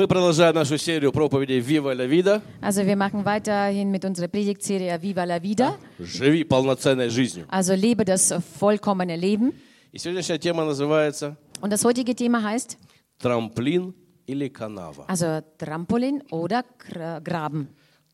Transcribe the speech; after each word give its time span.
Мы 0.00 0.08
продолжаем 0.08 0.54
нашу 0.56 0.78
серию 0.78 1.12
проповедей 1.12 1.60
«Viva 1.60 1.94
la 1.94 2.06
vida». 2.06 2.42
Also 2.60 2.84
wir 2.84 2.96
machen 2.96 3.24
weiterhin 3.24 3.90
mit 3.90 4.04
unserer 4.04 4.26
Predigtserie 4.28 4.98
Viva 5.00 5.24
la 5.24 5.38
Vida. 5.40 5.76
Живи 5.98 6.42
полноценной 6.44 7.08
жизнью. 7.08 7.46
Also 7.48 7.74
lebe 7.74 8.04
das 8.04 8.34
vollkommene 8.58 9.16
Leben. 9.16 9.52
И 9.92 9.98
сегодняшняя 9.98 10.38
тема 10.38 10.64
называется 10.64 11.36
Und 11.60 11.70
das 11.72 11.84
heutige 11.84 12.14
Thema 12.16 12.42
heißt 12.42 12.76
«Трамплин 13.18 13.94
или 14.26 14.48
канава». 14.48 15.04
also 15.08 15.40
Trampolin 15.56 16.22
oder 16.30 16.64
Gra- 16.90 17.20
Graben. 17.20 17.68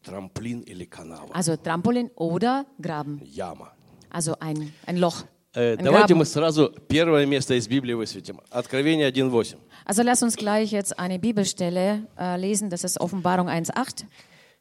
Трамплин 0.05 0.61
или 0.61 0.85
канава. 0.85 1.31
Also 1.33 1.57
Trampolin 1.57 2.11
oder 2.17 2.67
Graben. 2.81 3.21
Яма. 3.25 3.73
Also 4.11 4.37
ein, 4.41 4.73
ein 4.87 4.99
Loch. 4.99 5.25
Э, 5.57 5.77
Ein 5.77 5.85
Давайте 5.85 6.15
Graben. 6.15 6.19
мы 6.19 6.25
сразу 6.25 6.73
первое 6.89 7.27
место 7.27 7.55
из 7.55 7.69
Библии 7.69 7.93
высветим. 7.95 8.41
Откровение 8.51 9.11
1.8. 9.11 9.57
Also 9.85 10.03
lass 10.03 10.23
uns 10.23 10.37
gleich 10.37 10.71
jetzt 10.73 10.99
eine 10.99 11.19
Bibelstelle 11.19 12.07
äh, 12.19 12.37
lesen. 12.39 12.71
Das 12.71 12.85
ist 12.85 12.99
Offenbarung 13.01 13.49
1.8. 13.49 14.05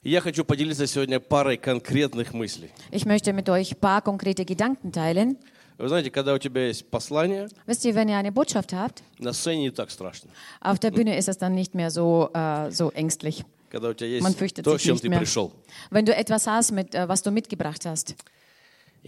И 0.03 0.09
я 0.09 0.20
хочу 0.20 0.43
поделиться 0.43 0.85
сегодня 0.88 1.20
парой 1.20 1.57
конкретных 1.57 2.33
мыслей. 2.33 2.71
Ich 2.91 3.05
möchte 3.05 3.31
mit 3.33 3.47
euch 3.49 3.71
ein 3.73 3.79
paar 3.79 4.01
konkrete 4.01 4.43
Gedanken 4.45 4.91
teilen. 4.91 5.38
Вы 5.77 5.88
знаете, 5.88 6.11
когда 6.11 6.33
у 6.33 6.38
тебя 6.38 6.67
есть 6.67 6.89
послание, 6.91 7.47
Wisst 7.65 7.85
ihr, 7.85 7.95
wenn 7.95 8.09
ihr 8.09 8.17
eine 8.17 8.31
Botschaft 8.31 8.73
habt, 8.73 9.01
на 9.20 9.31
сцене 9.33 9.61
не 9.63 9.71
так 9.71 9.89
страшно. 9.91 10.29
auf 10.59 10.77
der 10.79 10.91
Bühne 10.91 11.17
ist 11.17 11.29
es 11.29 11.38
dann 11.38 11.53
nicht 11.55 11.73
mehr 11.73 11.89
so, 11.89 12.29
äh, 12.33 12.70
so 12.71 12.91
ängstlich. 12.91 13.43
Когда 13.71 13.89
у 13.89 13.93
тебя 13.93 14.21
Man 14.21 14.31
есть 14.33 14.38
fürchtet 14.39 14.65
то, 14.65 14.71
с 14.71 14.81
sich 14.81 14.83
чем 14.88 14.95
nicht 14.95 15.03
ты 15.03 15.09
mehr. 15.09 15.20
пришел. 15.20 15.51
Wenn 15.89 16.05
du 16.05 16.13
etwas 16.13 16.45
hast, 16.47 16.71
mit, 16.71 16.93
äh, 16.93 17.07
was 17.07 17.21
du 17.23 17.31
mitgebracht 17.31 17.85
hast. 17.85 18.15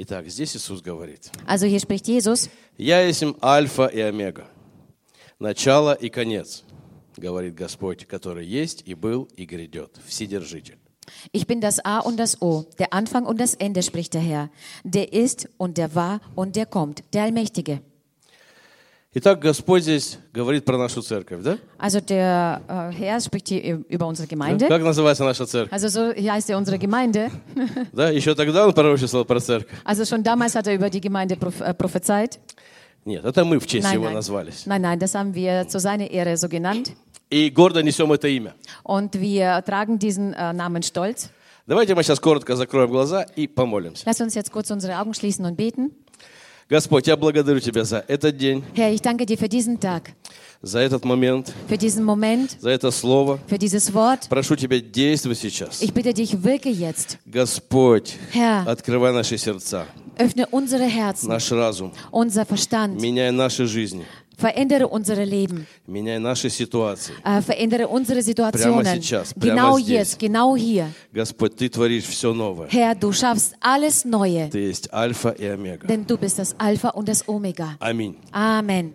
Итак, 0.00 0.28
здесь 0.28 0.54
Иисус 0.54 0.80
говорит. 0.80 1.28
Also 1.44 1.66
hier 1.66 1.80
spricht 1.80 2.06
Jesus, 2.06 2.48
«Я 2.76 3.00
есть 3.00 3.24
Альфа 3.42 3.86
и 3.86 3.98
Омега, 4.00 4.46
начало 5.40 5.92
и 5.92 6.08
конец, 6.08 6.62
говорит 7.16 7.56
Господь, 7.56 8.06
который 8.06 8.46
есть 8.46 8.84
и 8.86 8.94
был 8.94 9.28
и 9.36 9.44
грядет, 9.44 9.98
Вседержитель». 10.06 10.78
ich 11.32 11.48
bin 11.48 11.60
das 11.60 11.84
A 11.84 11.98
und 11.98 12.16
das 12.16 12.40
O, 12.40 12.66
der 12.78 12.92
Anfang 12.92 13.26
und 13.26 13.40
das 13.40 13.54
Ende, 13.54 13.82
spricht 13.82 14.14
der 14.14 14.20
Herr. 14.20 14.50
Der 14.84 15.12
ist 15.12 15.48
und 15.56 15.78
der 15.78 15.96
war 15.96 16.20
und 16.36 16.54
der 16.54 16.66
kommt, 16.66 17.02
der 17.12 17.24
Allmächtige. 17.24 17.80
Итак, 19.14 19.38
Господь 19.40 19.84
здесь 19.84 20.18
говорит 20.34 20.66
про 20.66 20.76
нашу 20.76 21.00
церковь, 21.00 21.42
да? 21.42 21.58
Also 21.78 22.02
der 22.02 22.60
äh, 22.68 22.92
Herr 22.92 23.18
spricht 23.22 23.48
hier 23.48 23.82
über 23.88 24.06
unsere 24.06 24.28
Gemeinde. 24.28 24.68
Как 24.68 24.82
называется 24.82 25.24
наша 25.24 25.46
церковь? 25.46 25.72
Also 25.72 25.88
so 25.88 26.12
heißt 26.14 26.50
ja 26.50 26.58
unsere 26.58 26.78
Gemeinde. 26.78 27.30
Да, 27.92 28.10
еще 28.10 28.34
тогда 28.34 28.66
он 28.66 28.74
пророчествовал 28.74 29.24
про 29.24 29.40
церковь. 29.40 29.74
Also 29.84 30.04
schon 30.04 30.22
damals 30.22 30.54
hat 30.54 30.66
er 30.66 30.74
über 30.74 30.90
die 30.90 31.00
Gemeinde 31.00 31.36
proph 31.36 31.62
äh, 31.62 31.72
prophezeit. 31.72 32.38
Нет, 33.06 33.24
это 33.24 33.46
мы 33.46 33.58
в 33.58 33.66
честь 33.66 33.86
Nein, 33.86 33.94
его 33.94 34.04
nein. 34.10 34.14
назвались. 34.14 34.66
nein, 34.66 34.82
nein, 34.82 34.98
das 34.98 35.14
haben 35.14 35.34
wir 35.34 35.66
zu 35.68 35.80
seiner 35.80 36.10
Ehre 36.10 36.36
so 36.36 36.50
genannt. 36.50 36.92
И 37.30 37.48
гордо 37.48 37.82
несем 37.82 38.12
это 38.12 38.28
имя. 38.28 38.52
Und 38.82 39.18
wir 39.18 39.64
tragen 39.64 39.98
diesen 39.98 40.34
äh, 40.34 40.52
Namen 40.52 40.82
stolz. 40.82 41.30
Давайте 41.66 41.94
мы 41.94 42.02
сейчас 42.02 42.20
коротко 42.20 42.56
закроем 42.56 42.90
глаза 42.90 43.22
и 43.22 43.46
помолимся. 43.46 44.04
Lass 44.04 44.20
uns 44.20 44.34
jetzt 44.34 44.52
kurz 44.52 44.70
unsere 44.70 44.98
Augen 44.98 45.14
schließen 45.14 45.46
und 45.46 45.56
beten. 45.56 45.92
Господь, 46.68 47.06
я 47.06 47.16
благодарю 47.16 47.60
Тебя 47.60 47.84
за 47.84 48.04
этот 48.08 48.36
день, 48.36 48.62
Herr, 48.74 48.92
ich 48.92 49.00
danke 49.00 49.24
dir 49.24 49.38
für 49.38 49.48
diesen 49.48 49.80
Tag, 49.80 50.12
за 50.60 50.80
этот 50.80 51.02
момент, 51.04 51.50
für 51.66 51.78
diesen 51.78 52.04
Moment, 52.04 52.58
за 52.60 52.68
это 52.70 52.90
слово. 52.90 53.38
für 53.48 53.56
dieses 53.58 53.94
Wort. 53.94 54.28
Прошу 54.28 54.54
Тебя, 54.54 54.78
действуй 54.80 55.34
сейчас. 55.34 55.80
Ich 55.80 55.94
bitte 55.94 56.12
dich, 56.12 56.42
wirke 56.42 56.68
jetzt. 56.68 57.16
Господь, 57.24 58.16
Herr. 58.34 58.66
открывай 58.66 59.14
наши 59.14 59.38
сердца, 59.38 59.86
Öffne 60.18 60.46
unsere 60.50 60.84
Herzen, 60.84 61.28
наш 61.28 61.50
разум, 61.52 61.92
unser 62.10 62.44
Verstand. 62.44 63.00
меняй 63.00 63.30
наши 63.30 63.64
жизни, 63.66 64.04
Verändere 64.37 64.87
unsere 64.87 65.25
Leben. 65.25 65.67
меняй 65.87 66.17
наши 66.19 66.49
ситуации. 66.49 67.13
Äh, 67.23 67.41
verändere 67.41 67.87
unsere 67.87 68.21
Situationen. 68.23 68.85
сейчас, 69.01 69.33
прямо 69.33 69.55
Genau 69.55 69.79
здесь. 69.79 69.89
jetzt, 69.89 70.19
genau 70.19 70.55
hier. 70.57 70.89
Господь, 71.13 71.55
Ты 71.55 71.69
творишь 71.69 72.05
все 72.05 72.33
новое. 72.33 72.67
Herr, 72.69 72.95
du 72.95 73.11
schaffst 73.13 73.53
alles 73.61 74.05
Neue, 74.05 74.49
Ты 74.49 74.57
есть 74.59 74.91
Альфа 74.91 75.29
и 75.29 75.45
Омега. 75.47 75.87
denn 75.87 76.05
du 76.07 76.17
bist 76.17 76.39
das 76.39 76.55
Alpha 76.57 76.89
und 76.89 77.07
das 77.07 77.27
Omega. 77.27 77.75
Аминь. 77.79 78.15
Amen. 78.31 78.93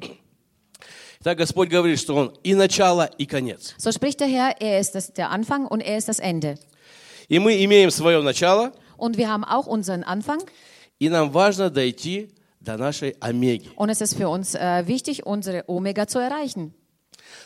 Так 1.23 1.39
Господь 1.39 1.69
говорит, 1.69 1.99
что 1.99 2.15
Он 2.17 2.33
и 2.45 2.55
начало, 2.55 3.09
и 3.19 3.27
конец. 3.27 3.75
So 3.79 3.91
spricht 3.93 4.21
der 4.21 4.29
Herr, 4.29 4.55
er 4.61 4.81
ist 4.81 4.95
das, 4.95 5.13
der 5.13 5.31
Anfang 5.31 5.67
und 5.67 5.81
er 5.81 5.99
ist 5.99 6.09
das 6.09 6.19
Ende. 6.21 6.59
И 7.29 7.39
мы 7.39 7.63
имеем 7.65 7.91
свое 7.91 8.23
начало, 8.23 8.73
Und 8.97 9.17
wir 9.17 9.29
haben 9.29 9.45
auch 9.45 9.67
unseren 9.67 10.03
Anfang 10.03 10.41
и 10.99 11.09
нам 11.09 11.31
важно 11.31 11.71
дойти 11.71 12.27
до 12.27 12.33
нашей 12.63 13.17
Омеги. 13.21 13.71
und 13.77 13.91
es 13.91 14.01
ist 14.01 14.15
für 14.15 14.29
uns 14.29 14.55
äh, 14.55 14.87
wichtig, 14.87 15.27
unsere 15.27 15.65
Omega 15.69 16.07
zu 16.07 16.19
erreichen. 16.19 16.75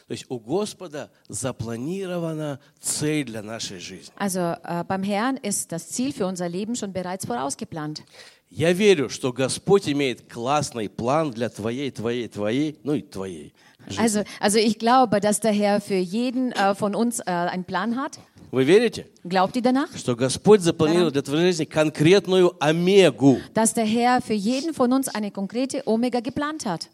То 0.07 0.13
есть 0.13 0.27
у 0.29 0.39
Господа 0.39 1.11
запланирована 1.29 2.61
цель 2.81 3.25
для 3.25 3.43
нашей 3.43 3.79
жизни. 3.79 4.13
Also 4.17 4.55
äh, 4.63 4.85
beim 4.87 5.03
Herrn 5.03 5.37
ist 5.37 5.73
das 5.73 5.89
Ziel 5.89 6.13
für 6.13 6.27
unser 6.27 6.49
Leben 6.49 6.77
schon 6.77 6.93
bereits 6.93 7.27
vorausgeplant. 7.27 8.03
Я 8.51 8.73
верю, 8.73 9.09
что 9.09 9.33
Господь 9.33 9.89
имеет 9.89 10.31
классный 10.31 10.89
план 10.91 11.31
для 11.31 11.49
твоей, 11.49 11.91
твоей, 11.91 12.29
твоей, 12.29 12.79
ну 12.85 12.93
и 12.95 13.03
твоей. 13.03 13.55
жизни. 13.89 14.03
Also, 14.03 14.25
also 14.41 14.59
ich 14.59 14.79
glaube, 14.79 15.21
dass 15.21 15.41
der 15.41 15.53
Herr 15.53 15.81
für 15.81 15.95
jeden 15.95 16.53
äh, 16.53 16.75
von 16.75 16.95
uns 16.95 17.21
äh, 17.21 17.25
einen 17.31 17.65
Plan 17.65 17.97
hat. 17.97 18.19
Вы 18.52 18.64
верите, 18.64 19.08
Glaubt 19.24 19.56
ihr 19.56 19.62
danach? 19.62 19.90
что 19.96 20.16
Господь 20.16 20.62
запланировал 20.62 21.12
для 21.12 21.22
твоей 21.22 21.48
жизни 21.48 21.66
конкретную 21.66 22.56
омегу? 22.60 23.40
Dass 23.54 23.74
der 23.74 23.86
Herr 23.86 24.22
für 24.22 24.34
jeden 24.34 24.74
von 24.74 24.94
uns 24.94 25.10
eine 25.10 25.32
konkrete 25.32 25.84
Omega 25.86 26.22
geplant 26.22 26.66
hat. 26.66 26.90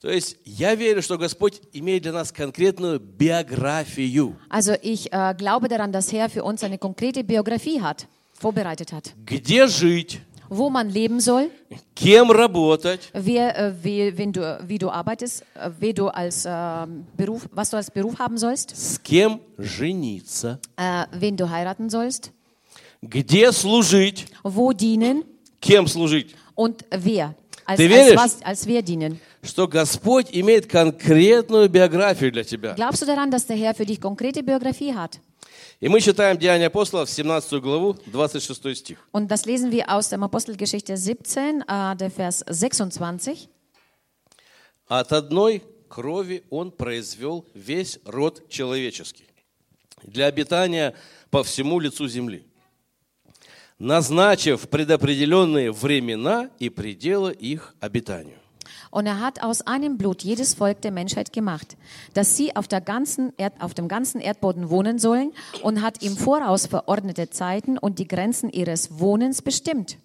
То 0.00 0.10
есть 0.10 0.36
я 0.44 0.74
верю, 0.76 1.02
что 1.02 1.18
Господь 1.18 1.60
имеет 1.72 2.02
для 2.02 2.12
нас 2.12 2.30
конкретную 2.30 3.00
биографию. 3.00 4.36
Also 4.48 4.74
ich 4.80 5.12
äh, 5.12 5.34
glaube 5.36 5.68
daran, 5.68 5.90
dass 5.90 6.12
Herr 6.12 6.28
für 6.28 6.44
uns 6.44 6.62
eine 6.62 6.78
konkrete 6.78 7.24
Biografie 7.24 7.80
hat, 7.80 8.06
vorbereitet 8.34 8.92
hat. 8.92 9.14
Где 9.24 9.66
жить, 9.66 10.20
Wo 10.49 10.69
man 10.69 10.89
leben 10.89 11.19
soll, 11.19 11.49
кем 11.95 12.29
работать, 12.29 13.09
wer, 13.13 13.57
äh, 13.57 13.73
wie, 13.83 14.15
wen 14.17 14.31
du, 14.31 14.59
wie 14.67 14.77
du 14.77 14.89
arbeitest, 14.89 15.43
äh, 15.55 15.69
wie 15.79 15.93
du 15.93 16.09
als 16.09 16.45
ähm, 16.45 17.05
Beruf, 17.17 17.47
was 17.51 17.69
du 17.71 17.77
als 17.77 17.89
Beruf 17.89 18.19
haben 18.19 18.37
sollst, 18.37 18.71
с 18.75 19.01
кем 19.01 19.39
жениться, 19.57 20.59
äh, 20.77 21.05
wen 21.11 21.35
du 21.37 21.49
heiraten 21.49 21.89
sollst, 21.89 22.31
где 23.01 23.51
служить, 23.51 24.25
wo 24.43 24.73
dienen 24.73 25.23
кем 25.59 25.87
служить. 25.87 26.35
und 26.55 26.85
wer. 26.91 27.33
Als, 27.65 27.77
Ты 27.77 27.85
als, 27.85 27.93
веришь? 27.93 28.17
was, 28.19 28.43
als 28.43 28.67
wer 28.67 28.81
dienen. 28.81 29.19
Что 29.41 29.67
Господь 29.67 30.27
имеет 30.31 30.67
конкретную 30.67 31.69
биографию 31.69 32.31
для 32.31 32.43
тебя. 32.43 32.73
Glaubst 32.75 33.01
du 33.01 33.05
daran, 33.05 33.31
dass 33.31 33.45
der 33.45 33.55
Herr 33.57 33.73
für 33.73 33.85
dich 33.85 33.99
konkrete 33.99 34.43
Biografie 34.43 34.93
hat? 34.93 35.19
И 35.80 35.88
мы 35.88 36.00
читаем 36.00 36.36
Деяния 36.38 36.66
апостолов, 36.66 37.08
17 37.08 37.60
главу, 37.62 37.96
26 38.06 38.76
стих. 38.76 38.98
Und 39.12 39.28
das 39.28 39.46
lesen 39.46 39.70
wir 39.70 39.88
aus 39.88 40.08
der 40.08 40.20
Apostelgeschichte 40.20 40.96
17, 40.96 41.62
äh, 41.66 41.96
der 41.96 42.10
Vers 42.10 42.44
26. 42.48 43.48
От 44.88 45.12
одной 45.12 45.62
крови 45.88 46.42
Он 46.50 46.70
произвел 46.70 47.44
весь 47.54 48.00
род 48.04 48.48
человеческий 48.48 49.26
для 50.02 50.26
обитания 50.26 50.94
по 51.30 51.42
всему 51.42 51.78
лицу 51.80 52.08
земли, 52.08 52.46
назначив 53.78 54.68
предопределенные 54.68 55.72
времена 55.72 56.50
и 56.58 56.68
пределы 56.70 57.32
их 57.32 57.74
обитанию. 57.80 58.38
Und 58.91 59.05
er 59.05 59.19
hat 59.19 59.41
aus 59.43 59.61
einem 59.61 59.97
Blut 59.97 60.23
jedes 60.23 60.53
Volk 60.53 60.81
der 60.81 60.91
Menschheit 60.91 61.33
gemacht, 61.33 61.75
dass 62.13 62.37
sie 62.37 62.55
auf, 62.55 62.67
der 62.67 62.81
ganzen 62.81 63.33
Erd, 63.37 63.53
auf 63.59 63.73
dem 63.73 63.87
ganzen 63.87 64.21
Erdboden 64.21 64.69
wohnen 64.69 64.99
sollen 64.99 65.31
und 65.61 65.81
hat 65.81 66.03
im 66.03 66.15
Voraus 66.17 66.65
verordnete 66.67 67.29
Zeiten 67.29 67.77
und 67.77 67.99
die 67.99 68.07
Grenzen 68.07 68.49
ihres 68.49 68.99
Wohnens 68.99 69.41
bestimmt. 69.41 69.97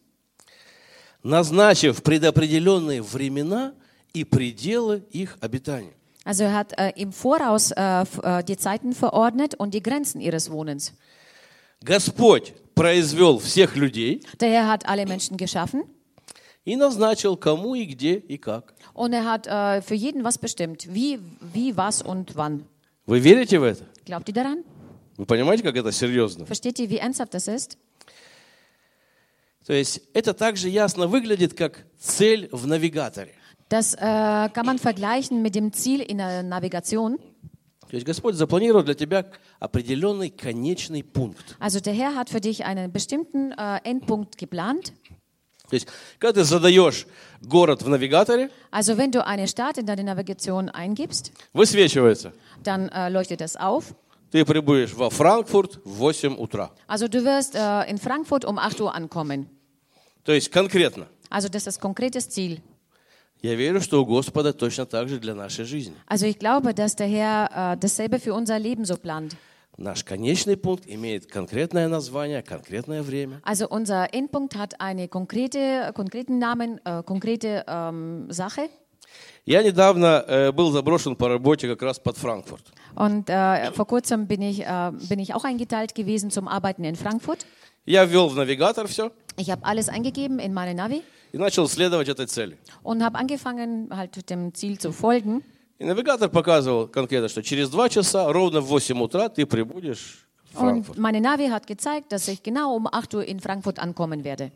Назначив 1.22 2.02
предопределенные 2.02 3.02
времена 3.02 3.75
и 4.14 4.25
пределы 4.25 5.02
их 5.10 5.36
обитания. 5.40 5.92
Also 6.25 6.44
er 6.44 6.54
hat 6.54 6.78
äh, 6.78 6.92
im 6.96 7.12
Voraus 7.12 7.70
äh, 7.72 8.02
f- 8.02 8.20
äh, 8.22 8.42
die 8.44 8.56
Zeiten 8.56 8.92
verordnet 8.92 9.54
und 9.54 9.72
die 9.75 9.82
Grenzen 9.82 10.20
ihres 10.20 10.50
Wohnens. 10.50 10.92
Господь 11.84 12.52
произвел 12.75 13.38
всех 13.38 13.76
людей 13.76 14.22
Der 14.40 14.50
Herr 14.50 14.69
hat 14.69 14.88
alle 14.88 15.06
Menschen 15.06 15.36
geschaffen 15.36 15.82
И 16.65 16.75
назначил, 16.75 17.36
кому 17.38 17.75
и 17.75 17.86
где 17.86 18.15
и 18.15 18.38
как. 18.38 18.74
und 18.94 19.13
er 19.13 19.25
hat 19.25 19.48
äh, 19.48 19.81
für 19.81 19.95
jeden 19.95 20.24
was 20.24 20.38
bestimmt, 20.38 20.94
wie, 20.94 21.19
wie, 21.54 21.75
was 21.75 22.01
und 22.01 22.36
wann. 22.36 22.65
Вы 23.06 23.19
верите 23.19 23.60
в 23.60 23.63
это? 23.63 23.83
Glaubt 24.06 24.30
ihr 24.30 24.33
daran? 24.33 24.63
Вы 25.18 25.25
понимаете, 25.25 25.63
как 25.63 25.75
это 25.75 25.92
серьезно? 25.92 26.45
Versteht 26.45 26.80
ihr, 26.80 26.89
wie 26.89 26.98
ernsthaft 26.98 27.33
das 27.33 27.48
ist? 27.48 27.77
То 29.65 29.74
есть 29.74 30.01
это 30.13 30.33
также 30.33 30.69
ясно 30.69 31.07
выглядит 31.07 31.54
как 31.54 31.86
цель 32.00 32.50
в 32.51 32.68
навигаторе. 32.68 33.33
Das 33.69 33.94
äh, 33.95 34.50
kann 34.54 34.65
man 34.65 34.77
vergleichen 34.77 35.42
mit 35.42 35.56
dem 35.56 35.74
Ziel 35.74 36.01
in 36.01 36.18
der 36.18 36.44
Navigation. 36.44 37.18
То 37.89 37.95
есть 37.98 38.07
Господь 38.07 38.36
запланировал 38.36 38.83
для 38.83 38.95
тебя 38.95 39.30
определенный 39.60 40.30
конечный 40.30 41.04
пункт. 41.04 41.56
Also 41.60 41.80
der 41.80 41.94
Herr 41.94 42.15
hat 42.15 42.30
für 42.30 42.42
dich 42.42 42.65
einen 42.65 42.92
bestimmten 42.92 43.51
äh, 43.51 43.80
Endpunkt 43.83 44.38
geplant. 44.38 44.94
То 45.72 45.75
есть, 45.75 45.86
когда 46.19 46.40
ты 46.40 46.44
задаешь 46.44 47.06
город 47.42 47.82
в 47.82 47.88
навигаторе, 47.88 48.50
Also 48.70 48.96
wenn 48.96 49.10
du 49.10 49.25
eine 49.26 49.46
Stadt 49.46 49.76
in 49.78 49.84
deine 49.86 50.02
Navigation 50.02 50.69
eingibst, 50.70 51.32
высвечивается. 51.52 52.32
dann 52.62 52.88
äh, 52.88 53.08
leuchtet 53.10 53.40
das 53.40 53.56
auf. 53.56 53.94
Ты 54.30 54.44
прибудешь 54.44 54.92
во 54.94 55.08
Франкфурт 55.10 55.80
в 55.84 56.02
8 56.04 56.38
утра. 56.38 56.70
Also 56.86 57.08
du 57.08 57.25
wirst 57.25 57.54
äh, 57.54 57.90
in 57.90 57.98
Frankfurt 57.98 58.44
um 58.44 58.58
8 58.58 58.80
Uhr 58.80 58.94
ankommen. 58.94 59.46
То 60.25 60.32
есть 60.32 60.50
конкретно. 60.50 61.06
Also 61.30 61.48
das 61.48 61.66
ist 61.66 61.80
konkretes 61.80 62.28
Ziel. 62.30 62.60
Я 63.40 63.54
верю, 63.54 63.80
что 63.80 64.02
у 64.02 64.06
Господа 64.06 64.52
точно 64.52 64.84
так 64.84 65.08
же 65.08 65.19
для 65.20 65.34
нашей 65.34 65.64
жизни. 65.64 65.94
Also 66.08 66.26
ich 66.26 66.38
glaube, 66.38 66.72
dass 66.75 66.96
der 66.96 67.06
Herr 67.06 67.72
äh, 67.75 67.76
dasselbe 67.78 68.19
für 68.19 68.34
unser 68.34 68.58
Leben 68.58 68.84
so 68.84 68.96
plant. 68.96 69.36
Наш 69.76 70.02
конечный 70.02 70.56
пункт 70.56 70.84
имеет 70.88 71.26
конкретное 71.26 71.86
название, 71.86 72.42
конкретное 72.42 73.02
время. 73.02 73.40
Also 73.44 73.69
unser 73.69 74.12
Endpunkt 74.12 74.56
hat 74.56 74.80
eine 74.80 75.06
konkrete, 75.06 75.92
konkreten 75.94 76.38
Namen, 76.38 76.80
äh, 76.84 77.04
konkrete 77.04 77.64
ähm, 77.69 78.26
Sache. 78.28 78.69
Я 79.46 79.62
недавно 79.62 80.25
э, 80.26 80.52
был 80.52 80.72
заброшен 80.72 81.16
по 81.16 81.28
работе 81.28 81.69
как 81.69 81.80
раз 81.82 81.98
под 81.98 82.19
Франкфурт. 82.19 82.64
Und 82.96 83.30
äh, 83.30 83.72
vor 83.72 83.86
kurzem 83.86 84.26
bin 84.26 84.42
ich, 84.42 84.66
äh, 84.66 84.90
bin 85.08 85.20
ich 85.20 85.32
auch 85.34 85.44
eingeteilt 85.44 85.94
gewesen 85.94 86.30
zum 86.30 86.48
Arbeiten 86.48 86.82
in 86.84 86.96
Frankfurt. 86.96 87.46
Я 87.86 88.04
ввел 88.04 88.28
в 88.28 88.34
навигатор 88.34 88.88
все 88.88 89.12
Ich 89.36 89.50
habe 89.50 89.64
alles 89.64 89.88
eingegeben 89.88 90.40
in 90.40 90.52
meine 90.52 90.75
Navi 90.75 91.02
и 91.32 91.38
начал 91.38 91.69
следовать 91.69 92.08
этой 92.08 92.26
цели. 92.26 92.58
und 92.82 93.02
habe 93.02 93.16
angefangen, 93.16 93.88
halt 93.94 94.28
dem 94.28 94.52
Ziel 94.54 94.78
zu 94.78 94.90
folgen. 94.92 95.44
И 95.78 95.84
навигатор 95.84 96.28
показывал 96.28 96.88
конкретно, 96.88 97.28
что 97.28 97.42
через 97.42 97.70
два 97.70 97.88
часа, 97.88 98.32
ровно 98.32 98.60
в 98.60 98.66
8 98.66 99.00
утра, 99.00 99.28
ты 99.28 99.46
прибудешь 99.46 100.26
в 100.52 100.58
Франкфурт. 100.58 100.98
Und 100.98 101.00
meine 101.00 101.20
Navi 101.20 101.50
hat 101.50 101.66
gezeigt, 101.66 102.10
dass 102.10 102.26
ich 102.26 102.42
genau 102.42 102.75
um 102.75 102.86
8 102.90 103.14
Uhr 103.14 103.25
in 103.25 103.38
Frankfurt 103.40 103.78
ankommen 103.78 104.25
werde. 104.25 104.50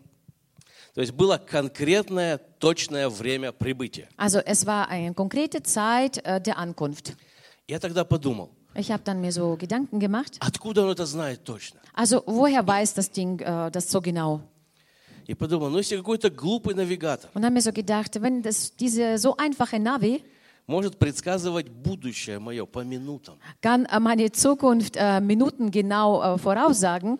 То 0.94 1.00
есть 1.00 1.12
было 1.12 1.38
конкретное, 1.38 2.38
точное 2.58 3.08
время 3.08 3.52
прибытия. 3.52 4.08
Also 4.18 4.40
es 4.44 4.66
war 4.66 4.88
eine 4.88 5.14
konkrete 5.14 5.62
Zeit 5.62 6.18
äh, 6.24 6.40
der 6.40 6.58
Ankunft. 6.58 7.14
Я 7.68 7.78
тогда 7.78 8.04
подумал, 8.04 8.50
Ich 8.74 8.90
habe 8.90 9.02
dann 9.04 9.20
mir 9.20 9.32
so 9.32 9.56
Gedanken 9.56 10.00
gemacht. 10.00 10.36
откуда 10.40 10.82
он 10.82 10.90
это 10.90 11.06
знает 11.06 11.44
точно? 11.44 11.80
Also 11.94 12.22
woher 12.26 12.66
weiß 12.66 12.94
das 12.94 13.10
Ding 13.10 13.38
äh, 13.40 13.70
das 13.70 13.90
so 13.90 14.00
genau? 14.00 14.40
И 15.28 15.34
подумал, 15.34 15.70
ну 15.70 15.78
если 15.78 15.96
какой-то 15.96 16.30
глупый 16.30 16.74
навигатор 16.74 17.30
Und 17.32 17.44
habe 17.44 17.54
mir 17.54 17.62
so 17.62 17.72
gedacht, 17.72 18.20
wenn 18.20 18.42
das, 18.42 18.74
diese 18.76 19.16
so 19.18 19.36
einfache 19.36 19.78
Navi 19.78 20.22
может 20.66 20.98
предсказывать 20.98 21.68
будущее 21.68 22.38
мое 22.38 22.64
по 22.66 22.80
минутам, 22.84 23.38
kann 23.60 23.84
äh, 23.86 23.98
meine 24.00 24.30
Zukunft 24.32 24.96
äh, 24.96 25.20
minutengenau 25.20 26.22
äh, 26.22 26.38
voraussagen, 26.38 27.18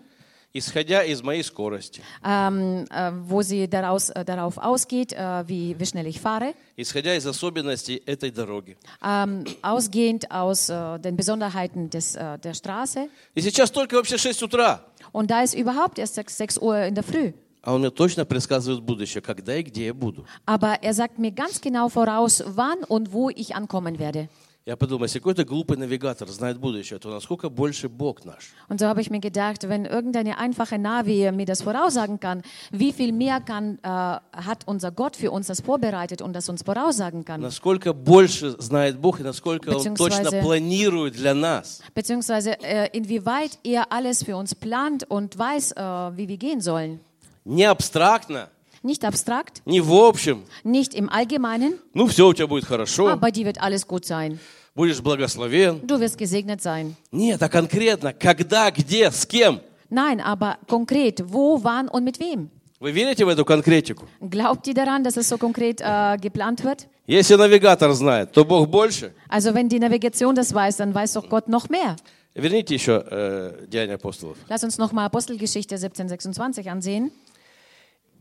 исходя 0.55 1.03
из 1.03 1.23
моей 1.23 1.43
скорости, 1.43 2.03
ähm, 2.23 2.85
äh, 2.91 3.11
wo 3.27 3.41
sie 3.43 3.67
daraus, 3.69 4.11
äh, 4.11 4.23
darauf 4.25 4.59
ausgeht, 4.59 5.13
äh, 5.15 5.45
wie, 5.49 5.75
wie 5.79 5.87
schnell 5.87 6.07
ich 6.07 6.21
fahre, 6.21 6.53
исходя 6.77 7.15
из 7.17 7.27
особенностей 7.27 8.03
этой 8.05 8.31
дороги. 8.31 8.77
ähm, 9.03 9.45
ausgehend 9.63 10.31
aus 10.31 10.69
äh, 10.69 10.99
den 10.99 11.17
Besonderheiten 11.17 11.89
des, 11.89 12.17
äh, 12.17 12.39
der 12.39 12.53
Straße. 12.55 13.09
И 13.35 13.41
сейчас 13.41 13.71
только 13.71 13.97
вообще 13.97 14.19
6 14.19 14.43
утра, 14.43 14.85
Und 15.13 15.31
da 15.31 15.43
ist 15.43 15.55
überhaupt 15.55 15.99
erst 15.99 16.15
6, 16.17 16.37
6 16.37 16.59
Uhr 16.59 16.79
in 16.85 16.95
der 16.95 17.03
Früh. 17.05 17.33
а 17.67 17.75
он 17.75 17.81
мне 17.81 17.91
точно 17.91 18.25
предсказывает 18.25 18.83
будущее, 18.83 19.23
когда 19.23 19.57
и 19.57 19.63
где 19.63 19.87
я 19.87 19.95
буду. 19.95 20.25
Aber 20.47 20.83
er 20.83 20.95
sagt 20.95 21.19
mir 21.19 21.31
ganz 21.31 21.61
genau 21.61 21.89
voraus, 21.89 22.43
wann 22.47 22.83
und 22.89 23.13
wo 23.13 23.31
ich 23.31 23.55
ankommen 23.55 23.99
werde. 23.99 24.29
Я 24.65 24.77
подумал, 24.77 25.07
если 25.07 25.19
какой-то 25.19 25.45
глупый 25.45 25.77
навигатор 25.77 26.29
знает 26.29 26.57
будущее, 26.59 27.01
то 27.01 27.11
насколько 27.11 27.49
больше 27.51 27.89
Бог 27.89 28.25
наш? 28.25 28.53
Und 28.69 28.79
so 28.79 28.87
habe 28.87 29.01
ich 29.01 29.11
mir 29.11 29.19
gedacht, 29.19 29.69
wenn 29.69 29.87
irgendeine 29.87 30.39
einfache 30.39 30.79
Navi 30.79 31.33
mir 31.33 31.47
das 31.47 31.63
voraussagen 31.63 32.21
kann, 32.21 32.43
wie 32.71 32.93
viel 32.93 33.11
mehr 33.11 33.41
kann, 33.41 33.81
äh, 33.83 33.89
hat 33.89 34.63
unser 34.67 34.93
Gott 34.93 35.17
für 35.17 35.33
uns 35.33 35.49
das 35.49 35.61
vorbereitet 35.61 36.23
und 36.23 36.33
das 36.33 36.49
uns 36.49 36.63
voraussagen 36.63 37.25
kann? 37.25 37.41
Насколько 37.41 37.93
больше 37.93 38.55
знает 38.63 39.01
Бог 39.01 39.19
и 39.19 39.25
насколько 39.25 39.69
Он 39.71 39.79
Beziehungsweise- 39.79 40.23
точно 40.31 40.43
планирует 40.43 41.15
для 41.15 41.35
нас. 41.35 41.81
Beziehungsweise 41.93 42.53
äh, 42.63 42.89
inwieweit 42.93 43.59
er 43.65 43.91
alles 43.91 44.23
für 44.23 44.37
uns 44.37 44.55
plant 44.55 45.03
und 45.11 45.37
weiß, 45.37 45.73
äh, 45.73 46.17
wie 46.17 46.29
wir 46.29 46.37
gehen 46.37 46.61
sollen. 46.61 47.01
Не 47.47 47.65
абстрактно, 47.65 48.49
Nicht 48.85 49.05
abstrakt, 49.05 49.63
не 49.65 49.81
в 49.81 49.93
общем. 49.93 50.43
nicht 50.65 50.95
im 50.95 51.09
Allgemeinen, 51.09 51.75
Ну, 51.95 52.07
все 52.09 52.27
у 52.27 52.33
тебя 52.35 52.47
будет 52.47 52.65
хорошо, 52.65 53.07
aber 53.09 53.17
bei 53.21 53.31
dir 53.31 53.47
wird 53.47 53.61
alles 53.61 53.87
gut 53.87 54.05
sein. 54.05 54.39
будешь 54.75 55.01
благословен. 55.01 55.87
Du 55.87 56.01
wirst 56.01 56.19
gesegnet 56.19 56.61
sein. 56.63 56.95
Нет, 57.13 57.43
а 57.43 57.49
конкретно, 57.49 58.13
когда, 58.13 58.71
где, 58.71 59.11
с 59.11 59.25
кем. 59.27 59.61
Nein, 59.91 60.21
aber 60.21 60.57
konkret, 60.69 61.23
wo, 61.33 61.63
wann 61.63 61.89
und 61.89 62.05
mit 62.05 62.19
wem? 62.19 62.49
Вы 62.81 62.91
верите 62.91 63.25
в 63.25 63.29
эту 63.29 63.45
конкретику? 63.45 64.09
Glaubt 64.21 64.67
ihr 64.67 64.75
daran, 64.75 65.05
dass 65.05 65.17
es 65.17 65.29
so 65.29 65.39
konkret 65.39 65.81
äh, 65.81 66.17
geplant 66.21 66.65
wird? 66.65 66.89
Если 67.07 67.35
навигатор 67.37 67.93
знает, 67.93 68.33
то 68.33 68.45
Бог 68.45 68.69
больше. 68.69 69.13
Also 69.29 69.55
wenn 69.55 69.69
die 69.69 69.79
Navigation 69.79 70.35
das 70.35 70.53
weiß, 70.53 70.79
dann 70.79 70.93
weiß 70.95 71.13
doch 71.13 71.29
Gott 71.29 71.49
noch 71.49 71.69
mehr. 71.69 71.95
Верните 72.35 72.75
еще 72.75 73.05
э, 73.09 73.67
Деяния 73.69 73.95
апостолов. 73.95 74.37
Lass 74.49 74.65
uns 74.65 74.79
nochmal 74.79 75.05
Apostelgeschichte 75.07 75.77
1726 75.77 76.69
ansehen. 76.71 77.13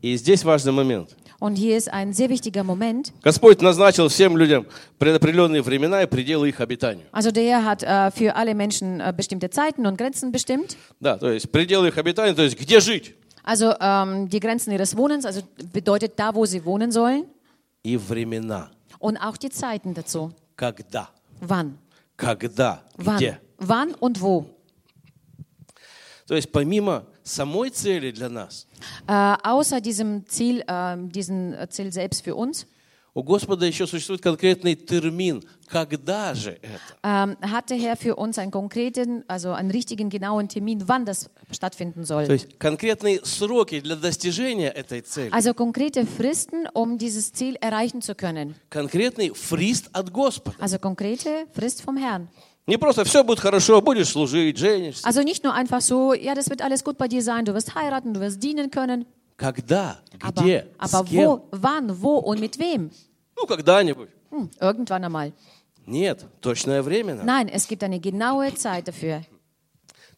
И 0.01 0.15
здесь 0.15 0.43
важный 0.43 0.71
момент. 0.71 1.15
Und 1.39 1.55
hier 1.55 1.77
ist 1.77 1.91
ein 1.93 2.13
sehr 2.13 2.29
wichtiger 2.29 2.63
Moment. 2.63 3.13
Господь 3.21 3.61
назначил 3.61 4.07
всем 4.07 4.37
людям 4.37 4.65
предопределенные 4.97 5.61
времена 5.61 6.01
и 6.01 6.07
пределы 6.07 6.49
их 6.49 6.59
обитанию. 6.61 7.05
Also 7.11 7.31
der 7.31 7.63
hat 7.63 7.83
äh, 7.83 8.09
für 8.11 8.35
alle 8.35 8.55
Menschen 8.55 8.99
äh, 8.99 9.13
bestimmte 9.15 9.49
Zeiten 9.51 9.85
und 9.85 9.97
Grenzen 9.97 10.31
bestimmt. 10.31 10.75
Да, 10.99 11.17
то 11.17 11.29
есть 11.31 11.51
пределы 11.51 11.89
их 11.89 11.97
обитания, 11.97 12.33
то 12.33 12.41
есть 12.41 12.59
где 12.59 12.79
жить. 12.79 13.15
Also 13.43 13.73
ähm, 13.79 14.27
die 14.29 14.39
Grenzen 14.39 14.71
ihres 14.73 14.97
Wohnens, 14.97 15.25
also 15.25 15.41
bedeutet 15.71 16.13
da, 16.17 16.33
wo 16.33 16.45
sie 16.45 16.65
wohnen 16.65 16.91
sollen. 16.91 17.25
И 17.83 17.97
времена. 17.97 18.71
Und 18.99 19.17
auch 19.17 19.37
die 19.37 19.49
Zeiten 19.49 19.93
dazu. 19.93 20.31
Когда? 20.55 21.09
Wann? 21.39 21.77
Когда? 22.17 22.83
Wann? 22.97 23.17
Где? 23.17 23.37
Wann 23.59 23.93
und 23.99 24.19
wo? 24.21 24.47
То 26.27 26.35
есть 26.35 26.51
помимо 26.51 27.05
самой 27.26 27.70
цели 27.70 28.10
для 28.10 28.28
нас, 28.28 28.66
Äh, 29.06 29.12
außer 29.44 29.80
diesem 29.80 30.26
Ziel, 30.26 30.62
äh, 30.66 30.96
diesen 30.98 31.52
äh, 31.54 31.68
Ziel 31.68 31.92
selbst 31.92 32.22
für 32.24 32.34
uns, 32.34 32.66
у 33.14 33.22
Господа 33.22 33.66
еще 33.66 33.86
существует 33.86 34.22
конкретный 34.22 34.74
термин. 34.74 35.44
Когда 35.68 36.32
же 36.34 36.58
это? 36.62 36.80
ähm, 37.02 37.36
hat 37.42 37.68
der 37.68 37.76
Herr 37.76 37.94
für 37.96 38.16
uns 38.16 38.38
einen 38.38 38.50
konkreten, 38.50 39.22
also 39.28 39.52
einen 39.52 39.70
richtigen, 39.70 40.08
genauen 40.08 40.48
Termin, 40.48 40.88
wann 40.88 41.04
das 41.04 41.28
stattfinden 41.50 42.00
То 42.04 42.06
soll. 42.06 42.22
есть 42.32 42.58
конкретные 42.58 43.20
сроки 43.22 43.80
для 43.80 43.96
достижения 43.96 44.70
этой 44.70 45.02
цели. 45.02 45.30
Also 45.30 45.52
konkrete 45.52 46.06
Fristen, 46.06 46.66
um 46.72 46.96
dieses 46.96 47.34
Ziel 47.34 47.56
erreichen 47.60 48.00
zu 48.00 48.14
können. 48.14 48.54
Конкретный 48.70 49.28
фрист 49.34 49.90
от 49.92 50.10
Господа. 50.10 50.56
Also 50.58 50.78
konkrete 50.78 51.46
Frist 51.52 51.82
vom 51.82 51.98
Herrn. 51.98 52.28
Не 52.66 52.76
просто 52.78 53.04
все 53.04 53.24
будет 53.24 53.40
хорошо, 53.40 53.80
будешь 53.80 54.08
служить, 54.08 54.56
женишься. 54.56 55.04
Also 55.04 55.22
nicht 55.22 55.42
nur 55.42 55.52
einfach 55.54 55.80
so, 55.80 56.14
ja, 56.14 56.34
das 56.34 56.48
wird 56.48 56.62
alles 56.62 56.84
gut 56.84 56.96
bei 56.96 57.08
dir 57.08 57.22
sein, 57.22 57.44
du 57.44 57.54
wirst 57.54 57.74
heiraten, 57.74 58.14
du 58.14 58.20
wirst 58.20 58.42
dienen 58.42 58.70
können. 58.70 59.04
Когда? 59.36 59.98
Aber, 60.22 60.42
Где? 60.42 60.66
aber 60.78 61.04
С 61.04 61.04
кем? 61.08 61.26
wo, 61.26 61.48
wann, 61.50 62.00
wo 62.02 62.18
und 62.18 62.38
mit 62.40 62.58
wem? 62.60 62.90
Ну, 63.36 63.46
когда-нибудь. 63.46 64.08
Hm, 64.30 64.48
irgendwann 64.60 65.04
einmal. 65.04 65.32
Нет, 65.86 66.24
точное 66.40 66.82
время 66.82 67.14
надо. 67.16 67.26
Nein, 67.26 67.48
es 67.48 67.66
gibt 67.66 67.82
eine 67.82 67.98
genaue 67.98 68.54
Zeit 68.54 68.86
dafür. 68.86 69.22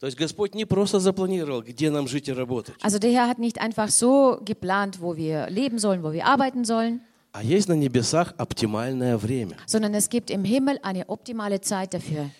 То 0.01 0.07
есть 0.07 0.19
Господь 0.19 0.55
не 0.55 0.67
просто 0.67 1.01
запланировал, 1.01 1.63
где 1.63 1.89
нам 1.91 2.07
жить 2.09 2.29
и 2.29 2.33
работать, 2.33 2.75
Also 2.83 2.99
der 2.99 3.11
Herr 3.13 3.27
hat 3.29 3.39
nicht 3.39 3.59
einfach 3.59 3.89
so 3.89 4.39
geplant, 4.45 5.01
wo 5.01 5.17
wir 5.17 5.49
leben 5.49 5.79
sollen, 5.79 6.03
wo 6.03 6.13
wir 6.13 6.27
arbeiten 6.27 6.67
sollen, 6.67 7.01
а 7.33 7.43
есть 7.43 7.69
на 7.69 7.75
небесах 7.75 8.35
оптимальное 8.39 9.17
время. 9.17 9.57
sondern 9.67 9.95
es 9.95 10.09
gibt 10.09 10.31
im 10.31 10.45
Himmel 10.45 10.79
eine 10.83 11.09
optimale 11.09 11.61
Zeit 11.61 11.93
dafür. 11.95 12.31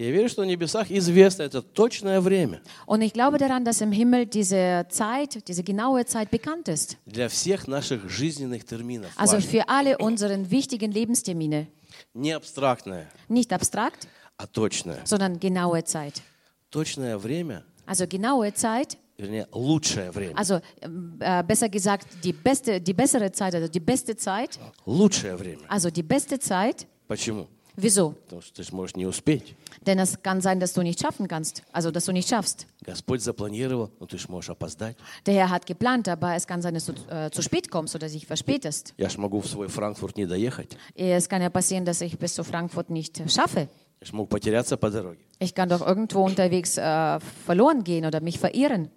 Я 0.00 0.12
верю, 0.12 0.28
что 0.28 0.42
на 0.42 0.46
небесах 0.46 0.92
известно 0.92 1.42
это 1.42 1.60
точное 1.60 2.20
время 2.20 2.60
Und 2.86 3.02
ich 3.02 3.12
glaube 3.12 3.36
daran, 3.38 3.64
dass 3.64 3.80
im 3.80 3.90
Himmel 3.90 4.26
diese 4.26 4.86
Zeit, 4.90 5.48
diese 5.48 5.64
genaue 5.64 6.06
Zeit 6.06 6.30
bekannt 6.30 6.68
ist. 6.68 6.96
для 7.04 7.28
всех 7.28 7.66
наших 7.66 8.08
жизненных 8.08 8.64
терминов. 8.64 9.10
Also 9.16 9.38
Важно. 9.38 9.50
für 9.50 9.68
alle 9.68 9.98
unseren 9.98 10.50
wichtigen 10.52 10.92
Lebenstermine. 10.92 11.66
Не 12.14 12.30
абстрактное, 12.32 13.08
Nicht 13.28 13.52
abstrakt, 13.52 14.06
а 14.36 14.46
точное. 14.46 15.00
sondern 15.04 15.40
genaue 15.40 15.82
Zeit. 15.82 16.22
Точное 16.70 17.18
время, 17.18 17.64
Also 17.86 18.06
genaue 18.06 18.54
Zeit, 18.54 18.98
вернее, 19.22 19.46
лучшее 19.52 20.10
время. 20.10 20.34
also 20.36 20.60
ähm, 20.80 21.16
äh, 21.20 21.42
besser 21.42 21.68
gesagt 21.68 22.06
die 22.22 22.32
beste, 22.32 22.80
die 22.80 22.94
bessere 22.94 23.30
Zeit, 23.32 23.54
also 23.54 23.68
die 23.68 23.80
beste 23.80 24.16
Zeit, 24.16 24.58
Лучшее 24.86 25.36
время. 25.36 25.62
also 25.68 25.90
die 25.90 26.02
beste 26.02 26.38
Zeit. 26.38 26.86
Почему? 27.08 27.46
Wieso? 27.80 28.10
Потому 28.24 28.42
что 28.42 28.54
ты 28.54 28.64
же 28.64 28.74
можешь 28.74 28.96
не 28.96 29.06
успеть. 29.06 29.54
Denn 29.86 30.00
es 30.00 30.20
kann 30.20 30.40
sein, 30.40 30.58
dass 30.58 30.72
du 30.72 30.82
nicht 30.82 30.98
schaffen 31.00 31.28
kannst, 31.28 31.62
also 31.72 31.92
dass 31.92 32.06
du 32.06 32.12
nicht 32.12 32.28
schaffst. 32.28 32.66
Господь 32.84 33.20
запланировал, 33.22 33.90
но 34.00 34.06
ты 34.06 34.18
же 34.18 34.26
можешь 34.28 34.50
опоздать. 34.50 34.96
Der 35.26 35.34
Herr 35.34 35.50
hat 35.50 35.64
geplant, 35.64 36.08
aber 36.08 36.34
es 36.34 36.44
kann 36.48 36.60
sein, 36.60 36.74
dass 36.74 36.86
du 36.86 36.92
äh, 37.08 37.30
zu 37.30 37.40
spät 37.40 37.70
kommst 37.70 37.94
oder 37.94 38.08
dich 38.08 38.26
verspätest. 38.26 38.94
Я 38.98 39.08
ж 39.08 39.16
могу 39.18 39.40
в 39.40 39.46
свой 39.46 39.68
Франкфурт 39.68 40.16
не 40.16 40.26
доехать. 40.26 40.76
Es 40.96 41.28
kann 41.28 41.40
ja 41.40 41.50
passieren, 41.50 41.84
dass 41.84 42.00
ich 42.00 42.18
bis 42.18 42.34
zu 42.34 42.42
Frankfurt 42.42 42.90
nicht 42.90 43.22
schaffe. 43.30 43.68
Я 44.00 44.06
ж 44.08 44.12
мог 44.12 44.28
потеряться 44.28 44.76
по 44.76 44.90
дороге. 44.90 45.18
Ich 45.38 45.54
kann 45.54 45.68
doch 45.68 45.86
irgendwo 45.86 46.24
unterwegs 46.24 46.78
äh, 46.78 47.20
verloren 47.46 47.84
gehen 47.84 48.04
oder 48.04 48.20
mich 48.20 48.40
verirren. 48.40 48.90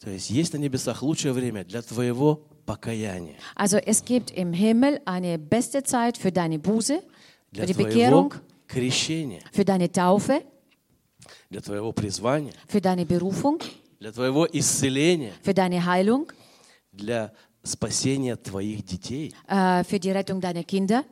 То 0.00 0.10
есть 0.10 0.28
есть 0.30 0.52
на 0.52 0.58
небесах 0.58 1.02
лучшее 1.02 1.32
время 1.32 1.64
для 1.64 1.80
твоего 1.82 2.42
покаяния, 2.66 3.36
Also 3.56 3.78
es 3.78 4.04
gibt 4.04 4.30
im 4.32 4.52
Himmel 4.52 5.00
eine 5.06 5.38
beste 5.38 5.82
Zeit 5.82 6.18
für 6.18 6.30
deine 6.32 6.58
Buße, 6.58 7.02
для 7.52 7.62
für 7.62 7.66
die 7.68 7.74
твоего 7.74 7.88
Bekehrung, 7.88 8.34
крещения, 8.66 9.40
für 9.52 9.64
deine 9.64 9.90
Taufe, 9.90 10.42
для 11.50 11.60
твоего 11.60 11.92
призвания, 11.92 12.52
für 12.68 12.80
deine 12.80 13.06
Berufung, 13.06 13.60
для 14.00 14.12
твоего 14.12 14.46
исцеления, 14.52 15.32
für 15.42 15.54
deine 15.54 15.84
Heilung, 15.86 16.26
для 16.92 17.32
спасения 17.64 18.36
твоих 18.36 18.84
детей. 18.84 19.32
äh, 19.48 19.84
für 19.84 19.98
die 19.98 20.10
Rettung 20.10 20.40
deiner 20.40 20.64
Kinder. 20.64 21.04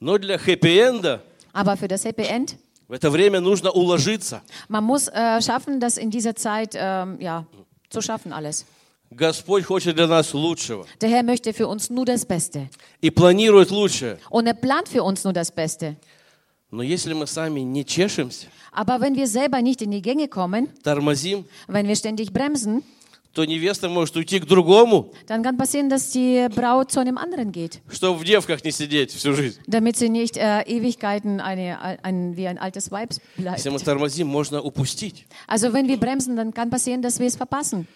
Но 0.00 0.16
для 0.18 0.38
хэппи-энда 0.38 1.22
Aber 1.52 1.76
für 1.76 1.88
das 1.88 2.04
Happy 2.04 2.22
End, 2.22 2.56
в 2.92 2.92
это 2.92 3.10
время 3.10 3.40
нужно 3.40 3.70
уложиться. 3.70 4.42
man 4.68 4.84
muss 4.84 5.08
äh, 5.08 5.40
schaffen, 5.42 5.78
das 5.80 5.98
in 5.98 6.10
dieser 6.10 6.34
Zeit 6.34 6.72
ähm, 6.74 7.20
ja, 7.20 7.44
zu 7.90 8.00
schaffen 8.00 8.32
alles. 8.32 8.64
Господь 9.10 9.64
хочет 9.64 9.96
для 9.96 10.06
нас 10.06 10.34
лучшего 10.34 10.84
Der 11.00 11.08
Herr 11.08 11.22
möchte 11.22 11.52
für 11.54 11.66
uns 11.66 11.88
nur 11.90 12.04
das 12.04 12.26
Beste. 12.26 12.68
и 13.00 13.10
планирует 13.10 13.70
лучшее. 13.70 14.18
Und 14.30 14.46
er 14.46 14.54
plant 14.54 14.88
für 14.88 15.02
uns 15.02 15.24
nur 15.24 15.32
das 15.32 15.50
Beste. 15.50 15.96
Но 16.70 16.82
если 16.82 17.14
мы 17.14 17.26
сами 17.26 17.60
не 17.60 17.84
чешемся, 17.86 18.48
Aber 18.72 19.00
wenn 19.00 19.16
wir 19.16 19.26
selber 19.26 19.62
nicht 19.62 19.80
in 19.80 19.90
die 19.90 20.02
Gänge 20.02 20.28
kommen, 20.28 20.68
тормозим, 20.82 21.46
wenn 21.66 21.88
wir 21.88 21.96
ständig 21.96 22.32
bremsen, 22.34 22.82
то 23.33 23.45
невеста 23.45 23.89
может 23.89 24.15
уйти 24.15 24.39
к 24.39 24.45
другому, 24.45 25.11
dann 25.27 25.41
kann 25.41 25.57
passieren, 25.57 25.89
dass 25.89 26.11
die 26.11 26.47
Braut 26.55 26.91
zu 26.91 26.99
einem 26.99 27.17
anderen 27.17 27.51
geht, 27.51 27.81
чтобы 27.89 28.19
в 28.19 28.23
девках 28.23 28.63
не 28.63 28.71
сидеть 28.71 29.11
всю 29.11 29.33
жизнь. 29.33 29.59
damit 29.67 29.97
sie 29.97 30.09
nicht 30.09 30.37
äh, 30.37 30.61
Ewigkeiten 30.61 31.39
eine, 31.41 31.99
ein, 32.03 32.37
wie 32.37 32.47
ein 32.47 32.59
altes 32.59 32.91
Weib 32.91 33.09
bleibt. 33.35 33.57
Если 33.57 33.69
мы 33.69 33.79
тормозим, 33.79 34.27
можно 34.27 34.61
упустить. 34.61 35.25
Also 35.47 35.73
wenn 35.73 35.87
wir 35.87 35.97
bremsen, 35.97 36.35
dann 36.35 36.53
kann 36.53 36.69
passieren, 36.69 37.01
dass 37.01 37.19
wir 37.19 37.27
es 37.27 37.35
verpassen. 37.35 37.87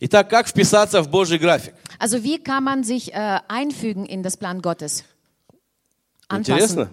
Итак, 0.00 0.30
как 0.30 0.48
вписаться 0.48 1.02
в 1.02 1.08
Божий 1.08 1.38
график? 1.38 1.74
Also 1.98 2.24
wie 2.24 2.38
kann 2.38 2.64
man 2.64 2.82
sich 2.82 3.12
äh, 3.12 3.38
einfügen 3.48 4.06
in 4.06 4.22
das 4.22 4.36
Plan 4.36 4.60
Gottes? 4.60 5.04
Интересно? 6.32 6.90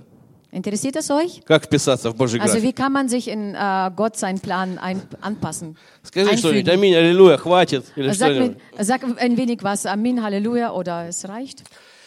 Interessiert 0.51 0.97
es 0.97 1.11
euch? 1.11 1.41
Как 1.47 1.65
вписаться 1.65 2.11
в 2.11 2.15
Божий 2.15 2.39
Also 2.39 2.55
график? 2.59 2.63
wie 2.69 2.73
kann 2.75 2.93
man 2.93 3.09
sich 3.09 3.27
in 3.29 3.55
äh, 3.55 3.91
Gott 3.97 4.17
seinen 4.19 4.39
Plan 4.39 4.79
ein, 4.79 5.01
anpassen? 5.23 5.77
Скажи 6.03 6.37
что-нибудь, 6.37 6.69
einfügen? 6.69 6.79
аминь, 6.79 6.95
аллилуйя, 6.95 7.39
хватит. 7.39 7.85
Или 7.97 8.11
Sag, 8.13 8.33
что-нибудь. 8.33 8.57
mir, 8.77 8.85
sag 8.85 9.03
ein 9.19 9.37
wenig 9.39 9.63
was, 9.63 9.87
Amin, 9.87 10.23
Halleluja 10.23 10.73
oder 10.73 11.09
es 11.09 11.27
reicht. 11.27 11.63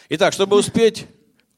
Итак, 0.08 0.32
чтобы 0.32 0.54
успеть 0.56 1.06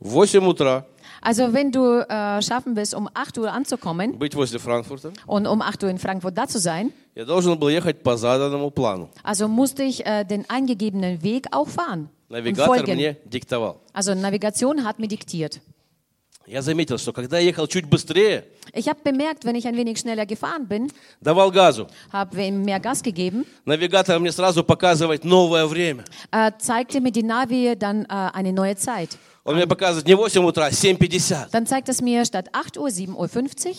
в 0.00 0.16
8 0.18 0.37
утра 0.37 0.87
Also 1.20 1.52
wenn 1.52 1.72
du 1.72 1.98
äh, 2.08 2.40
schaffen 2.40 2.75
willst, 2.76 2.94
um 2.94 3.08
8 3.12 3.37
Uhr 3.38 3.52
anzukommen 3.52 4.18
быть 4.18 4.34
возле 4.34 4.58
Франкфурта, 4.58 5.12
und 5.26 5.46
um 5.46 5.60
8 5.60 5.82
Uhr 5.82 5.90
in 5.90 5.98
Frankfurt 5.98 6.38
da 6.38 6.46
zu 6.46 6.58
sein, 6.58 6.90
я 7.14 7.25
должен 7.26 7.58
был 7.58 7.68
ехать 7.68 8.02
по 8.02 8.16
заданному 8.16 8.70
плану. 8.70 9.10
also 9.25 9.46
musste 9.48 9.82
ich 9.82 10.06
äh, 10.06 10.25
den 10.25 10.48
eingegebenen 10.48 11.22
Weg 11.22 11.48
auch 11.50 11.68
fahren 11.68 12.08
und 12.30 12.37
Навигатор 12.37 12.76
folgen. 12.76 12.94
мне 12.94 13.16
диктовал. 13.26 13.80
Also 13.92 14.14
Navigation 14.14 14.84
hat 14.84 14.98
mir 15.00 15.08
diktiert. 15.08 15.60
Я 16.45 16.62
заметил, 16.62 16.97
что 16.97 17.13
когда 17.13 17.39
я 17.39 17.45
ехал 17.47 17.67
чуть 17.67 17.85
быстрее, 17.85 18.43
Ich 18.73 18.89
habe 18.89 19.00
bemerkt, 19.01 19.45
wenn 19.45 19.55
ich 19.55 19.65
ein 19.65 19.77
wenig 19.77 20.00
schneller 20.00 20.25
gefahren 20.25 20.67
bin, 20.67 20.91
давал 21.21 21.51
газу, 21.51 21.88
habe 22.12 22.43
ihm 22.43 22.63
mehr 22.63 22.79
Gas 22.81 23.01
gegeben, 23.01 23.45
навигатор 23.65 24.19
мне 24.19 24.31
сразу 24.31 24.63
показывает 24.63 25.23
новое 25.23 25.65
время. 25.67 26.03
äh, 26.31 26.51
zeigte 26.57 27.00
mir 27.00 27.12
die 27.12 27.23
Navi 27.23 27.75
dann 27.77 28.03
äh, 28.05 28.07
eine 28.33 28.51
neue 28.51 28.75
Zeit. 28.75 29.17
Он 29.45 29.55
мне 29.55 29.67
показывает 29.67 30.05
не 30.05 30.15
8 30.15 30.38
утра, 30.38 30.65
а 30.65 30.69
7.50. 30.69 31.47
Dann 31.51 31.65
zeigt 31.65 31.88
es 31.89 32.01
mir 32.01 32.25
statt 32.25 32.50
8 32.53 32.77
Uhr 32.77 32.88
7.50 32.88 33.15
Uhr. 33.15 33.75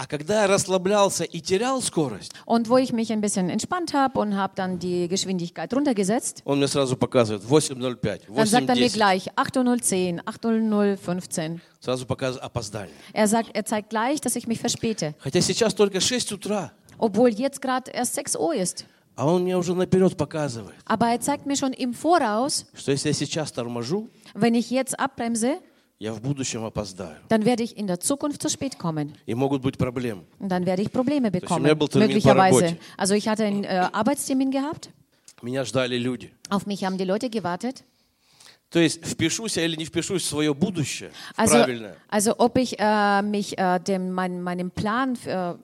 А 0.00 0.06
когда 0.06 0.42
я 0.42 0.46
расслаблялся 0.46 1.24
и 1.24 1.40
терял 1.40 1.80
скорость, 1.80 2.32
Und 2.44 2.68
wo 2.68 2.76
ich 2.76 2.92
mich 2.92 3.10
ein 3.12 3.22
bisschen 3.22 3.48
entspannt 3.48 3.94
habe 3.94 4.20
und 4.20 4.36
habe 4.36 4.52
dann 4.54 4.78
die 4.78 5.08
Geschwindigkeit 5.08 5.72
runtergesetzt, 5.72 6.42
он 6.44 6.58
мне 6.58 6.68
сразу 6.68 6.96
показывает 6.96 7.42
8.05, 7.44 8.20
dann 8.36 8.46
sagt 8.46 8.68
er 8.68 8.74
mir 8.76 8.88
8.10. 8.90 8.92
gleich 8.92 9.30
8.010, 9.36 10.22
8.015. 10.24 11.60
Сразу 11.80 12.04
показывает 12.06 12.44
опоздание. 12.44 12.94
Er, 13.14 13.26
sagt, 13.26 13.50
er 13.54 13.64
zeigt 13.64 13.88
gleich, 13.88 14.20
dass 14.20 14.36
ich 14.36 14.46
mich 14.46 14.60
verspäte. 14.60 15.14
Хотя 15.18 15.40
сейчас 15.40 15.74
только 15.74 16.00
6 16.00 16.32
утра, 16.32 16.72
Obwohl 16.98 17.30
jetzt 17.30 17.60
gerade 17.62 17.90
erst 17.90 18.14
6 18.16 18.36
Uhr 18.36 18.54
ist. 18.54 18.84
а 19.16 19.26
он 19.26 19.44
мне 19.44 19.56
уже 19.56 19.74
наперед 19.74 20.14
показывает, 20.16 20.74
Aber 20.84 21.06
er 21.08 21.20
zeigt 21.20 21.46
mir 21.46 21.56
schon 21.56 21.72
im 21.72 21.94
Voraus, 21.94 22.66
что 22.74 22.92
если 22.92 23.08
я 23.08 23.14
сейчас 23.14 23.50
торможу, 23.50 24.10
wenn 24.34 24.54
ich 24.54 24.70
jetzt 24.70 24.98
abbremse, 25.00 25.58
я 26.00 26.12
в 26.12 26.20
будущем 26.20 26.64
опоздаю. 26.64 27.16
dann 27.28 27.44
werde 27.44 27.62
ich 27.62 27.76
in 27.76 27.86
der 27.86 28.00
Zukunft 28.00 28.42
zu 28.42 28.48
spät 28.48 28.78
kommen. 28.78 29.14
И 29.26 29.34
могут 29.34 29.62
быть 29.62 29.78
проблемы. 29.78 30.24
Und 30.38 30.50
dann 30.50 30.66
werde 30.66 30.82
ich 30.82 30.92
Probleme 30.92 31.30
bekommen. 31.30 31.64
mir 31.64 31.74
был 31.74 31.88
termin 31.88 32.08
по 32.08 32.12
Möglicherweise. 32.12 32.60
работе. 32.60 32.78
Also 32.96 33.14
ich 33.14 33.28
hatte 33.28 33.44
einen 33.44 33.64
äh, 33.64 33.88
Arbeitstermin 33.92 34.50
gehabt. 34.50 34.90
Меня 35.42 35.64
ждали 35.64 35.96
люди. 35.98 36.32
Auf 36.50 36.66
mich 36.66 36.84
haben 36.84 36.98
die 36.98 37.04
Leute 37.04 37.30
gewartet. 37.30 37.84
То 38.70 38.80
есть 38.80 39.06
впишусь 39.06 39.56
я 39.56 39.64
или 39.64 39.76
не 39.76 39.84
впишусь 39.84 40.22
в 40.22 40.26
свое 40.26 40.52
будущее, 40.52 41.10
в 41.34 41.38
Also, 41.38 41.52
правильное, 41.52 41.96
also 42.08 42.34
ob 42.38 42.58
ich 42.58 42.78
äh, 42.80 43.22
mich 43.22 43.56
äh, 43.56 43.78
dem, 43.78 44.12
mein, 44.12 44.42
meinem 44.42 44.72
Plan, 44.72 45.16
äh, 45.24 45.54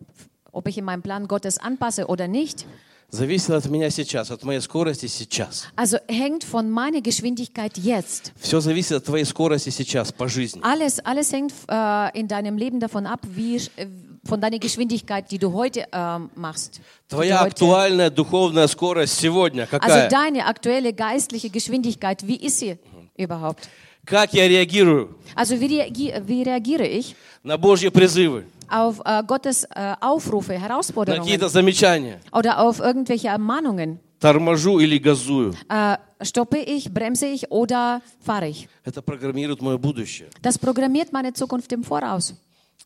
ob 0.52 0.68
ich 0.68 0.78
in 0.78 0.84
meinem 0.84 1.02
Plan 1.02 1.26
Gottes 1.26 1.58
anpasse 1.58 2.06
oder 2.06 2.28
nicht, 2.28 2.64
зависит 3.10 3.50
от 3.50 3.66
меня 3.66 3.90
сейчас, 3.90 4.30
от 4.30 4.42
моей 4.42 4.60
скорости 4.60 5.06
сейчас. 5.06 5.66
also 5.76 5.98
hängt 6.08 6.44
von 6.44 6.70
meiner 6.70 7.02
Geschwindigkeit 7.02 7.76
jetzt. 7.76 8.32
Все 8.40 8.60
зависит 8.60 8.92
от 8.92 9.04
твоей 9.04 9.24
скорости 9.24 9.70
сейчас 9.70 10.12
по 10.12 10.28
жизни. 10.28 10.60
Alles, 10.62 10.98
alles 11.04 11.32
hängt 11.32 11.52
äh, 11.68 12.18
in 12.18 12.26
deinem 12.26 12.56
Leben 12.56 12.80
davon 12.80 13.06
ab, 13.06 13.20
wie, 13.24 13.56
äh, 13.56 13.86
von 14.24 14.40
deiner 14.40 14.58
Geschwindigkeit, 14.58 15.30
die 15.30 15.38
du 15.38 15.52
heute 15.52 15.86
ähm, 15.92 16.30
machst. 16.36 16.78
Die 16.78 17.14
Твоя 17.14 17.38
du 17.38 17.44
heute, 17.44 17.50
актуальная 17.50 18.10
духовная 18.10 18.66
скорость 18.66 19.18
сегодня 19.18 19.64
also 19.64 19.78
какая? 19.78 20.08
deine 20.08 20.46
aktuelle 20.46 20.92
geistliche 20.92 21.50
Geschwindigkeit, 21.50 22.26
wie 22.26 22.36
ist 22.36 22.60
sie 22.60 22.78
überhaupt? 23.16 23.68
Как 24.04 24.32
я 24.32 24.48
реагирую 24.48 25.14
Also 25.36 25.60
wie, 25.60 25.66
reagi 25.66 26.12
wie 26.26 26.42
reagiere 26.42 26.86
ich 26.86 27.14
на 27.44 27.56
Божьи 27.56 27.88
призывы, 27.88 28.44
auf 28.68 29.00
äh, 29.04 29.22
Gottes 29.26 29.64
äh, 29.64 29.94
Aufrufe, 30.00 30.52
на 30.54 30.60
Herausforderungen 30.60 31.22
какие-то 31.22 31.48
замечания? 31.48 32.20
oder 32.32 32.58
auf 32.60 32.80
irgendwelche 32.80 33.28
Ermahnungen? 33.28 33.98
Торможу 34.20 34.78
или 34.78 34.98
газую? 34.98 35.52
Äh, 35.68 35.96
stoppe 36.22 36.58
ich, 36.58 36.92
bremse 36.92 37.26
ich 37.26 37.50
oder 37.50 38.00
fahre 38.24 38.48
ich? 38.48 38.68
Это 38.84 39.02
программирует 39.02 39.60
мое 39.60 39.78
будущее. 39.78 40.28
Das 40.42 40.58
programmiert 40.58 41.12
meine 41.12 41.32
Zukunft 41.32 41.72
im 41.72 41.82
Voraus. 41.84 42.34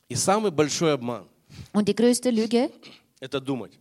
И 0.09 0.14
самый 0.14 0.50
большой 0.50 0.92
обман 0.95 1.25
Und 1.73 1.88
die 1.88 1.95
größte 1.97 2.30
Lüge, – 2.30 3.21
это 3.21 3.40
думать. 3.40 3.73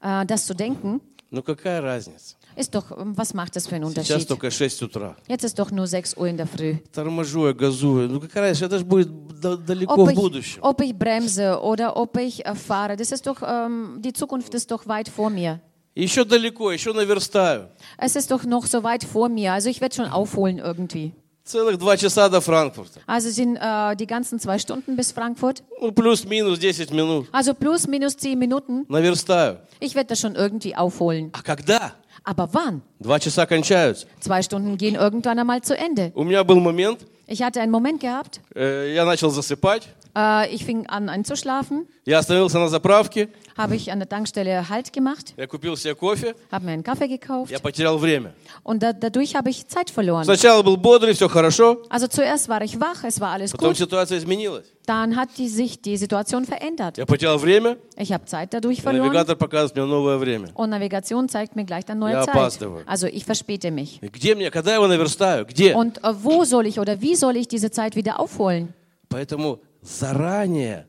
äh, 0.00 0.24
das 0.26 0.46
zu 0.46 0.54
denken, 0.54 1.00
Ну 1.30 1.42
какая 1.42 1.80
разница? 1.80 2.36
ist 2.58 2.74
doch, 2.74 2.90
ähm, 2.98 3.16
was 3.16 3.34
macht 3.34 3.56
das 3.56 3.66
für 3.66 3.74
einen 3.76 3.88
Сейчас 3.90 4.08
Unterschied? 4.10 4.28
только 4.28 4.50
6 4.50 4.82
утра. 4.82 5.16
Jetzt 5.28 5.44
ist 5.44 5.58
doch 5.58 5.70
nur 5.72 5.86
6 5.86 6.16
Uhr 6.16 6.28
in 6.28 6.36
der 6.36 6.46
Früh. 6.46 6.76
Торможу 6.92 7.46
я, 7.48 7.52
газую. 7.52 8.08
Ну 8.08 8.20
какая 8.20 8.42
разница? 8.50 8.66
Это 8.66 8.78
же 8.78 8.84
будет 8.84 9.08
да- 9.40 9.56
далеко 9.56 9.94
Ob 9.94 10.06
в 10.08 10.10
ich, 10.10 10.16
будущем. 10.16 10.58
ob 10.62 10.80
ich 10.80 10.94
bremse 10.96 11.60
oder 11.60 11.96
ob 11.96 12.16
ich 12.16 12.44
äh, 12.46 12.54
fahre, 12.54 12.96
das 12.96 13.10
ist 13.12 13.26
doch, 13.26 13.42
ähm, 13.42 13.98
die 14.00 14.12
Zukunft 14.12 14.54
ist 14.54 14.70
doch 14.70 14.86
weit 14.86 15.08
vor 15.08 15.30
mir. 15.30 15.60
Еще 15.96 16.24
далеко, 16.24 16.70
еще 16.72 16.92
наверстаю. 16.92 17.68
Es 17.98 18.16
ist 18.16 18.30
doch 18.30 18.44
noch 18.44 18.66
so 18.66 18.82
weit 18.82 19.04
vor 19.04 19.28
mir. 19.28 19.52
Also 19.52 19.68
ich 19.68 19.80
werde 19.80 19.94
schon 19.94 20.06
aufholen 20.06 20.58
irgendwie. 20.58 21.12
Целых 21.44 21.76
два 21.76 21.94
часа 21.96 22.28
до 22.30 22.40
Франкфурта. 22.40 23.00
Also 23.06 23.28
sind 23.30 23.56
äh, 23.56 23.94
die 23.96 24.06
ganzen 24.06 24.38
zwei 24.40 24.58
Stunden 24.58 24.96
bis 24.96 25.12
Frankfurt. 25.12 25.62
Ну, 25.80 25.92
плюс-минус 25.92 26.58
10 26.58 26.90
минут. 26.94 27.26
Also 27.32 27.52
plus 27.52 27.86
minus 27.86 28.16
zehn 28.16 28.38
Minuten. 28.38 28.86
Наверстаю. 28.88 29.58
Ich 29.78 29.94
werde 29.94 30.08
das 30.08 30.20
schon 30.20 30.36
irgendwie 30.36 30.74
aufholen. 30.74 31.28
А 31.32 31.42
когда? 31.42 31.92
Aber 32.24 32.48
wann? 32.52 32.82
Два 33.00 33.18
часа 33.20 33.46
кончаются. 33.46 34.06
Zwei 34.20 34.42
Stunden 34.42 34.76
gehen 34.78 34.94
irgendwann 34.94 35.38
einmal 35.38 35.60
zu 35.62 35.76
Ende. 35.76 36.10
У 36.14 36.24
меня 36.24 36.42
был 36.44 36.60
момент, 36.60 37.00
Ich 37.26 37.42
hatte 37.42 37.60
einen 37.60 37.70
Moment 37.72 38.00
gehabt. 38.00 38.40
э, 38.54 38.92
я 38.94 39.04
начал 39.04 39.30
засыпать. 39.30 39.88
Äh, 40.16 40.54
ich 40.54 40.64
fing 40.64 40.86
an 40.86 41.08
einzuschlafen. 41.08 41.88
Я 42.06 42.18
остановился 42.20 42.58
на 42.60 42.68
заправке, 42.68 43.28
Habe 43.56 43.74
ich 43.74 43.90
an 43.90 43.98
der 43.98 44.08
Tankstelle 44.08 44.68
Halt 44.68 44.92
gemacht. 44.92 45.34
я 45.36 45.48
купил 45.48 45.76
себе 45.76 45.96
кофе, 45.96 46.36
Habe 46.52 46.66
mir 46.66 46.72
einen 46.72 46.84
Kaffee 46.84 47.08
gekauft. 47.08 47.50
я 47.50 47.58
потерял 47.58 47.98
время. 47.98 48.32
Und 48.62 48.84
da, 48.84 48.92
dadurch 48.92 49.34
habe 49.34 49.50
ich 49.50 49.66
Zeit 49.66 49.90
verloren. 49.90 50.22
Сначала 50.24 50.62
был 50.62 50.76
бодрый, 50.76 51.14
все 51.14 51.28
хорошо, 51.28 51.82
Also 51.88 52.06
zuerst 52.06 52.48
war 52.48 52.62
ich 52.62 52.78
wach, 52.78 53.02
es 53.02 53.20
war 53.20 53.30
alles 53.32 53.50
потом 53.50 53.70
gut. 53.70 53.76
ситуация 53.78 54.18
изменилась. 54.18 54.66
Dann 54.86 55.16
hat 55.16 55.30
die, 55.36 55.48
sich 55.48 55.80
die 55.82 55.96
Situation 55.96 56.44
verändert. 56.44 56.96
Я 56.96 57.06
потерял 57.06 57.38
время, 57.38 57.76
Ich 57.96 58.12
habe 58.12 58.24
Zeit 58.26 58.54
dadurch 58.54 58.78
и 58.78 58.82
verloren. 58.82 59.08
навигатор 59.08 59.34
показывает 59.34 59.74
мне 59.74 59.84
новое 59.86 60.18
время. 60.18 60.50
Und 60.54 60.70
Navigation 60.70 61.28
zeigt 61.28 61.56
mir 61.56 61.64
gleich 61.64 61.84
dann 61.86 61.98
neue 61.98 62.12
Ja, 62.12 62.22
Zeit. 62.22 62.36
опаздываю. 62.36 62.84
Also 62.86 63.08
ich 63.08 63.24
verspäte 63.24 63.72
mich. 63.72 63.98
И 64.00 64.06
Где 64.08 64.36
мне, 64.36 64.52
когда 64.52 64.70
я 64.70 64.76
его 64.76 64.86
наверстаю? 64.86 65.44
Где? 65.44 65.74
Und 65.74 65.98
äh, 66.04 66.12
wo 66.22 66.44
soll 66.44 66.66
ich 66.68 66.78
oder 66.78 67.00
wie 67.00 67.16
soll 67.16 67.36
ich 67.36 67.48
diese 67.48 67.72
Zeit 67.72 67.96
wieder 67.96 68.20
aufholen? 68.20 68.72
Поэтому 69.08 69.58
заранее 69.81 70.87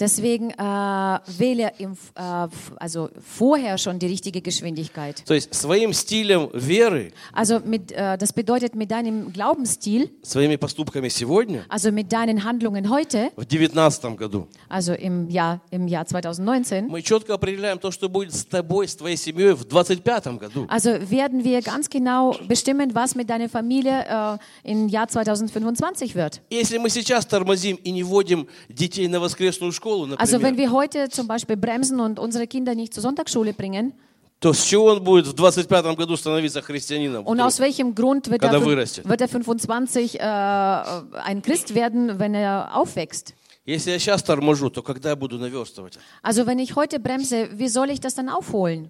Deswegen 0.00 0.50
äh, 0.50 0.54
wähle 1.38 1.72
im, 1.78 1.92
äh, 2.14 2.44
f- 2.44 2.72
also 2.76 3.08
vorher 3.20 3.76
schon 3.78 3.98
die 3.98 4.06
richtige 4.06 4.40
Geschwindigkeit. 4.40 5.24
То 5.26 5.34
есть 5.34 5.52
своим 5.52 5.92
стилем 5.92 6.48
веры, 6.54 7.10
Also 7.32 7.58
mit, 7.64 7.90
äh, 7.90 8.16
das 8.16 8.32
bedeutet 8.32 8.76
mit 8.76 8.92
deinem 8.92 9.32
Glaubensstil, 9.32 10.10
своими 10.22 10.54
поступками 10.56 11.08
сегодня, 11.08 11.64
also 11.68 11.90
mit 11.90 12.12
deinen 12.12 12.44
Handlungen 12.44 12.88
heute, 12.90 13.32
в 13.36 13.44
2019 13.44 14.16
году, 14.16 14.46
also 14.68 14.92
im 14.92 15.28
Jahr, 15.30 15.60
im 15.72 15.88
Jahr 15.88 16.06
2019, 16.06 16.88
мы 16.88 17.02
четко 17.02 17.34
определяем 17.34 17.80
то, 17.80 17.90
что 17.90 18.08
будет 18.08 18.32
с 18.32 18.44
тобой, 18.44 18.86
с 18.86 18.94
твоей 18.94 19.16
семьей 19.16 19.54
в 19.54 19.64
2025 19.64 20.38
году. 20.38 20.66
also 20.68 20.90
werden 21.10 21.42
wir 21.42 21.60
ganz 21.62 21.90
genau 21.90 22.36
bestimmen, 22.46 22.94
was 22.94 23.16
mit 23.16 23.28
deiner 23.28 23.48
Familie 23.48 24.38
äh, 24.64 24.70
im 24.70 24.88
Jahr 24.88 25.08
2025 25.08 26.14
wird. 26.14 26.40
Если 26.50 26.78
мы 26.78 26.88
сейчас 26.88 27.26
тормозим 27.26 27.76
и 27.82 27.90
не 27.90 28.04
вводим 28.04 28.31
детей 28.69 29.07
на 29.07 29.19
воскресную 29.19 29.71
школу, 29.71 30.05
Also 30.17 30.41
wenn 30.41 30.51
например, 30.55 30.57
wir 30.57 30.71
heute 30.71 31.09
zum 31.09 31.27
Beispiel 31.27 31.57
bremsen 31.57 31.99
und 31.99 32.19
unsere 32.19 32.47
Kinder 32.47 32.75
nicht 32.75 32.93
zur 32.93 33.01
Sonntagsschule 33.03 33.53
bringen, 33.53 33.93
то 34.39 34.51
с 34.51 34.65
чего 34.65 34.87
он 34.91 35.01
будет 35.03 35.25
в 35.25 35.33
2025 35.35 35.95
году 35.97 36.17
становиться 36.17 36.61
христианином? 36.61 37.25
und 37.25 37.39
aus 37.39 37.59
welchem 37.59 37.95
Grund 37.95 38.29
wird 38.29 38.41
Когда 38.41 38.57
er, 38.57 38.65
вырастет. 38.65 39.07
wird 39.07 39.21
er 39.21 39.29
25 39.29 40.19
äh, 40.19 40.23
ein 40.23 41.41
Christ 41.41 41.73
werden, 41.75 42.19
wenn 42.19 42.33
er 42.33 42.75
aufwächst? 42.75 43.33
Если 43.65 43.91
я 43.91 43.99
сейчас 43.99 44.21
торможу, 44.23 44.69
то 44.69 44.81
когда 44.83 45.11
я 45.11 45.15
буду 45.15 45.37
наверстывать? 45.39 45.97
Also 46.21 46.45
wenn 46.45 46.59
ich 46.59 46.75
heute 46.75 46.99
bremse, 46.99 47.47
wie 47.57 47.69
soll 47.69 47.89
ich 47.89 48.01
das 48.01 48.15
dann 48.15 48.27
aufholen? 48.27 48.89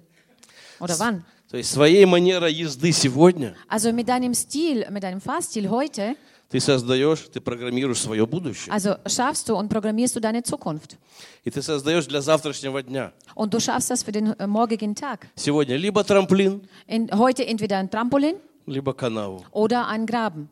Oder 0.80 0.98
wann? 1.00 1.24
То 1.52 1.58
есть 1.58 1.70
своей 1.72 2.04
манерой 2.06 2.52
езды 2.52 2.92
сегодня 2.92 3.54
Also 3.68 3.94
mit 3.94 4.08
deinem 4.10 4.34
Stil, 4.34 4.88
mit 4.90 5.04
deinem 5.04 5.22
Fahrstil 5.22 5.70
heute, 5.70 6.16
ты 6.53 6.61
создаешь, 6.61 7.29
ты 7.33 7.41
программируешь 7.41 7.99
свое 8.01 8.27
будущее. 8.27 8.73
also 8.73 8.97
schaffst 9.07 9.49
du 9.49 9.55
und 9.57 9.69
programmierst 9.69 10.17
du 10.17 10.21
deine 10.21 10.43
Zukunft. 10.43 10.97
И 11.45 11.51
ты 11.51 11.61
создаешь 11.63 12.07
для 12.07 12.21
завтрашнего 12.23 12.83
дня. 12.83 13.13
Und 13.35 13.53
du 13.53 13.61
schaffst 13.61 13.91
das 13.91 14.03
für 14.03 14.13
den 14.13 14.33
äh, 14.33 14.47
morgigen 14.47 14.95
Tag. 14.95 15.29
Сегодня 15.37 15.77
либо 15.77 16.03
трамплин, 16.05 16.67
In, 16.87 17.11
heute 17.13 17.47
entweder 17.47 17.77
ein 17.79 17.91
Trampolin 17.91 18.37
либо 18.67 18.93
канаву. 18.95 19.45
oder 19.53 19.87
ein 19.89 20.07
Graben. 20.07 20.49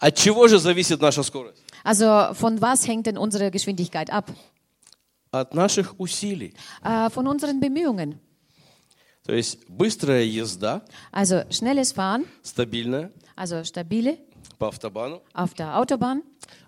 От 0.00 0.14
чего 0.16 0.46
же 0.48 0.58
зависит 0.58 1.00
наша 1.00 1.22
скорость? 1.22 1.62
Also 1.84 2.32
von 2.34 2.60
was 2.60 2.86
hängt 2.86 3.06
denn 3.06 3.18
unsere 3.18 3.50
Geschwindigkeit 3.50 4.10
ab? 4.10 4.30
От 5.32 5.52
наших 5.54 5.98
усилий. 5.98 6.54
Äh, 6.82 7.10
von 7.10 7.26
unseren 7.26 7.60
Bemühungen. 7.60 8.20
То 9.26 9.34
есть 9.34 9.58
быстрая 9.68 10.22
езда, 10.24 10.82
Also 11.12 11.42
schnelles 11.50 11.92
Fahren, 11.92 12.24
стабильная 12.42 13.10
also 13.36 13.62
stabile 13.62 14.16
по 14.58 14.68
автобану, 14.68 15.22
auf 15.34 15.54
der 15.54 15.76
Autobahn, 15.78 16.22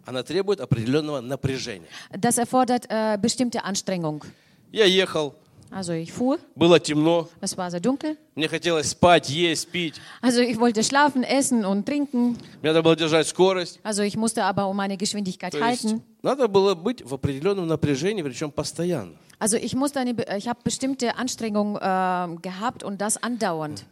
она 0.06 0.22
требует 0.22 0.60
определенного 0.60 1.20
напряжения. 1.20 1.86
das 2.12 2.38
erfordert 2.38 2.86
äh, 2.88 3.18
bestimmte 3.20 3.64
Anstrengung. 3.64 4.24
Я 4.72 4.84
ехал, 4.86 5.34
Also 5.72 5.92
ich 5.92 6.12
fuhr, 6.12 6.38
было 6.56 6.80
темно, 6.80 7.28
es 7.40 7.56
war 7.56 7.70
sehr 7.70 7.78
dunkel. 7.80 8.16
мне 8.34 8.48
хотелось 8.48 8.88
спать, 8.90 9.30
есть, 9.30 9.68
пить. 9.70 10.00
Also 10.20 10.40
ich 10.40 10.58
wollte 10.58 10.82
schlafen, 10.82 11.22
essen 11.22 11.64
und 11.64 11.84
trinken. 11.86 12.36
Мне 12.60 12.72
надо 12.72 12.82
было 12.82 12.96
держать 12.96 13.28
скорость. 13.28 13.78
Also 13.84 14.02
ich 14.02 14.16
musste 14.16 14.44
aber 14.44 14.66
um 14.68 14.76
meine 14.76 14.96
Geschwindigkeit 14.96 15.52
То 15.52 15.58
есть 15.58 15.84
halten. 15.84 16.02
надо 16.22 16.48
было 16.48 16.74
быть 16.74 17.02
в 17.04 17.14
определенном 17.14 17.68
напряжении, 17.68 18.22
причем 18.22 18.50
постоянно. 18.50 19.14
Also 19.38 19.56
ich 19.56 19.74
musste 19.74 20.00
eine, 20.00 20.12
be- 20.14 20.26
ich 20.36 20.48
habe 20.48 20.58
bestimmte 20.64 21.16
Anstrengungen 21.16 21.76
äh, 21.76 22.36
gehabt 22.42 22.82
und 22.82 23.00
das 23.00 23.16
andauernd. 23.22 23.84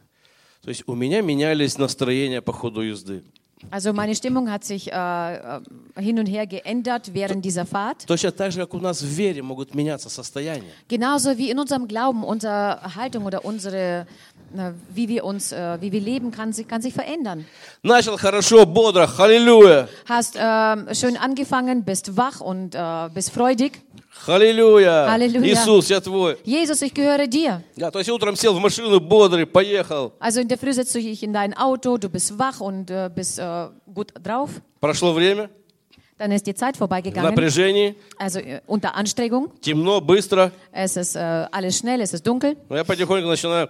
То 0.63 0.71
есть 0.71 0.83
у 0.89 0.95
меня 0.97 1.23
менялись 1.23 1.79
настроения 1.79 2.43
по 2.43 2.53
ходу 2.53 2.83
езды. 2.83 3.23
Also 3.71 3.93
meine 3.93 4.15
Stimmung 4.15 4.51
hat 4.51 4.65
sich 4.65 4.91
äh, 4.93 4.95
äh, 4.95 5.61
hin 5.97 6.19
und 6.19 6.27
her 6.27 6.47
geändert 6.47 7.11
während 7.13 7.45
dieser 7.45 7.67
Fahrt. 7.67 8.07
Точно 8.07 8.31
так 8.31 8.53
же, 8.53 8.61
как 8.61 8.75
у 8.75 8.79
нас 8.79 9.03
в 9.03 9.07
вере 9.07 9.43
могут 9.43 9.75
меняться 9.75 10.09
состояния. 10.09 10.71
Genauso 10.89 11.37
wie 11.37 11.51
in 11.51 11.59
unserem 11.59 11.89
Glauben 11.89 12.23
unsere 12.23 12.81
Haltung 12.95 13.27
oder 13.27 13.45
unsere, 13.45 14.07
äh, 14.57 14.71
wie 14.95 15.09
wir 15.09 15.25
uns, 15.25 15.53
äh, 15.53 15.79
wie 15.81 15.91
wir 15.91 16.01
leben, 16.01 16.31
kann 16.31 16.53
sich, 16.53 16.69
kann 16.69 16.83
sich 16.83 16.95
verändern. 16.95 17.45
Начал 17.83 18.17
хорошо, 18.17 18.65
бодро, 18.65 19.09
аллилуйя, 19.19 19.89
Hast 20.09 20.37
ähm, 20.39 20.87
schön 20.95 21.17
angefangen, 21.17 21.85
bist 21.85 22.17
wach 22.17 22.41
und 22.41 22.75
äh, 22.75 23.09
bist 23.13 23.31
freudig. 23.31 23.83
аллилуйя, 24.27 25.13
Аллилуйя. 25.13 25.53
Иисус, 25.55 25.91
я 25.91 26.01
твой. 26.01 26.37
Jesus, 26.45 26.83
ich 26.83 26.93
gehöre 26.95 27.27
dir. 27.27 27.63
Да, 27.77 27.91
то 27.91 27.99
есть 27.99 28.11
утром 28.11 28.37
сел 28.37 28.55
в 28.55 28.61
машину 28.61 29.01
бодрый, 29.01 29.47
поехал. 29.47 30.13
Also 30.21 30.41
in 30.41 30.49
der 30.49 30.59
Früh 30.59 30.73
setzt 30.73 30.95
du 30.95 31.01
dich 31.01 31.23
in 31.23 31.33
dein 31.33 31.57
Auto, 31.57 31.97
du 31.99 32.09
bist 32.09 32.39
wach 32.39 32.61
und 32.61 32.91
äh, 32.91 33.11
bist 33.15 33.39
äh, 33.39 33.69
gut 33.93 34.13
drauf. 34.23 34.51
Прошло 34.81 35.13
время, 35.13 35.49
Dann 36.19 36.33
ist 36.33 36.47
die 36.49 36.55
Zeit 36.55 36.75
в 36.75 36.79
vorbeigegangen. 36.79 37.31
напряжении, 37.31 37.95
Also 38.19 38.41
äh, 38.41 38.61
unter 38.67 38.95
Anstrengung. 38.97 39.51
темно, 39.61 40.01
быстро. 40.01 40.51
Es 40.73 40.97
ist 40.97 41.15
äh, 41.17 41.47
alles 41.53 41.79
schnell, 41.79 42.01
es 42.01 42.13
ist 42.13 42.27
dunkel. 42.27 42.57
Но 42.69 42.77
я 42.77 42.85
потихоньку 42.85 43.29
начинаю... 43.29 43.69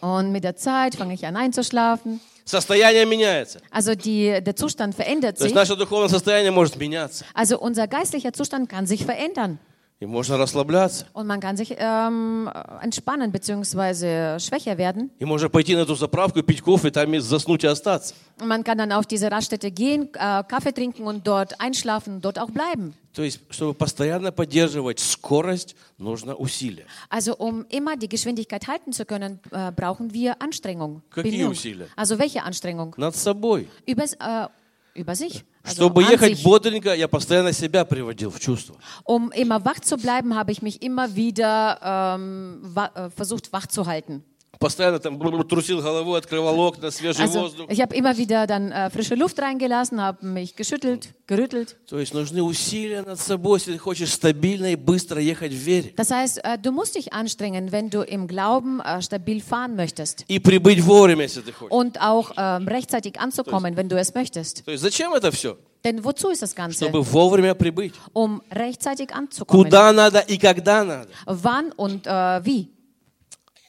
Und 0.00 0.30
mit 0.30 0.44
der 0.44 0.54
Zeit 0.56 0.94
fange 0.94 1.14
ich 1.14 1.26
an 1.26 1.36
einzuschlafen. 1.36 2.20
Состояние 2.50 3.04
меняется. 3.06 3.60
Also 3.70 3.94
die, 3.96 4.40
der 4.40 4.54
Zustand 4.54 4.94
verändert 4.94 5.38
То 5.38 5.44
есть 5.44 5.54
sich. 5.54 5.54
наше 5.54 5.76
духовное 5.76 6.08
состояние 6.08 6.52
может 6.52 6.76
меняться. 6.76 7.24
Also 7.34 7.58
unser 7.58 7.88
geistlicher 7.88 8.32
Zustand 8.32 8.68
kann 8.68 8.86
sich 8.86 9.04
verändern. 9.04 9.58
И 9.98 10.04
можно 10.04 10.36
расслабляться. 10.36 11.06
Und 11.14 11.26
man 11.26 11.40
kann 11.40 11.56
sich 11.56 11.74
ähm, 11.78 12.50
entspannen 12.82 13.32
bzw. 13.32 14.38
schwächer 14.38 14.76
werden. 14.76 15.10
И 15.18 15.24
можно 15.24 15.48
пойти 15.48 15.74
на 15.74 15.80
эту 15.80 15.94
заправку, 15.94 16.38
и 16.38 16.42
пить 16.42 16.60
кофе, 16.60 16.90
там 16.90 17.14
и 17.14 17.18
заснуть 17.18 17.64
и 17.64 17.66
остаться. 17.66 18.14
Und 18.38 18.46
man 18.46 18.62
kann 18.62 18.76
dann 18.76 18.92
auf 18.92 19.06
diese 19.06 19.30
Raststätte 19.30 19.70
gehen, 19.70 20.10
äh, 20.14 20.44
Kaffee 20.44 20.72
trinken 20.72 21.04
und 21.04 21.26
dort 21.26 21.60
einschlafen 21.60 22.16
und 22.16 22.24
dort 22.24 22.38
auch 22.38 22.50
bleiben. 22.50 22.94
То 23.12 23.22
есть, 23.22 23.40
чтобы 23.50 23.72
постоянно 23.72 24.30
поддерживать 24.30 24.98
скорость, 25.00 25.74
нужно 25.98 26.34
усилие. 26.34 26.86
Also 27.08 27.34
um 27.36 27.64
immer 27.70 27.96
die 27.96 28.08
Geschwindigkeit 28.08 28.66
halten 28.68 28.92
zu 28.92 29.04
können, 29.06 29.40
äh, 29.50 29.72
brauchen 29.72 30.12
wir 30.12 30.40
Anstrengung. 30.42 31.02
Какие 31.10 31.32
Bemühung. 31.32 31.52
усилия? 31.52 31.88
Also 31.96 32.18
welche 32.18 32.42
Anstrengung? 32.42 32.94
Над 32.98 33.16
собой. 33.16 33.68
Über, 33.86 34.04
äh, 34.04 34.48
über 34.94 35.14
sich. 35.14 35.44
Also 35.62 35.86
Чтобы 35.86 36.04
an 36.04 36.12
ехать 36.12 36.36
sich. 36.36 36.44
бодренько, 36.44 36.94
я 36.94 37.08
постоянно 37.08 37.52
себя 37.52 37.84
приводил 37.84 38.30
в 38.30 38.38
чувство. 38.38 38.76
Um 39.04 39.32
immer 39.32 39.64
wach 39.64 39.80
zu 39.80 39.96
bleiben, 39.96 40.34
habe 40.34 40.52
ich 40.52 40.60
mich 40.62 40.82
immer 40.82 41.16
wieder 41.16 41.80
ähm, 41.82 42.58
wa 42.62 42.90
äh, 42.94 43.10
versucht, 43.10 43.52
wach 43.52 43.66
zu 43.66 43.86
halten. 43.86 44.22
Постоянно 44.58 44.98
там 44.98 45.18
бру-бру, 45.18 45.44
трусил 45.44 45.82
головой, 45.82 46.18
открывал 46.18 46.58
окна, 46.58 46.90
свежий 46.90 47.26
Also 47.26 47.40
воздух. 47.42 47.68
ich 47.68 47.82
habe 47.82 47.94
immer 47.94 48.16
wieder 48.16 48.46
dann 48.46 48.72
äh, 48.72 48.88
frische 48.88 49.14
Luft 49.14 49.38
reingelassen, 49.38 50.00
habe 50.00 50.24
mich 50.24 50.56
geschüttelt, 50.56 51.10
gerüttelt. 51.26 51.76
То 51.86 51.98
есть 51.98 52.14
нужны 52.14 52.42
усилия 52.42 53.02
над 53.02 53.20
собой, 53.20 53.58
если 53.58 53.74
ты 53.74 53.78
хочешь 53.78 54.10
стабильно 54.14 54.72
и 54.72 54.76
быстро 54.76 55.20
ехать 55.20 55.52
в 55.52 55.56
вере. 55.56 55.92
Das 55.96 56.10
heißt, 56.10 56.42
äh, 56.42 56.56
du 56.56 56.72
musst 56.72 56.94
dich 56.94 57.12
anstrengen, 57.12 57.70
wenn 57.70 57.90
du 57.90 58.00
im 58.00 58.26
Glauben 58.26 58.80
äh, 58.80 59.02
stabil 59.02 59.42
fahren 59.42 59.76
möchtest. 59.76 60.24
И 60.26 60.38
прибыть 60.38 60.80
вовремя, 60.82 61.24
если 61.24 61.42
ты 61.42 61.52
хочешь. 61.52 61.70
Und 61.70 62.00
auch 62.00 62.30
ähm, 62.38 62.66
rechtzeitig 62.66 63.20
anzukommen, 63.20 63.76
wenn 63.76 63.90
du 63.90 63.98
es 63.98 64.14
möchtest. 64.14 64.64
То 64.64 64.70
есть 64.70 64.82
зачем 64.82 65.12
это 65.12 65.30
все? 65.32 65.58
Denn 65.84 66.02
wozu 66.02 66.30
ist 66.30 66.40
das 66.42 66.54
Ganze? 66.54 66.82
Чтобы 66.86 67.02
вовремя 67.02 67.54
прибыть. 67.54 67.92
Um 68.14 68.40
rechtzeitig 68.50 69.12
anzukommen. 69.14 69.64
Куда 69.64 69.92
надо 69.92 70.20
и 70.20 70.38
когда 70.38 70.82
надо. 70.82 71.10
Wann 71.26 71.72
und 71.76 72.06
äh, 72.06 72.42
wie? 72.42 72.70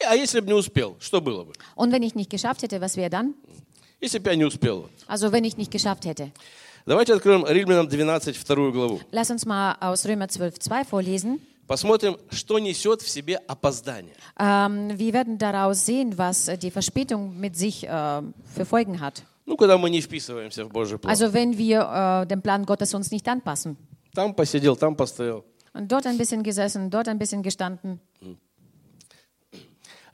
А 0.05 0.15
если 0.15 0.39
бы 0.39 0.47
не 0.47 0.53
успел, 0.53 0.97
что 0.99 1.21
было 1.21 1.43
бы? 1.43 1.53
Und 1.75 1.91
wenn 1.91 2.03
ich 2.03 2.15
nicht 2.15 2.29
geschafft 2.29 2.61
hätte, 2.63 2.79
was 2.81 2.97
wäre 2.97 3.09
dann? 3.09 3.33
Если 3.99 4.19
бы 4.19 4.29
я 4.29 4.35
не 4.35 4.45
успел. 4.45 4.89
Also 5.07 5.31
wenn 5.31 5.43
ich 5.43 5.57
nicht 5.57 5.71
geschafft 5.71 6.05
hätte. 6.05 6.31
Давайте 6.85 7.13
откроем 7.13 7.45
Римлянам 7.45 7.89
12, 7.89 8.37
вторую 8.37 8.71
главу. 8.71 9.01
Lass 9.11 9.29
uns 9.29 9.45
mal 9.45 9.75
aus 9.81 10.05
Römer 10.05 10.29
12, 10.29 10.59
2 10.59 10.85
vorlesen. 10.85 11.39
Посмотрим, 11.67 12.17
что 12.29 12.59
несет 12.59 13.01
в 13.01 13.09
себе 13.09 13.35
опоздание. 13.35 14.13
Ähm, 14.39 14.97
wir 14.97 15.11
werden 15.11 15.37
daraus 15.37 15.85
sehen, 15.85 16.17
was 16.17 16.47
äh, 16.47 16.57
die 16.57 16.71
Verspätung 16.71 17.37
mit 17.37 17.57
sich 17.57 17.83
äh, 17.83 18.21
für 18.55 18.65
Folgen 18.65 19.01
hat. 19.01 19.23
Ну, 19.45 19.57
когда 19.57 19.77
мы 19.77 19.89
не 19.89 19.99
вписываемся 19.99 20.63
в 20.63 20.69
Божий 20.69 20.97
план. 20.97 21.11
Also 21.11 21.33
wenn 21.33 21.57
wir 21.57 22.23
äh, 22.23 22.27
dem 22.27 22.41
Plan 22.41 22.65
Gottes 22.65 22.93
uns 22.93 23.11
nicht 23.11 23.27
anpassen. 23.27 23.75
Там 24.13 24.33
посидел, 24.33 24.77
там 24.77 24.95
постоял. 24.95 25.43
Und 25.73 25.91
dort 25.91 26.07
ein 26.07 26.17
bisschen 26.17 26.41
gesessen, 26.41 26.89
dort 26.89 27.09
ein 27.09 27.19
bisschen 27.19 27.43
gestanden. 27.43 27.99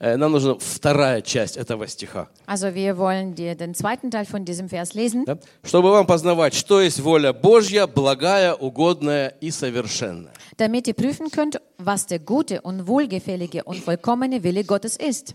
Э, 0.00 0.16
Нам 0.16 0.30
нужна 0.32 0.54
вторая 0.60 1.22
часть 1.22 1.56
этого 1.56 1.86
стиха. 1.88 2.28
Also 2.46 2.72
wir 2.74 2.96
wollen 2.98 3.34
dir 3.34 3.56
den 3.56 3.74
zweiten 3.74 4.10
Teil 4.12 4.26
von 4.26 4.44
diesem 4.44 4.68
Vers 4.68 4.94
lesen, 4.94 5.24
да? 5.24 5.38
Чтобы 5.64 5.90
вам 5.90 6.06
познавать, 6.06 6.54
что 6.54 6.80
есть 6.80 7.00
воля 7.00 7.32
Божья, 7.32 7.86
благая, 7.88 8.54
угодная 8.54 9.28
и 9.40 9.50
совершенная. 9.50 10.32
damit 10.56 10.86
ihr 10.88 10.94
prüfen 10.94 11.30
könnt, 11.30 11.60
was 11.78 12.06
der 12.06 12.18
gute 12.20 12.60
und 12.62 12.86
wohlgefällige 12.86 13.64
und 13.64 13.82
vollkommene 13.82 14.42
Wille 14.44 14.62
Gottes 14.64 14.96
ist. 14.96 15.34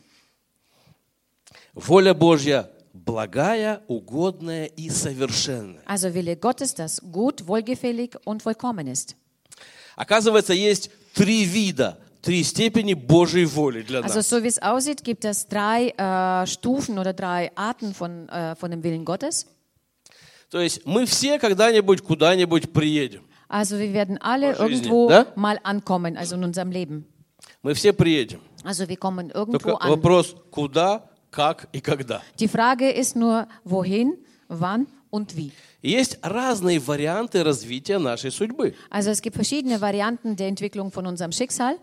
Воля 1.73 2.13
Божья 2.13 2.69
благая, 2.93 3.81
угодная 3.87 4.65
и 4.65 4.89
совершенная. 4.89 5.81
Also 5.85 6.13
Wille 6.13 6.35
Gottes, 6.37 6.73
das 6.75 7.01
gut, 7.11 7.47
wohlgefällig 7.47 8.15
und 8.25 8.41
vollkommen 8.43 8.87
ist. 8.87 9.15
Оказывается, 9.95 10.53
есть 10.53 10.89
три 11.13 11.45
вида, 11.45 11.97
три 12.22 12.42
степени 12.42 12.94
Божьей 12.94 13.44
воли 13.46 13.82
для 13.82 14.00
Also 14.00 14.16
нас. 14.18 14.28
so 14.28 14.42
wie 14.42 14.48
es 14.48 14.60
aussieht, 14.60 15.04
gibt 15.04 15.24
es 15.24 15.46
drei 15.48 15.90
äh, 15.96 16.46
Stufen 16.46 16.98
oder 16.98 17.12
drei 17.12 17.50
Arten 17.56 17.94
von, 17.94 18.28
äh, 18.28 18.54
von 18.56 18.70
dem 18.70 18.82
Willen 18.82 19.04
Gottes. 19.04 19.46
То 20.50 20.60
есть 20.60 20.86
мы 20.86 21.04
все 21.06 21.38
когда-нибудь 21.38 22.02
куда-нибудь 22.02 22.72
приедем. 22.72 23.22
Also 23.48 23.78
wir 23.78 23.92
werden 23.94 24.18
alle 24.20 24.52
По 24.54 24.68
жизни, 24.68 24.86
irgendwo 24.88 25.08
да? 25.08 25.26
mal 25.36 25.58
ankommen, 25.62 26.16
also 26.16 26.36
in 26.36 26.44
unserem 26.44 26.70
Leben. 26.70 27.04
Мы 27.62 27.74
все 27.74 27.92
приедем. 27.92 28.40
Also 28.64 28.88
wir 28.88 28.96
kommen 28.96 29.30
irgendwo 29.30 29.58
Только 29.58 29.80
an. 29.80 29.90
вопрос, 29.90 30.34
куда, 30.50 31.08
как 31.30 31.68
и 31.72 31.80
когда. 31.80 32.20
Die 32.38 32.48
Frage 32.48 32.90
ist 32.90 33.16
nur, 33.16 33.46
wohin, 33.64 34.16
wann 34.48 34.86
und 35.10 35.36
wie. 35.36 35.52
И 35.82 35.90
Есть 35.90 36.18
разные 36.22 36.78
варианты 36.80 37.42
развития 37.44 37.98
нашей 37.98 38.30
судьбы. 38.30 38.74
Also 38.90 39.10
es 39.10 39.22
gibt 39.22 39.36
verschiedene 39.36 39.80
Varianten 39.80 40.36
der 40.36 40.48
Entwicklung 40.48 40.90
von 40.92 41.06
unserem 41.06 41.32
Schicksal. 41.32 41.78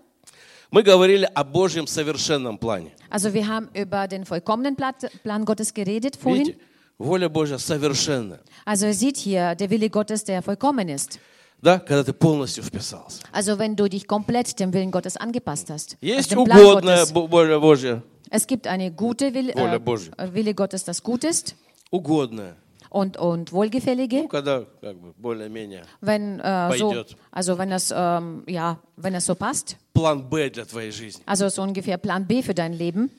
Мы 0.70 0.82
говорили 0.82 1.28
о 1.34 1.42
Божьем 1.44 1.86
совершенном 1.86 2.58
плане. 2.58 2.92
Also 3.10 3.32
wir 3.34 3.46
haben 3.48 3.68
über 3.74 4.06
den 4.06 4.24
vollkommenen 4.24 4.76
Pla- 4.76 4.94
Plan 5.22 5.44
Gottes 5.44 5.74
geredet 5.74 6.16
vorhin. 6.16 6.46
Видите? 6.46 6.58
Воля 6.98 7.28
Божья 7.28 7.58
совершенна. 7.58 8.40
Also 8.64 8.86
ihr 8.86 8.94
seht 8.94 9.16
hier, 9.16 9.54
der 9.56 9.70
Wille 9.70 9.88
Gottes, 9.90 10.22
der 10.24 10.42
vollkommen 10.42 10.88
ist. 10.88 11.18
Да, 11.62 11.78
когда 11.78 12.04
ты 12.04 12.12
полностью 12.12 12.62
вписался. 12.62 13.22
Also 13.32 13.58
wenn 13.58 13.74
du 13.76 13.88
dich 13.88 14.06
komplett 14.06 14.58
dem 14.60 14.72
Willen 14.72 14.90
Gottes 14.90 15.16
angepasst 15.16 15.70
hast. 15.70 15.96
Есть 16.00 16.32
also 16.32 16.42
угодная 16.42 17.04
воля 17.06 17.58
Божья, 17.58 18.02
Es 18.30 18.46
gibt 18.46 18.66
eine 18.68 18.92
gute 18.92 19.34
Wille, 19.34 19.52
äh. 19.54 20.34
Wille 20.34 20.54
Gottes, 20.54 20.84
das 20.84 21.02
gut 21.02 21.24
ist 21.24 21.56
угодная. 21.90 22.54
und, 22.89 23.17
und 23.17 23.51
wohlgefällige. 23.51 24.23
Ну, 24.23 24.27
когда 24.27 24.65
как 24.81 24.95
бы 24.95 25.13
более-менее 25.17 25.83
Wenn, 26.01 26.39
äh, 26.39 26.77
so, 26.77 26.89
Пойдет. 26.89 27.15
also 27.31 27.57
wenn 27.57 27.69
das, 27.69 27.93
ähm, 27.95 28.43
ja, 28.47 28.79
wenn 28.95 29.13
das 29.13 29.25
so 29.25 29.35
passt. 29.35 29.75
план 29.93 30.23
Б 30.29 30.49
для 30.49 30.65
твоей 30.65 30.91
жизни. 30.91 31.21
Also 31.25 31.49
so 31.49 31.61
ungefähr 31.63 31.97
Plan 31.97 32.25
B 32.25 32.41
für 32.41 32.53
dein 32.53 32.73
Leben. 32.73 33.09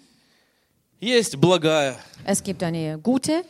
Есть 0.98 1.36
благая. 1.36 1.94
Es 2.24 2.42
gibt 2.42 2.62
eine 2.62 2.98
gute, 2.98 3.44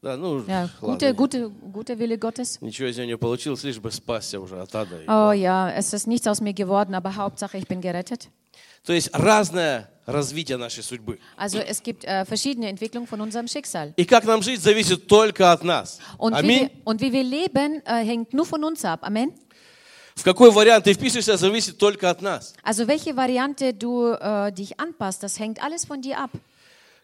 Да, 0.00 0.16
ну, 0.16 0.42
ja, 0.46 0.70
ладно, 0.80 1.12
gute, 1.12 1.14
gute, 1.14 1.50
gute 1.70 1.98
Wille 1.98 2.16
Gottes. 2.16 2.58
Ничего 2.62 2.88
из 2.88 2.96
нее 2.96 3.06
не 3.06 3.18
получилось, 3.18 3.62
лишь 3.64 3.78
бы 3.78 3.90
спасся 3.90 4.40
уже 4.40 4.58
от 4.58 4.74
ада. 4.74 4.96
Oh 5.06 5.32
ja, 5.32 5.70
es 5.70 5.92
ist 5.92 6.06
nichts 6.06 6.26
aus 6.26 6.40
mir 6.40 6.54
geworden, 6.54 6.94
aber 6.94 7.16
Hauptsache 7.16 7.58
ich 7.58 7.68
bin 7.68 7.82
gerettet. 7.82 8.30
То 8.86 8.94
есть 8.94 9.10
разное 9.12 9.90
развитие 10.10 10.56
нашей 10.56 10.82
судьбы. 10.82 11.18
Also 11.36 11.58
es 11.58 11.82
gibt 11.82 12.04
äh, 12.04 12.24
verschiedene 12.24 12.68
Entwicklungen 12.68 13.06
von 13.06 13.20
unserem 13.20 13.48
Schicksal. 13.48 13.92
И 13.96 14.04
как 14.04 14.24
нам 14.24 14.42
жить, 14.42 14.60
зависит 14.60 15.06
только 15.06 15.52
от 15.52 15.64
нас. 15.64 15.98
Und 16.18 16.34
wie, 16.42 16.48
wir, 16.48 16.56
Аминь. 16.56 16.70
und 16.84 17.00
wie 17.00 17.12
wir 17.12 17.24
leben, 17.24 17.82
äh, 17.84 18.04
hängt 18.04 18.32
nur 18.34 18.46
von 18.46 18.62
uns 18.64 18.84
ab. 18.84 19.00
Amen. 19.02 19.32
В 20.14 20.24
какой 20.24 20.50
вариант 20.50 20.84
ты 20.84 20.94
впишешься, 20.94 21.36
зависит 21.36 21.76
только 21.78 22.08
от 22.08 22.22
нас. 22.22 22.54
Also 22.62 22.86
welche 22.88 23.16
Variante 23.16 23.74
du 23.74 24.12
äh, 24.12 24.50
dich 24.52 24.80
anpasst, 24.80 25.22
das 25.22 25.38
hängt 25.38 25.62
alles 25.62 25.84
von 25.84 26.00
dir 26.00 26.18
ab. 26.18 26.30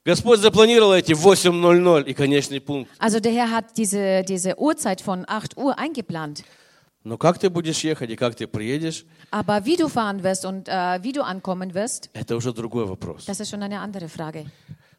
Господь 0.05 0.40
запланировал 0.40 0.95
эти 0.95 1.12
8.00 1.12 2.05
и 2.07 2.14
конечный 2.14 2.61
пункт. 2.61 2.90
Also 2.99 3.21
der 3.21 3.33
Herr 3.33 3.51
hat 3.51 3.77
diese, 3.77 4.25
diese 4.25 4.59
Uhrzeit 4.59 5.01
von 5.01 5.25
8 5.29 5.57
Uhr 5.57 5.79
eingeplant. 5.79 6.42
Но 7.07 7.18
как 7.18 7.38
ты 7.38 7.51
будешь 7.51 7.81
ехать 7.83 8.11
и 8.11 8.16
как 8.16 8.35
ты 8.37 8.47
приедешь, 8.47 9.05
Aber 9.31 9.64
wie 9.64 9.77
du 9.77 9.88
fahren 9.88 10.23
wirst 10.23 10.45
und 10.45 10.68
äh, 10.68 10.99
wie 11.03 11.12
du 11.12 11.23
ankommen 11.25 11.75
wirst, 11.75 12.11
это 12.14 12.37
уже 12.37 12.53
другой 12.53 12.87
вопрос. 12.87 13.25
das 13.27 13.40
ist 13.40 13.51
schon 13.51 13.62
eine 13.62 13.81
andere 13.81 14.09
Frage. 14.09 14.47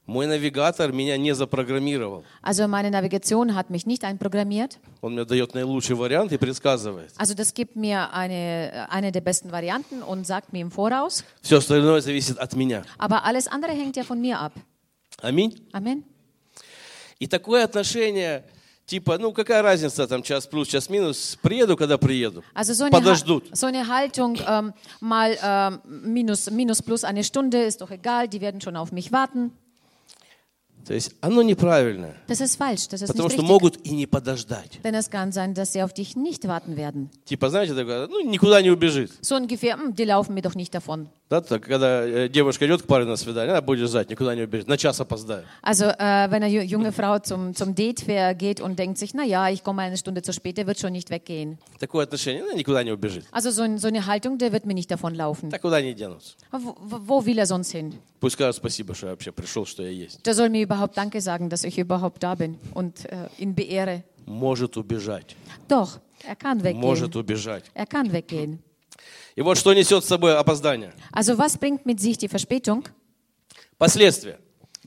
Мой 0.06 0.28
навигатор 0.28 0.92
меня 0.92 1.16
не 1.16 1.34
запрограммировал. 1.34 2.26
Also 2.42 2.68
meine 2.68 2.92
Navigation 2.92 3.56
hat 3.56 3.70
mich 3.70 3.86
nicht 3.86 4.04
einprogrammiert. 4.04 4.78
Он 5.00 5.14
мне 5.14 5.24
дает 5.24 5.54
наилучший 5.54 5.96
вариант 5.96 6.34
и 6.34 6.38
предсказывает. 6.38 7.14
Also 7.16 7.34
das 7.36 7.54
gibt 7.54 7.78
mir 7.78 8.12
eine, 8.14 8.88
eine 8.90 9.14
der 9.14 9.22
besten 9.22 9.54
Varianten 9.54 10.04
und 10.04 10.28
sagt 10.28 10.52
mir 10.52 10.60
im 10.60 10.72
Voraus. 10.72 11.24
Все 11.42 11.60
остальное 11.60 12.02
зависит 12.02 12.38
от 12.38 12.54
меня. 12.54 12.84
Aber 12.98 13.24
alles 13.24 13.48
andere 13.48 13.72
hängt 13.72 13.96
ja 13.96 14.04
von 14.04 14.20
mir 14.20 14.40
ab. 14.40 14.52
Аминь. 15.22 15.56
Amen. 15.72 16.04
И 17.20 17.28
такое 17.28 17.64
отношение, 17.64 18.44
типа, 18.88 19.18
ну 19.18 19.32
какая 19.34 19.62
разница, 19.62 20.08
там 20.08 20.24
час 20.24 20.46
плюс, 20.48 20.68
час 20.68 20.90
минус, 20.90 21.38
приеду, 21.42 21.76
когда 21.78 21.98
приеду. 21.98 22.44
Also 22.54 22.74
so 22.74 22.84
eine, 22.86 22.92
Подождут. 22.92 23.50
Ha- 23.52 23.56
so 23.56 23.68
eine 23.68 23.88
Haltung, 23.88 24.38
ähm, 24.48 24.74
mal 25.00 25.38
ähm, 25.42 25.80
minus, 25.86 26.50
minus 26.52 26.82
plus 26.82 27.04
eine 27.04 27.24
Stunde, 27.24 27.64
ist 27.64 27.82
doch 27.82 27.92
egal, 27.92 28.28
die 28.28 28.42
werden 28.42 28.60
schon 28.62 28.76
auf 28.76 28.92
mich 28.92 29.12
warten. 29.12 29.52
То 30.88 30.94
есть 30.94 31.14
оно 31.22 31.42
неправильное, 31.44 32.18
Das 32.28 32.42
ist 32.42 32.58
falsch, 32.58 32.90
das 32.90 33.02
ist 33.02 33.08
потому 33.08 33.30
nicht 33.30 33.36
что 33.36 33.42
richtig. 33.42 33.48
могут 33.48 33.78
и 33.88 33.92
не 33.92 34.06
подождать. 34.06 34.82
Denn 34.84 34.94
es 34.96 35.10
kann 35.10 35.32
sein, 35.32 35.54
dass 35.54 35.72
sie 35.72 35.82
auf 35.82 35.94
dich 35.94 36.18
nicht 36.18 36.46
warten 36.46 36.76
werden. 36.76 37.10
Типа, 37.24 37.50
знаете, 37.50 37.74
такое, 37.74 38.08
ну 38.08 38.20
никуда 38.30 38.62
не 38.62 38.70
убежит. 38.70 39.10
So 39.22 39.38
ungefähr, 39.38 39.78
hm, 39.78 39.96
die 39.96 40.04
laufen 40.04 40.34
mir 40.34 40.42
doch 40.42 40.56
nicht 40.56 40.74
davon. 40.76 41.08
Да, 41.30 41.40
так, 41.42 41.64
когда 41.64 42.06
э, 42.06 42.28
девушка 42.30 42.68
идет 42.68 42.82
к 42.84 42.86
парню 42.86 43.08
на 43.08 43.16
свидание, 43.16 43.54
она 43.54 43.62
будет 43.62 43.90
ждать, 43.90 44.10
никуда 44.10 44.36
не 44.36 44.42
убежит. 44.42 44.68
На 44.68 44.78
час 44.78 45.00
опоздаю. 45.00 45.46
Also 45.64 45.86
äh, 45.86 46.30
wenn 46.30 46.44
eine 46.44 46.50
ju- 46.50 46.62
junge 46.62 46.92
Frau 46.92 47.18
zum, 47.20 47.56
zum 47.56 47.74
Date 47.76 48.02
fair 48.02 48.36
geht 48.36 48.60
und 48.60 48.78
denkt 48.78 48.98
sich, 48.98 49.14
na 49.14 49.24
ja, 49.24 49.50
ich 49.50 49.64
komme 49.64 49.84
eine 49.84 49.96
Stunde 49.98 50.22
zu 50.22 50.34
spät, 50.34 50.58
der 50.58 50.68
wird 50.68 50.80
schon 50.80 50.92
nicht 50.92 51.10
weggehen. 51.10 51.58
Такое 51.80 52.04
отношение, 52.04 52.44
ну, 52.44 52.56
никуда 52.58 52.84
не 52.84 52.92
убежит. 52.92 53.24
Also 53.32 53.52
so, 53.52 53.62
ein, 53.64 53.78
so 53.78 53.88
eine 53.88 54.06
Haltung, 54.06 54.38
der 54.38 54.52
wird 54.52 54.66
mir 54.66 54.74
nicht 54.74 54.92
davonlaufen. 54.92 55.50
Так 55.50 55.62
куда 55.62 55.78
они 55.78 55.94
денутся? 55.94 56.36
Wo, 56.52 56.76
wo 56.82 57.00
wo 57.08 57.26
will 57.26 57.38
er 57.40 57.46
sonst 57.48 57.72
hin? 57.72 57.94
Пусть 58.20 58.36
скажут 58.36 58.56
спасибо, 58.56 58.96
что 58.96 59.08
я 59.08 59.12
вообще 59.12 59.32
пришел, 59.32 59.66
что 59.66 59.84
я 59.84 59.90
есть. 59.90 60.22
Der 60.26 60.34
soll 60.34 60.50
mir 60.50 60.62
überhaupt 60.64 60.96
Danke 60.98 61.20
sagen, 61.22 61.50
dass 61.50 61.64
ich 61.64 61.78
überhaupt 61.78 62.24
da 62.24 62.36
bin 62.36 62.58
und 62.74 63.06
äh, 63.06 63.28
ihn 63.38 63.54
beehre. 63.54 64.04
Может 64.26 64.78
убежать. 64.78 65.36
Doch, 65.68 66.00
er 66.26 66.36
kann 66.36 66.64
weggehen. 66.64 66.80
Может 66.80 67.16
убежать. 67.16 67.66
Er 67.74 67.86
kann 67.86 68.12
weggehen. 68.12 68.60
И 69.36 69.42
вот 69.42 69.58
что 69.58 69.74
несет 69.74 70.04
с 70.04 70.08
собой 70.08 70.38
опоздание. 70.38 70.94
Also 71.12 71.38
was 71.38 71.58
bringt 71.58 71.86
mit 71.86 72.00
sich 72.00 72.18
die 72.18 72.28
Verspätung? 72.30 72.84
Последствия. 73.78 74.40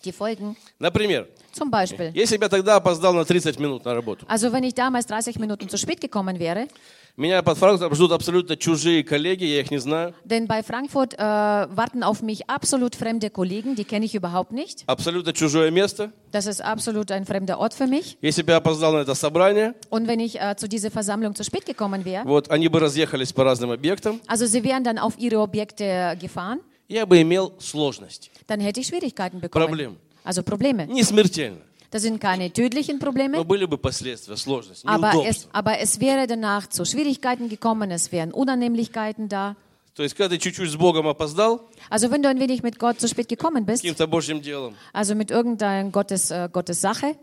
Die 0.05 0.13
Folgen. 0.13 0.57
Например, 0.79 1.27
Zum 1.53 1.71
Beispiel. 1.71 2.13
если 2.15 2.37
бы 2.37 2.45
я 2.45 2.49
тогда 2.49 2.77
опоздал 2.77 3.13
на 3.15 3.25
30 3.25 3.59
минут 3.59 3.85
на 3.85 3.95
работу, 3.95 4.25
Also 4.29 4.53
wenn 4.53 4.63
ich 4.63 4.75
damals 4.75 5.07
30 5.07 5.39
Minuten 5.39 5.69
zu 5.69 5.77
spät 5.79 6.01
gekommen 6.01 6.39
wäre, 6.39 6.69
меня 7.17 7.43
под 7.43 7.57
Франкфуртом 7.57 7.95
ждут 7.95 8.13
абсолютно 8.13 8.57
чужие 8.59 9.03
коллеги, 9.03 9.45
я 9.45 9.61
их 9.61 9.71
не 9.71 9.79
знаю, 9.79 10.13
denn 10.25 10.47
bei 10.47 10.63
Frankfurt 10.63 11.15
äh, 11.15 11.19
warten 11.19 12.03
auf 12.03 12.21
mich 12.23 12.49
absolut 12.51 12.95
fremde 12.95 13.31
Kollegen, 13.31 13.75
die 13.75 13.85
kenne 13.85 14.05
ich 14.05 14.15
überhaupt 14.15 14.53
nicht. 14.53 14.85
абсолютно 14.87 15.33
чужое 15.33 15.71
место. 15.71 16.13
Das 16.31 16.45
ist 16.47 16.61
absolut 16.61 17.11
ein 17.11 17.25
fremder 17.25 17.59
Ort 17.59 17.73
für 17.73 17.87
mich. 17.87 18.19
Если 18.21 18.43
бы 18.43 18.51
я 18.53 18.59
опоздал 18.59 18.93
на 18.93 18.99
это 18.99 19.15
собрание, 19.15 19.75
Und 19.89 20.07
wenn 20.09 20.21
ich 20.21 20.39
äh, 20.39 20.57
zu 20.57 20.69
dieser 20.69 20.91
Versammlung 20.91 21.35
zu 21.35 21.43
spät 21.43 21.65
gekommen 21.65 22.05
wäre, 22.05 22.25
вот 22.27 22.51
они 22.51 22.69
бы 22.69 22.81
разъехались 22.81 23.33
по 23.33 23.45
разным 23.45 23.71
объектам, 23.71 24.21
also 24.27 24.45
sie 24.47 24.63
wären 24.63 24.85
dann 24.85 24.99
auf 24.99 25.19
ihre 25.19 25.41
Objekte 25.41 26.17
gefahren, 26.21 26.61
я 26.89 27.07
бы 27.07 27.21
имел 27.23 27.55
сложности. 27.59 28.31
dann 28.47 28.61
hätte 28.61 28.81
ich 28.81 28.89
Schwierigkeiten 28.89 29.41
bekommen. 29.41 29.65
Problem. 29.67 29.97
Also 30.23 30.43
Probleme. 30.43 30.87
Не 30.87 31.03
смертельно, 31.03 31.61
Das 31.92 32.02
sind 32.04 32.20
keine 32.22 32.52
tödlichen 32.52 33.00
Probleme. 33.00 33.38
Aber 34.86 35.26
es, 35.28 35.48
aber 35.52 35.80
es 35.80 36.00
wäre 36.00 36.26
danach 36.26 36.68
zu 36.68 36.86
Schwierigkeiten 36.86 37.50
gekommen, 37.50 37.92
es 37.92 38.12
wären 38.12 38.32
Unannehmlichkeiten 38.32 39.28
da. 39.30 39.56
Also 41.90 42.10
wenn 42.12 42.24
du 42.24 42.30
ein 42.30 42.40
wenig 42.40 42.64
mit 42.64 42.80
Gott 42.80 43.02
zu 43.02 43.10
spät 43.10 43.28
gekommen 43.28 43.66
bist, 43.66 43.84
also 44.94 45.16
mit 45.16 45.32
irgendeiner 45.32 45.90
Gottes, 45.90 46.32
äh, 46.32 46.48
Gottes 46.52 46.80
Sache, 46.80 47.18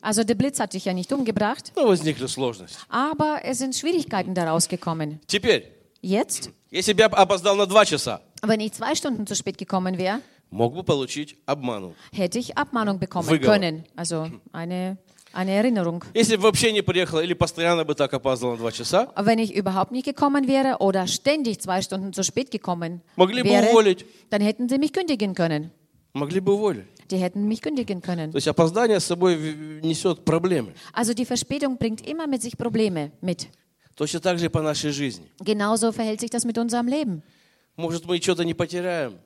also 0.00 0.22
der 0.22 0.34
Blitz 0.36 0.60
hat 0.60 0.72
dich 0.72 0.84
ja 0.84 0.92
nicht 0.94 1.12
umgebracht, 1.12 1.72
aber 2.88 3.40
es 3.44 3.58
sind 3.58 3.74
Schwierigkeiten 3.74 4.34
daraus 4.34 4.68
gekommen. 4.68 5.18
Jetzt, 6.00 6.50
wenn 8.42 8.60
ich 8.60 8.72
zwei 8.72 8.94
Stunden 8.94 9.26
zu 9.26 9.34
spät 9.34 9.58
gekommen 9.58 9.98
wäre, 9.98 10.20
мог 10.51 10.73
бы 10.73 10.83
получить 10.83 11.37
обману. 11.45 11.93
hätte 12.13 12.39
ich 12.39 12.57
Abmahnung 12.57 12.99
bekommen 12.99 13.27
Выговор. 13.29 13.55
können. 13.59 13.83
Also 13.95 14.29
eine, 14.53 14.97
eine 15.33 15.51
Erinnerung. 15.51 16.03
Если 16.13 16.35
бы 16.37 16.43
вообще 16.43 16.71
не 16.71 16.81
приехал 16.81 17.19
или 17.19 17.33
постоянно 17.33 17.83
бы 17.83 17.95
так 17.95 18.13
опаздывал 18.13 18.53
на 18.53 18.57
два 18.59 18.71
часа, 18.71 19.11
Wenn 19.17 19.39
ich 19.39 19.53
überhaupt 19.55 19.91
nicht 19.91 20.05
gekommen 20.05 20.47
wäre 20.47 20.77
oder 20.79 21.07
ständig 21.07 21.59
zwei 21.59 21.81
Stunden 21.81 22.13
zu 22.13 22.23
spät 22.23 22.51
gekommen 22.51 23.01
Могли 23.15 23.41
бы 23.43 23.49
wäre, 23.49 23.69
уволить. 23.71 24.05
dann 24.29 24.41
hätten 24.41 24.69
sie 24.69 24.77
mich 24.77 24.93
kündigen 24.93 25.33
können. 25.33 25.71
могли 26.13 26.39
бы 26.39 26.53
уволить. 26.53 26.85
Die 27.11 27.17
hätten 27.17 27.47
mich 27.47 27.61
kündigen 27.61 28.01
können. 28.01 28.31
То 28.31 28.37
есть 28.37 28.47
опоздание 28.47 28.99
с 28.99 29.05
собой 29.05 29.35
в- 29.35 29.85
несет 29.85 30.23
проблемы. 30.25 30.73
Also 30.93 31.13
die 31.13 31.25
Verspätung 31.25 31.77
bringt 31.77 32.01
immer 32.07 32.25
mit 32.27 32.41
sich 32.41 32.57
Probleme 32.57 33.11
mit. 33.21 33.47
Точно 33.95 34.19
так 34.19 34.39
же 34.39 34.45
и 34.45 34.49
по 34.49 34.61
нашей 34.61 34.91
жизни. 34.91 35.25
Genauso 35.39 35.91
verhält 35.91 36.19
sich 36.21 36.29
das 36.31 36.43
mit 36.45 36.57
unserem 36.57 36.87
Leben. 36.87 37.21
Может, 37.77 38.05
мы 38.05 38.19
что-то 38.21 38.43
не 38.45 38.53
потеряем, 38.53 39.19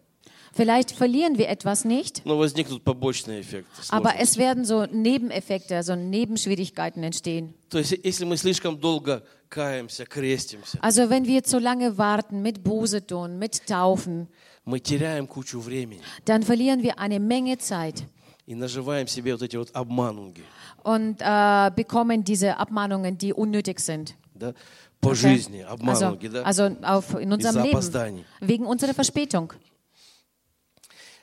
Vielleicht 0.54 0.92
verlieren 0.92 1.38
wir 1.38 1.48
etwas 1.50 1.86
nicht, 1.86 2.22
но 2.26 2.38
возникнут 2.38 2.84
побочные 2.84 3.42
эффекты. 3.42 3.70
aber 3.90 4.10
сложности. 4.12 4.22
es 4.24 4.38
werden 4.38 4.66
so 4.66 4.86
Nebeneffekte, 4.86 5.82
so 5.84 5.96
Nebenschwierigkeiten 5.96 7.04
entstehen. 7.04 7.54
То 7.70 7.78
есть, 7.80 7.98
если 8.04 8.26
мы 8.26 8.36
слишком 8.38 8.80
долго 8.80 9.24
каемся, 9.50 10.06
крестимся, 10.06 10.78
Also 10.82 11.10
wenn 11.10 11.26
wir 11.26 11.44
zu 11.44 11.60
lange 11.60 11.98
warten 11.98 12.42
mit 12.42 12.64
Buße 12.64 13.06
tun, 13.06 13.38
mit 13.40 13.66
Taufen, 13.68 14.28
мы 14.66 14.80
теряем 14.80 15.28
кучу 15.28 15.60
времени 15.60 16.02
dann 16.26 16.44
verlieren 16.44 16.84
wir 16.84 17.00
eine 17.00 17.20
Menge 17.20 17.58
Zeit 17.58 18.04
и 18.46 18.56
наживаем 18.56 19.08
себе 19.08 19.34
вот 19.34 19.42
эти 19.44 19.56
вот 19.58 19.70
обманунги 19.76 20.44
und 20.84 21.18
äh, 21.22 21.72
bekommen 21.76 22.24
diese 22.24 22.58
Abmahnungen, 22.58 23.18
die 23.18 23.34
unnötig 23.34 23.80
sind. 23.80 24.16
да, 24.34 24.54
по 25.02 25.10
Okay? 25.10 25.16
жизни, 25.16 25.62
Also, 25.62 25.74
обманунги, 25.74 26.28
да. 26.28 26.44
also 26.44 26.70
auf, 26.84 27.14
in 27.20 27.32
unserem 27.32 27.56
Из-за 27.56 27.62
Leben, 27.64 27.70
опозданий. 27.78 28.26
wegen 28.42 28.66
unserer 28.66 28.94
Verspätung. 28.94 29.54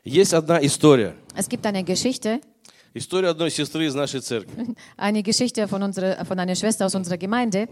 Есть 0.05 0.35
одна 0.35 0.59
история. 0.64 1.14
Es 1.35 1.48
gibt 1.48 1.64
eine 1.66 1.83
Geschichte, 1.85 2.40
История 2.94 3.29
одной 3.29 3.50
сестры 3.50 3.85
из 3.87 3.94
нашей 3.94 4.20
церкви. 4.20 4.74
eine 4.96 5.22
Geschichte 5.22 5.68
von, 5.68 5.83
unserer, 5.83 6.24
von 6.24 6.38
einer 6.38 6.55
Schwester 6.55 6.87
aus 6.87 6.94
unserer 6.94 7.18
Gemeinde. 7.18 7.68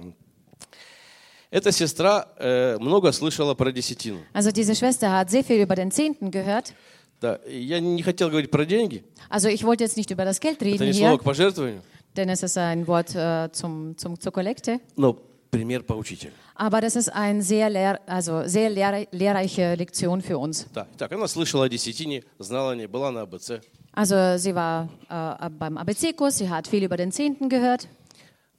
Эта 1.50 1.70
сестра 1.70 2.26
э, 2.38 2.76
много 2.80 3.12
слышала 3.12 3.54
про 3.54 3.70
десятину. 3.70 4.18
Also 4.32 4.50
diese 4.50 4.74
Schwester 4.74 5.10
hat 5.12 5.30
sehr 5.30 5.44
viel 5.44 5.62
über 5.62 5.76
den 5.76 5.90
Zehnten 5.90 6.30
gehört. 6.30 6.74
Да, 7.20 7.36
и 7.46 7.58
я 7.62 7.80
не 7.80 8.02
хотел 8.02 8.28
говорить 8.28 8.50
про 8.50 8.64
деньги. 8.66 9.04
Also 9.30 9.48
ich 9.48 9.62
wollte 9.64 9.84
jetzt 9.84 9.96
nicht 9.96 10.10
über 10.10 10.24
das 10.24 10.40
Geld 10.40 10.60
Это 10.60 10.64
reden 10.64 10.86
не 10.88 10.92
слово 10.92 11.10
hier, 11.12 11.18
к 11.18 11.22
пожертвованию, 11.24 11.80
denn 12.16 12.28
es 12.28 12.42
ist 12.42 12.58
ein 12.58 12.86
Wort 12.88 13.14
äh, 13.14 13.48
zum, 13.52 13.96
zum, 13.96 14.18
zur 14.20 14.32
Kollekte. 14.32 14.80
но 14.96 15.16
пример 15.50 15.82
поучитель. 15.82 16.32
Aber 16.56 16.80
das 16.80 16.96
ist 16.96 17.08
eine 17.08 17.42
sehr, 17.42 17.68
lehr, 17.70 18.00
also 18.06 18.42
sehr 18.46 18.70
lehr, 18.70 19.06
lehrreiche 19.12 19.74
Lektion 19.76 20.20
für 20.22 20.38
uns. 20.38 20.66
Да, 20.74 20.86
так, 20.96 21.12
она 21.12 21.26
слышала 21.28 21.64
о 21.64 21.68
десятине, 21.68 22.24
знала 22.38 22.72
о 22.72 22.74
ней, 22.76 22.86
была 22.86 23.10
на 23.10 23.22
АБЦ. 23.22 23.60
Also 23.92 24.36
sie 24.38 24.54
war 24.54 24.88
äh, 25.08 25.50
beim 25.50 25.76
ABC-Kurs, 25.78 26.38
sie 26.38 26.48
hat 26.50 26.66
viel 26.66 26.82
über 26.82 26.96
den 26.96 27.12
Zehnten 27.12 27.48
gehört, 27.48 27.88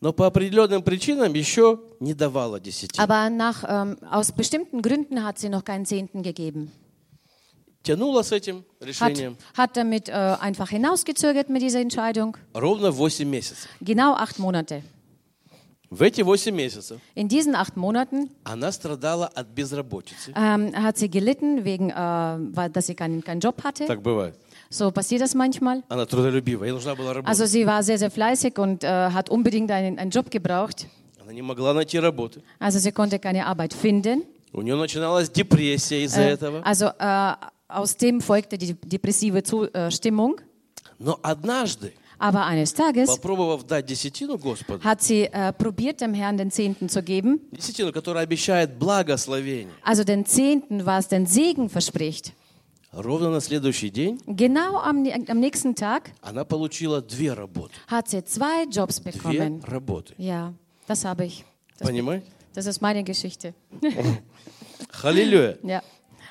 Но 0.02 0.12
по 0.14 0.28
определенным 0.28 0.84
причинам 0.84 1.34
еще 1.34 1.80
не 2.00 2.14
давала 2.14 2.60
десятину. 2.60 3.02
aber 3.02 3.30
nach, 3.30 3.64
ähm, 3.68 3.98
aus 4.10 4.32
bestimmten 4.32 4.82
Gründen 4.82 5.24
hat 5.24 5.40
sie 5.40 5.50
noch 5.50 5.64
keinen 5.64 5.86
Zehnten 5.86 6.22
gegeben. 6.22 6.72
Тянула 7.84 8.24
с 8.24 8.32
этим 8.32 8.64
Hat, 8.80 8.88
решением 8.88 9.38
hat 9.56 9.78
damit 9.78 10.10
äh, 10.10 10.12
einfach 10.14 10.70
hinausgezögert 10.70 11.50
mit 11.50 11.62
dieser 11.62 11.80
Entscheidung. 11.82 12.36
ровно 12.54 12.90
8 12.90 13.20
месяцев. 13.26 13.70
Genau 13.82 14.14
acht 14.16 14.40
Monate. 14.40 14.82
В 15.91 16.03
эти 16.03 16.23
8 16.23 16.53
месяцев 16.53 17.01
In 17.17 17.27
diesen 17.29 17.57
acht 17.57 17.77
Monaten 17.77 18.31
она 18.45 18.71
страдала 18.71 19.27
от 19.27 19.49
безработицы. 19.49 20.33
ähm, 20.37 20.73
hat 20.73 20.97
sie 20.99 21.09
gelitten, 21.11 21.65
wegen, 21.65 21.91
äh, 21.91 21.95
weil, 21.95 22.71
dass 22.71 22.87
sie 22.87 22.95
keinen, 22.95 23.25
keinen 23.25 23.41
Job 23.41 23.65
hatte. 23.65 23.87
Так 23.87 24.01
бывает. 24.01 24.37
So 24.71 24.93
passiert 24.93 25.21
das 25.21 25.35
manchmal. 25.35 25.83
Она 25.89 26.07
трудолюбивая, 26.07 26.69
ей 26.69 26.73
нужна 26.75 26.95
была 26.95 27.13
работа. 27.15 27.29
Also 27.29 27.45
sie 27.47 27.67
war 27.67 27.83
sehr, 27.83 27.99
sehr 27.99 28.11
fleißig 28.13 28.57
und 28.59 28.85
äh, 28.85 28.87
hat 28.89 29.31
unbedingt 29.31 29.71
einen, 29.73 29.99
einen 29.99 30.11
Job 30.13 30.31
gebraucht. 30.31 30.87
Она 31.21 31.33
не 31.33 31.43
могла 31.43 31.75
найти 31.75 31.99
работы. 31.99 32.41
Also 32.61 32.79
sie 32.79 32.93
konnte 32.93 33.19
keine 33.19 33.47
Arbeit 33.47 33.75
finden. 33.75 34.23
У 34.53 34.63
нее 34.63 34.77
начиналась 34.77 35.29
депрессия 35.29 36.05
из-за 36.05 36.21
Äh, 36.23 36.33
этого. 36.35 36.63
also 36.65 36.87
äh, 37.01 37.35
aus 37.67 37.97
dem 37.97 38.21
folgte 38.21 38.57
die 38.59 38.75
depressive 38.75 39.43
Zu 39.43 39.65
äh, 39.75 39.91
Stimmung. 39.91 40.41
Но 41.01 41.19
однажды, 41.23 41.93
Aber 42.20 42.46
eines 42.46 42.74
Tages 42.74 43.08
попробовав 43.08 43.64
дать 43.68 43.86
десятину 43.86 44.38
Господу, 44.38 44.82
hat 44.84 45.02
sie 45.02 45.26
äh, 45.26 45.52
probiert, 45.52 46.00
dem 46.00 46.14
Herrn 46.14 46.38
den 46.38 46.50
Zehnten 46.50 46.88
zu 46.88 47.02
geben. 47.04 47.42
десятину, 47.52 47.92
которая 47.92 48.24
обещает 48.24 48.78
благословение, 48.80 49.74
Also 49.84 50.04
den 50.06 50.26
Zehnten, 50.26 50.86
was 50.86 51.08
den 51.10 51.26
Segen 51.26 51.68
verspricht. 51.70 52.32
ровно 52.94 53.30
на 53.30 53.42
следующий 53.42 53.90
день 53.90 54.22
Genau 54.28 54.78
am, 54.82 55.04
am 55.28 55.40
nächsten 55.42 55.76
Tag 55.76 56.12
она 56.22 56.46
получила 56.46 57.02
две 57.02 57.34
работы. 57.34 57.74
hat 57.90 58.08
sie 58.08 58.24
zwei 58.24 58.64
Jobs 58.72 59.02
Две 59.02 59.12
bekommen. 59.12 59.62
работы. 59.68 60.14
Ja, 60.18 60.54
das 60.88 61.04
habe 61.04 61.26
ich. 61.26 61.44
Das, 61.78 61.90
Понимаете? 61.90 62.24
das 62.54 62.66
ist 62.66 62.82
meine 62.82 63.04
Geschichte. 63.04 63.54
Халилюя. 64.90 65.58
Ja, 65.64 65.82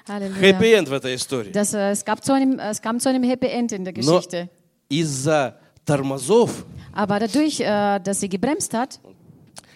Halleluja. 0.08 0.40
Хэппи-энд 0.40 0.88
в 0.88 0.92
этой 0.92 1.14
истории. 1.14 1.50
Das, 1.52 1.74
äh, 1.74 1.90
es, 1.90 2.04
gab 2.04 2.24
zu 2.24 2.32
einem, 2.32 2.58
es 2.58 2.80
kam 2.80 2.98
zu 3.00 3.08
einem 3.08 3.22
Happy 3.22 3.46
End 3.46 3.72
in 3.72 3.84
der 3.84 3.92
Но 3.94 4.00
Geschichte. 4.18 4.48
из-за 4.88 5.56
тормозов 5.84 6.64
Aber 6.92 7.18
dadurch, 7.18 7.60
äh, 7.60 7.98
dass 8.00 8.20
sie 8.20 8.28
gebremst 8.28 8.72
hat, 8.74 9.00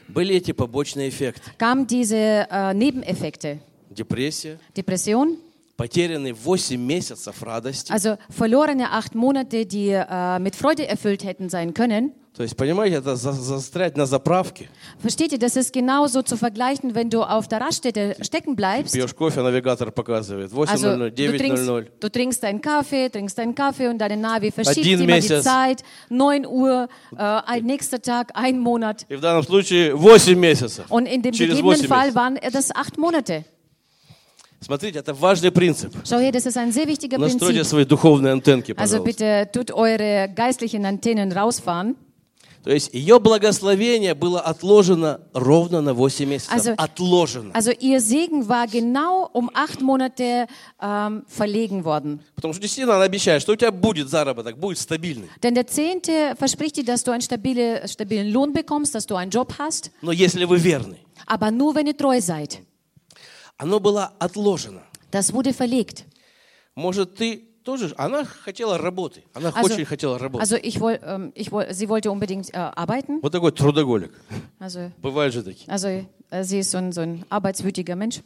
были 0.09 0.35
эти 0.35 0.53
побочные 0.53 1.09
эффекты. 1.09 1.51
kamen 1.59 1.87
diese 1.87 2.47
äh, 2.51 2.73
Nebeneffekte. 2.75 3.59
Депрессия, 3.91 4.59
Depression, 4.77 5.37
потерянные 5.77 6.35
8 6.35 6.77
месяцев 6.77 7.43
радости. 7.43 7.93
also 7.93 8.17
verlorene 8.31 8.91
acht 8.91 9.14
Monate, 9.14 9.64
die 9.64 9.91
äh, 9.91 10.38
mit 10.41 10.57
Freude 10.57 10.87
erfüllt 10.88 11.23
hätten 11.25 11.49
sein 11.49 11.73
können. 11.75 12.12
То 12.37 12.45
есть, 12.45 12.57
понимаете, 12.57 12.97
это 12.99 13.17
за- 13.17 13.33
застрять 13.33 13.97
на 13.97 14.07
заправке. 14.07 14.69
Versteht 15.01 15.33
ihr, 15.33 15.41
das 15.41 15.57
ist 15.57 15.73
genauso 15.73 16.23
zu 16.23 16.37
vergleichen, 16.37 16.95
wenn 16.95 17.11
du 17.11 17.23
auf 17.23 17.49
der 17.49 17.61
Raststätte 17.61 18.14
stecken 18.23 18.55
bleibst. 18.55 18.95
Пьешь 18.95 19.12
кофе, 19.14 19.41
навигатор 19.43 19.91
показывает. 19.91 20.53
8.00, 20.53 20.69
Also 20.69 20.97
du 20.97 21.11
trinkst, 21.37 21.64
9.00. 21.64 21.87
du 21.99 22.09
trinkst 22.09 22.43
deinen 22.45 22.61
Kaffee, 22.61 23.09
trinkst 23.11 23.37
deinen 23.38 23.57
Kaffee 23.57 23.88
und 23.88 23.99
deine 23.99 24.17
Navi 24.17 24.53
verschiebt 24.53 24.79
Один 24.87 25.01
immer 25.01 25.07
die 25.14 25.29
месяц. 25.29 25.43
Zeit. 25.45 25.83
9 26.11 26.47
Uhr, 26.47 26.88
äh, 27.17 27.17
ein 27.19 27.64
nächster 27.64 28.01
Tag, 28.01 28.31
ein 28.35 28.61
Monat. 28.61 29.05
И 29.09 29.17
в 29.17 29.21
данном 29.21 29.43
случае 29.43 29.95
8 29.97 30.37
месяцев. 30.37 30.85
Und 30.91 31.07
in 31.07 31.23
dem 31.23 31.33
Через 31.33 31.57
gegebenen 31.57 31.81
8 31.81 31.87
Fall 31.88 31.99
месяцев. 32.12 32.14
waren 32.14 32.38
das 32.53 32.71
acht 32.75 32.99
Monate. 32.99 33.45
Смотрите, 34.63 34.99
это 34.99 35.13
важный 35.13 35.52
принцип. 35.52 35.93
Schau 36.06 36.19
her, 36.19 36.32
das 36.32 36.45
ist 36.45 36.58
ein 36.58 36.71
sehr 36.71 36.88
wichtiger 36.88 37.17
Настройте 37.17 37.60
Prinzip. 37.60 37.65
свои 37.69 37.86
духовные 37.86 38.32
антенки, 38.34 38.71
Also 38.73 39.04
пожалуйста. 39.04 39.04
bitte 39.04 39.52
tut 39.52 39.71
eure 39.71 40.30
geistlichen 40.34 40.86
Antennen 40.86 41.32
rausfahren. 41.32 41.95
То 42.63 42.71
есть 42.71 42.93
ее 42.93 43.19
благословение 43.19 44.13
было 44.15 44.39
отложено 44.39 45.19
ровно 45.34 45.82
на 45.82 45.93
8 45.93 46.26
месяцев. 46.26 46.54
Also- 46.54 46.76
отложено. 46.78 47.52
Also 47.54 47.71
ihr 47.71 47.99
Segen 47.99 48.47
war 48.47 48.67
genau 48.67 49.30
um 49.34 49.49
acht 49.54 49.82
Monate 49.82 50.47
ähm, 50.82 51.23
verlegen 51.28 51.84
worden. 51.84 52.21
Потому 52.36 52.54
что 52.54 52.62
действительно 52.62 52.95
она 52.95 53.04
обещает, 53.04 53.41
что 53.41 53.52
у 53.52 53.56
тебя 53.58 53.69
будет 53.73 54.08
заработок, 54.10 54.58
будет 54.58 54.78
стабильный. 54.78 55.28
Denn 55.43 55.56
der 55.56 55.67
Zehnte 55.67 56.36
verspricht 56.38 56.78
dir, 56.78 56.86
dass 56.86 57.04
du 57.04 57.12
einen 57.12 57.21
stabile, 57.21 57.86
stabilen 57.86 58.32
Lohn 58.32 58.54
bekommst, 58.54 58.95
dass 58.95 59.06
du 59.08 59.15
einen 59.15 59.30
Job 59.30 59.56
hast, 59.60 59.91
Но 60.02 60.13
если 60.13 60.45
вы 60.45 60.58
верны, 60.58 60.95
aber 61.28 61.52
nur 61.52 61.76
wenn 61.76 61.88
ihr 61.88 61.97
treu 61.97 62.21
seid. 62.21 62.60
Оно 63.58 63.80
было 63.80 64.13
отложено. 64.20 64.82
Das 65.12 65.34
wurde 65.34 65.54
verlegt. 65.54 66.06
Может, 66.76 67.16
ты 67.16 67.44
тоже... 67.63 67.94
Она 67.98 68.26
хотела 68.26 68.78
работы. 68.78 69.24
Она 69.34 69.50
Also, 69.50 69.74
очень 69.74 69.86
хотела 69.86 70.18
работать. 70.20 70.42
also 70.42 70.56
ich 70.58 70.80
woll, 70.80 71.00
ähm, 71.04 71.32
ich 71.36 71.52
woll, 71.52 71.72
sie 71.74 71.88
wollte 71.88 72.12
unbedingt 72.12 72.54
äh, 72.54 72.58
arbeiten. 72.58 73.20
Вот 73.22 73.32
такой 73.32 73.52
трудоголик. 73.52 74.12
Also, 74.60 74.92
Бывают 75.02 75.34
же 75.34 75.44
такие. 75.44 75.70
also 75.72 75.88
äh, 75.88 76.44
sie 76.44 76.60
ist 76.60 76.72
so 76.72 76.78
ein, 76.80 76.92
so 76.92 77.02
ein 77.02 77.24
arbeitswütiger 77.30 77.96
Mensch. 77.96 78.22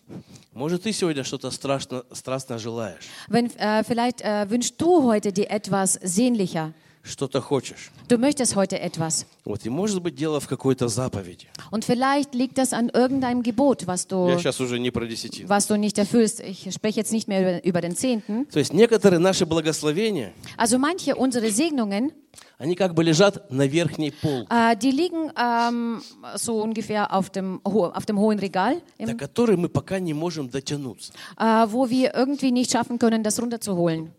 Может, 0.54 0.84
ты 0.84 0.94
сегодня 0.94 1.24
что-то 1.24 1.52
страшно, 1.52 2.04
страстно 2.14 2.58
желаешь, 2.58 3.04
Wenn, 3.28 3.52
äh, 3.58 3.84
vielleicht 3.84 4.22
äh, 4.22 4.50
wünschst 4.50 4.82
du 4.82 5.04
heute 5.04 5.32
dir 5.32 5.52
etwas 5.52 6.00
sehnlicher. 6.02 6.74
что-то 7.07 7.41
хочешь. 7.41 7.91
Du 8.09 8.17
möchtest 8.17 8.55
heute 8.55 8.79
etwas. 8.79 9.27
Вот, 9.45 9.67
и 9.67 9.69
может 9.69 10.01
быть 10.03 10.15
дело 10.15 10.39
в 10.39 10.47
какой-то 10.47 10.87
заповеди. 10.87 11.49
Und 11.73 11.85
vielleicht 11.85 12.33
liegt 12.35 12.59
das 12.59 12.73
an 12.73 12.91
irgendeinem 12.91 13.43
Gebot, 13.43 13.87
was 13.89 14.07
du, 14.07 14.29
Я 14.29 14.39
сейчас 14.39 14.61
уже 14.61 14.79
не 14.79 14.91
про 14.93 15.05
десятину. 15.07 15.49
was 15.49 15.67
du 15.67 15.77
nicht 15.77 15.99
erfüllst. 15.99 16.39
Ich 16.41 16.73
spreche 16.73 17.01
jetzt 17.01 17.13
nicht 17.13 17.27
mehr 17.27 17.41
über, 17.41 17.65
über 17.65 17.81
den 17.81 17.97
Zehnten. 17.97 18.47
То 18.51 18.61
есть 18.61 18.73
некоторые 18.73 19.19
наши 19.19 19.47
благословения, 19.47 20.33
Also 20.57 20.79
manche 20.79 21.17
unsere 21.17 21.51
Segnungen, 21.51 22.13
они 22.59 22.77
как 22.77 22.95
бы 22.95 23.03
lежат 23.03 23.51
на 23.51 23.67
верхней 23.67 24.13
полке, 24.13 24.47
äh, 24.49 24.77
die 24.77 24.93
liegen 24.93 25.33
ähm, 25.37 26.01
so 26.37 26.63
ungefähr 26.63 27.13
auf 27.13 27.31
dem, 27.31 27.61
ho- 27.67 27.87
auf 27.93 28.07
dem 28.07 28.17
hohen 28.21 28.39
Regal, 28.39 28.81
до 29.01 29.11
im, 29.11 29.17
которой 29.19 29.57
мы 29.57 29.69
пока 29.69 29.99
не 29.99 30.15
можем 30.15 30.49
дотянуться. 30.49 31.13
äh, 31.37 31.67
wo 31.69 31.91
wir 31.91 32.15
irgendwie 32.15 32.53
nicht 32.53 32.71
schaffen 32.71 33.01
können, 33.01 33.25
das 33.25 33.41
runterzuholen. 33.43 34.13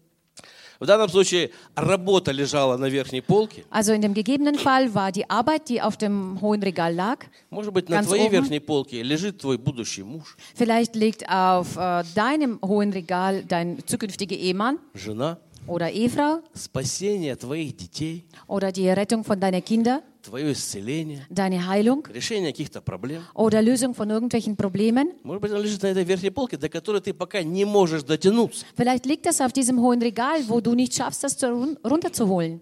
В 0.81 0.87
данном 0.87 1.09
случае 1.09 1.51
работа 1.75 2.31
лежала 2.31 2.77
на 2.77 2.87
верхней 2.87 3.21
полке. 3.21 3.65
Also 3.71 3.93
in 3.93 4.01
dem 4.01 4.15
gegebenen 4.15 4.55
Fall 4.55 4.95
war 4.95 5.11
die 5.11 5.29
Arbeit, 5.29 5.69
die 5.69 5.83
auf 5.83 5.97
dem 5.97 6.41
hohen 6.41 6.63
Regal 6.63 6.95
lag. 6.95 7.19
Может 7.51 7.73
быть, 7.73 7.89
на 7.89 8.03
твоей 8.03 8.27
oben. 8.29 8.33
верхней 8.33 8.61
полке 8.61 9.03
лежит 9.03 9.39
твой 9.39 9.59
будущий 9.59 10.05
муж, 10.05 10.37
Vielleicht 10.55 10.95
liegt 10.95 11.29
auf 11.29 11.77
äh, 11.77 12.05
deinem 12.15 12.61
hohen 12.65 12.93
Regal 12.93 13.43
dein 13.45 13.79
zukünftiger 13.87 14.37
Ehemann 14.37 14.79
жена, 14.95 15.39
oder 15.67 15.91
Ehefrau 15.91 16.43
спасение 16.55 17.35
твоих 17.37 17.77
детей, 17.77 18.25
oder 18.47 18.71
die 18.71 18.89
Rettung 18.89 19.25
von 19.25 19.41
deinen 19.41 19.65
Kindern, 19.65 20.01
твое 20.28 20.54
исцеление, 20.54 21.26
deine 21.30 21.68
Heilung 21.68 22.08
решение 22.14 22.52
каких-то 22.52 22.82
проблем. 22.82 23.24
oder 23.34 23.62
Lösung 23.62 23.94
von 23.94 24.10
irgendwelchen 24.10 24.56
Problemen. 24.56 25.14
Может 25.24 25.42
быть, 25.42 25.52
она 25.52 25.60
лежит 25.62 25.82
на 25.84 25.88
этой 25.88 26.04
верхней 26.04 26.30
полке, 26.32 26.58
до 26.58 26.70
которой 26.70 27.02
ты 27.02 27.14
пока 27.14 27.44
не 27.44 27.66
можешь 27.66 28.04
дотянуться. 28.04 28.66
Vielleicht 28.78 29.06
liegt 29.06 29.26
das 29.26 29.42
auf 29.42 29.52
diesem 29.54 29.80
hohen 29.82 30.02
Regal, 30.02 30.42
wo 30.48 30.62
du 30.62 30.74
nicht 30.76 30.94
schaffst, 30.96 31.24
das 31.24 31.38
zu, 31.38 31.48
run- 31.52 31.78
runterzuholen. 31.84 32.62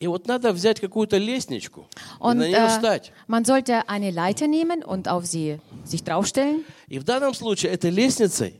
И 0.00 0.08
вот 0.08 0.26
надо 0.26 0.52
взять 0.52 0.80
какую-то 0.80 1.16
лестничку 1.16 1.86
и 2.18 2.22
Und 2.24 2.38
на 2.38 2.48
нее 2.48 2.56
äh, 2.56 2.68
встать. 2.68 3.12
man 3.28 3.44
sollte 3.44 3.88
eine 3.88 4.10
Leiter 4.10 4.48
nehmen 4.48 4.82
und 4.82 5.06
auf 5.08 5.24
sie 5.26 5.58
sich 5.84 6.02
draufstellen. 6.02 6.64
И 6.88 6.98
в 6.98 7.04
данном 7.04 7.34
случае 7.34 7.70
этой 7.70 7.90
лестницей 7.92 8.54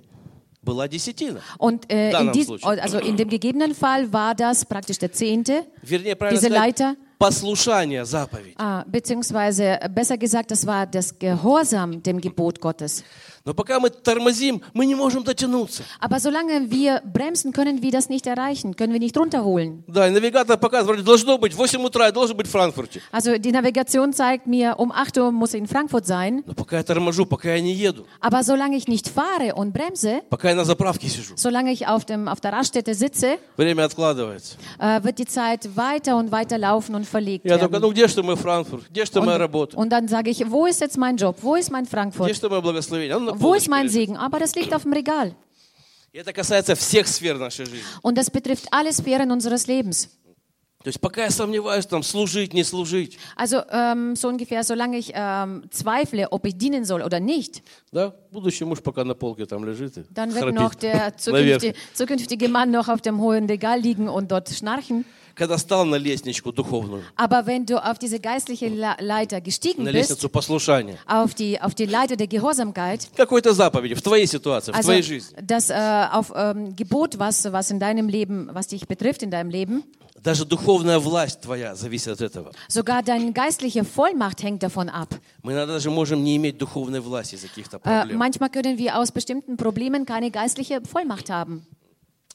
была 0.62 0.86
десятина. 0.86 1.40
Und 1.58 1.90
äh, 1.90 2.10
in, 2.10 2.12
Данном 2.12 2.32
dies, 2.34 2.46
случае. 2.46 2.80
also 2.80 2.98
in 3.00 3.16
dem 3.16 3.28
gegebenen 3.28 3.74
Fall 3.74 4.12
war 4.12 4.36
das 4.36 4.64
praktisch 4.64 4.98
der 4.98 5.10
Zehnte, 5.10 5.64
Вернее, 5.82 6.14
правильно 6.14 6.38
diese 6.40 6.48
сказать, 6.52 6.78
Leiter, 6.78 6.96
послушание 7.18 8.04
заповедь. 8.04 8.54
ah, 8.58 8.84
beziehungsweise 8.86 9.80
äh, 9.80 9.88
besser 9.88 10.18
gesagt, 10.18 10.50
das 10.50 10.66
war 10.66 10.86
das 10.86 11.18
Gehorsam 11.18 12.02
dem 12.02 12.20
Gebot 12.20 12.60
Gottes. 12.60 13.04
Но 13.46 13.54
пока 13.54 13.80
мы 13.80 13.90
тормозим, 13.90 14.62
мы 14.74 14.86
не 14.86 14.94
можем 14.94 15.24
дотянуться. 15.24 15.82
Aber 16.00 16.20
solange 16.20 16.70
wir 16.70 17.00
bremsen, 17.04 17.52
können 17.52 17.82
wir 17.82 17.90
das 17.90 18.08
nicht 18.08 18.26
erreichen, 18.26 18.76
können 18.76 18.92
wir 18.92 19.00
nicht 19.00 19.16
runterholen. 19.16 19.84
Да, 19.88 20.08
и 20.08 20.10
навигатор 20.10 20.56
показывает, 20.58 20.86
вроде 20.86 21.02
должно 21.02 21.38
быть, 21.38 21.52
в 21.54 21.58
8 21.58 21.84
утра 21.84 22.06
я 22.06 22.12
должен 22.12 22.36
быть 22.36 22.46
в 22.46 22.50
Франкфурте. 22.50 23.00
Also 23.12 23.36
die 23.38 23.52
Navigation 23.52 24.12
zeigt 24.12 24.46
mir, 24.46 24.78
um 24.78 24.92
8 24.92 25.18
Uhr 25.18 25.32
muss 25.32 25.54
ich 25.54 25.60
in 25.60 25.66
Frankfurt 25.66 26.06
sein. 26.06 26.42
Но 26.46 26.54
пока 26.54 26.76
я 26.76 26.82
торможу, 26.82 27.26
пока 27.26 27.54
я 27.54 27.60
не 27.60 27.72
еду, 27.74 28.06
Aber 28.20 28.42
solange 28.44 28.76
ich 28.76 28.86
nicht 28.88 29.08
fahre 29.08 29.54
und 29.54 29.72
bremse, 29.72 30.22
пока 30.30 30.50
я 30.50 30.54
на 30.54 30.64
заправке 30.64 31.08
сижу, 31.08 31.34
solange 31.36 31.72
ich 31.72 31.86
auf, 31.88 32.04
dem, 32.04 32.28
auf 32.28 32.40
der 32.40 32.52
Raststätte 32.52 32.94
sitze, 32.94 33.38
время 33.56 33.84
откладывается. 33.84 34.56
äh, 34.78 35.02
wird 35.02 35.18
die 35.18 35.26
Zeit 35.26 35.76
weiter 35.76 36.16
und 36.16 36.30
weiter 36.32 36.58
laufen 36.58 36.94
und 36.94 37.06
verlegt 37.06 37.44
Я 37.44 37.58
только, 37.58 37.72
werden. 37.72 37.82
ну 37.82 37.90
где 37.92 38.08
что 38.08 38.22
мой 38.22 38.36
Франкфурт? 38.36 38.84
Где 38.90 39.04
что 39.06 39.20
моя 39.22 39.36
Und, 39.36 39.40
работа? 39.40 39.76
und 39.76 39.90
dann 39.90 40.08
sage 40.08 40.30
ich, 40.30 40.48
wo 40.50 40.66
ist 40.66 40.80
jetzt 40.80 40.96
mein 40.96 41.16
Job? 41.16 41.36
Wo 41.42 41.56
ist 41.56 41.70
mein 41.70 41.84
Где 41.84 41.90
Frankfurt? 41.90 42.36
что 42.36 42.48
мое 42.48 42.60
благословение? 42.60 43.32
Оно 43.36 43.36
на 43.36 43.36
Wo 43.36 43.54
ist 43.54 43.66
полочке 43.66 43.70
mein 43.70 43.82
лежит. 43.86 43.92
Segen? 43.94 44.16
Aber 44.16 44.38
das 44.38 44.54
liegt 44.54 44.72
auf 44.74 44.82
dem 44.82 44.92
Regal. 44.92 45.34
И 46.12 46.18
это 46.18 46.32
касается 46.32 46.74
всех 46.74 47.08
сфер 47.08 47.38
нашей 47.38 47.64
жизни. 47.66 47.82
Und 48.02 48.18
das 48.18 48.30
betrifft 48.30 48.66
alle 48.70 48.92
Sphären 48.92 49.30
unseres 49.30 49.66
Lebens. 49.66 50.08
То 50.84 50.88
есть 50.88 51.00
пока 51.00 51.22
я 51.22 51.30
сомневаюсь, 51.30 51.86
там, 51.86 52.02
служить, 52.02 52.52
не 52.52 52.64
служить, 52.64 53.16
Also 53.36 53.62
ähm, 53.70 54.16
so 54.16 54.26
ungefähr, 54.28 54.64
solange 54.64 54.98
ich 54.98 55.12
ähm, 55.14 55.62
zweifle, 55.70 56.32
ob 56.32 56.44
ich 56.44 56.56
dienen 56.58 56.84
soll 56.84 57.02
oder 57.02 57.20
nicht, 57.20 57.62
да, 57.92 58.12
будущий 58.32 58.64
муж 58.64 58.82
пока 58.82 59.04
на 59.04 59.14
полке 59.14 59.46
там 59.46 59.64
лежит 59.64 59.96
и 59.96 60.00
dann 60.12 60.34
wird 60.34 60.40
храпит 60.42 60.54
noch 60.56 60.74
der 60.74 61.12
наверх. 61.26 61.60
zukünftige, 61.60 61.74
zukünftige 61.94 62.48
Mann 62.48 62.72
noch 62.72 62.88
auf 62.88 63.00
dem 63.00 63.20
hohen 63.20 63.46
Regal 63.46 63.78
liegen 63.78 64.08
und 64.08 64.32
dort 64.32 64.48
schnarchen. 64.50 65.04
Когда 65.36 65.56
стал 65.56 65.86
на 65.86 65.94
лестничку 65.96 66.52
духовную, 66.52 67.04
Aber 67.16 67.46
wenn 67.46 67.64
du 67.64 67.78
auf 67.82 67.98
diese 67.98 68.20
geistliche 68.20 68.68
La- 68.68 68.96
Leiter 69.00 69.40
gestiegen 69.40 69.82
на 69.82 69.90
bist, 69.90 70.10
лестницу 70.10 70.28
послушания, 70.28 70.98
auf 71.06 71.32
die, 71.34 71.58
auf 71.58 71.74
die 71.74 71.86
Leiter 71.86 72.16
der 72.16 72.26
Gehorsamkeit, 72.26 73.08
какой-то 73.16 73.54
заповеди 73.54 73.94
в 73.94 74.02
твоей 74.02 74.26
ситуации, 74.26 74.72
в 74.72 74.76
also 74.76 74.82
твоей 74.88 75.02
жизни, 75.02 75.34
das 75.40 75.70
äh, 75.70 76.08
auf 76.12 76.32
ähm, 76.36 76.76
Gebot, 76.76 77.18
was, 77.18 77.50
was 77.50 77.70
in 77.70 77.80
deinem 77.80 78.08
Leben, 78.10 78.50
was 78.52 78.66
dich 78.68 78.86
betrifft 78.86 79.22
in 79.22 79.30
deinem 79.30 79.48
Leben, 79.48 79.84
даже 80.22 80.44
духовная 80.44 80.98
власть 81.00 81.40
твоя 81.40 81.74
зависит 81.74 82.08
от 82.08 82.20
этого. 82.20 82.52
sogar 82.68 83.02
deine 83.02 83.32
geistliche 83.32 83.84
Vollmacht 83.84 84.42
hängt 84.42 84.62
davon 84.62 84.90
ab. 84.90 85.14
Мы 85.42 85.52
иногда 85.52 85.72
даже 85.72 85.90
можем 85.90 86.22
не 86.22 86.36
иметь 86.36 86.58
духовной 86.58 87.00
власти 87.00 87.36
из-за 87.36 87.48
каких-то 87.48 87.78
Äh, 87.78 87.80
проблем. 87.80 88.18
manchmal 88.18 88.50
können 88.50 88.76
wir 88.76 88.98
aus 88.98 89.10
bestimmten 89.10 89.56
Problemen 89.56 90.04
keine 90.04 90.30
geistliche 90.30 90.82
Vollmacht 90.82 91.30
haben. 91.30 91.62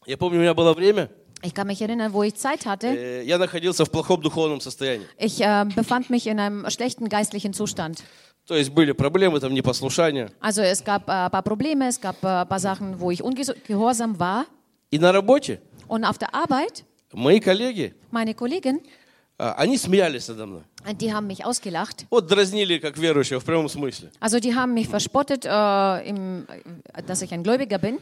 Я 0.07 0.17
помню, 0.17 0.39
у 0.39 0.41
меня 0.41 0.53
было 0.55 0.73
время, 0.73 1.09
Ich 1.43 1.53
kann 1.53 1.67
mich 1.67 1.81
erinnern, 1.81 2.13
wo 2.13 2.23
ich 2.23 2.35
Zeit 2.35 2.65
hatte. 2.65 2.87
э, 2.87 3.23
я 3.25 3.37
находился 3.37 3.85
в 3.85 3.91
плохом 3.91 4.21
духовном 4.21 4.59
состоянии. 4.59 5.05
Ich 5.19 5.39
äh, 5.41 5.65
befand 5.75 6.09
mich 6.09 6.25
in 6.27 6.39
einem 6.39 6.69
schlechten 6.69 7.09
geistlichen 7.09 7.53
Zustand. 7.53 8.03
То 8.47 8.55
есть 8.55 8.69
были 8.71 8.93
проблемы, 8.93 9.39
там 9.39 9.53
непослушание. 9.53 10.31
Also 10.39 10.61
es 10.61 10.83
gab 10.83 11.07
äh, 11.09 11.11
ein 11.11 11.31
paar 11.31 11.43
Probleme, 11.43 11.87
es 11.87 11.99
gab 12.01 12.23
äh, 12.23 12.27
ein 12.27 12.47
paar 12.47 12.59
Sachen, 12.59 12.99
wo 12.99 13.11
ich 13.11 13.21
ungehorsam 13.21 14.19
war. 14.19 14.45
И 14.89 14.97
на 14.99 15.11
работе 15.11 15.59
Und 15.87 16.03
auf 16.05 16.17
der 16.17 16.33
Arbeit, 16.33 16.83
мои 17.13 17.39
коллеги, 17.39 17.93
meine 18.09 18.33
Kollegen, 18.33 18.81
а, 19.39 19.53
они 19.57 19.77
смеялись 19.77 20.27
надо 20.29 20.45
мной. 20.47 20.63
die 20.99 21.13
haben 21.13 21.27
mich 21.27 21.45
ausgelacht. 21.45 22.05
Вот 22.09 22.25
дразнили 22.27 22.79
как 22.79 22.97
верующего 22.97 23.39
в 23.39 23.45
прямом 23.45 23.69
смысле. 23.69 24.09
Also 24.19 24.39
die 24.39 24.55
haben 24.55 24.73
mich 24.73 24.87
verspottet, 24.87 25.45
äh, 25.45 26.09
im, 26.09 26.47
äh, 26.93 27.03
dass 27.03 27.21
ich 27.21 27.31
ein 27.33 27.43
Gläubiger 27.43 27.77
bin, 27.77 27.99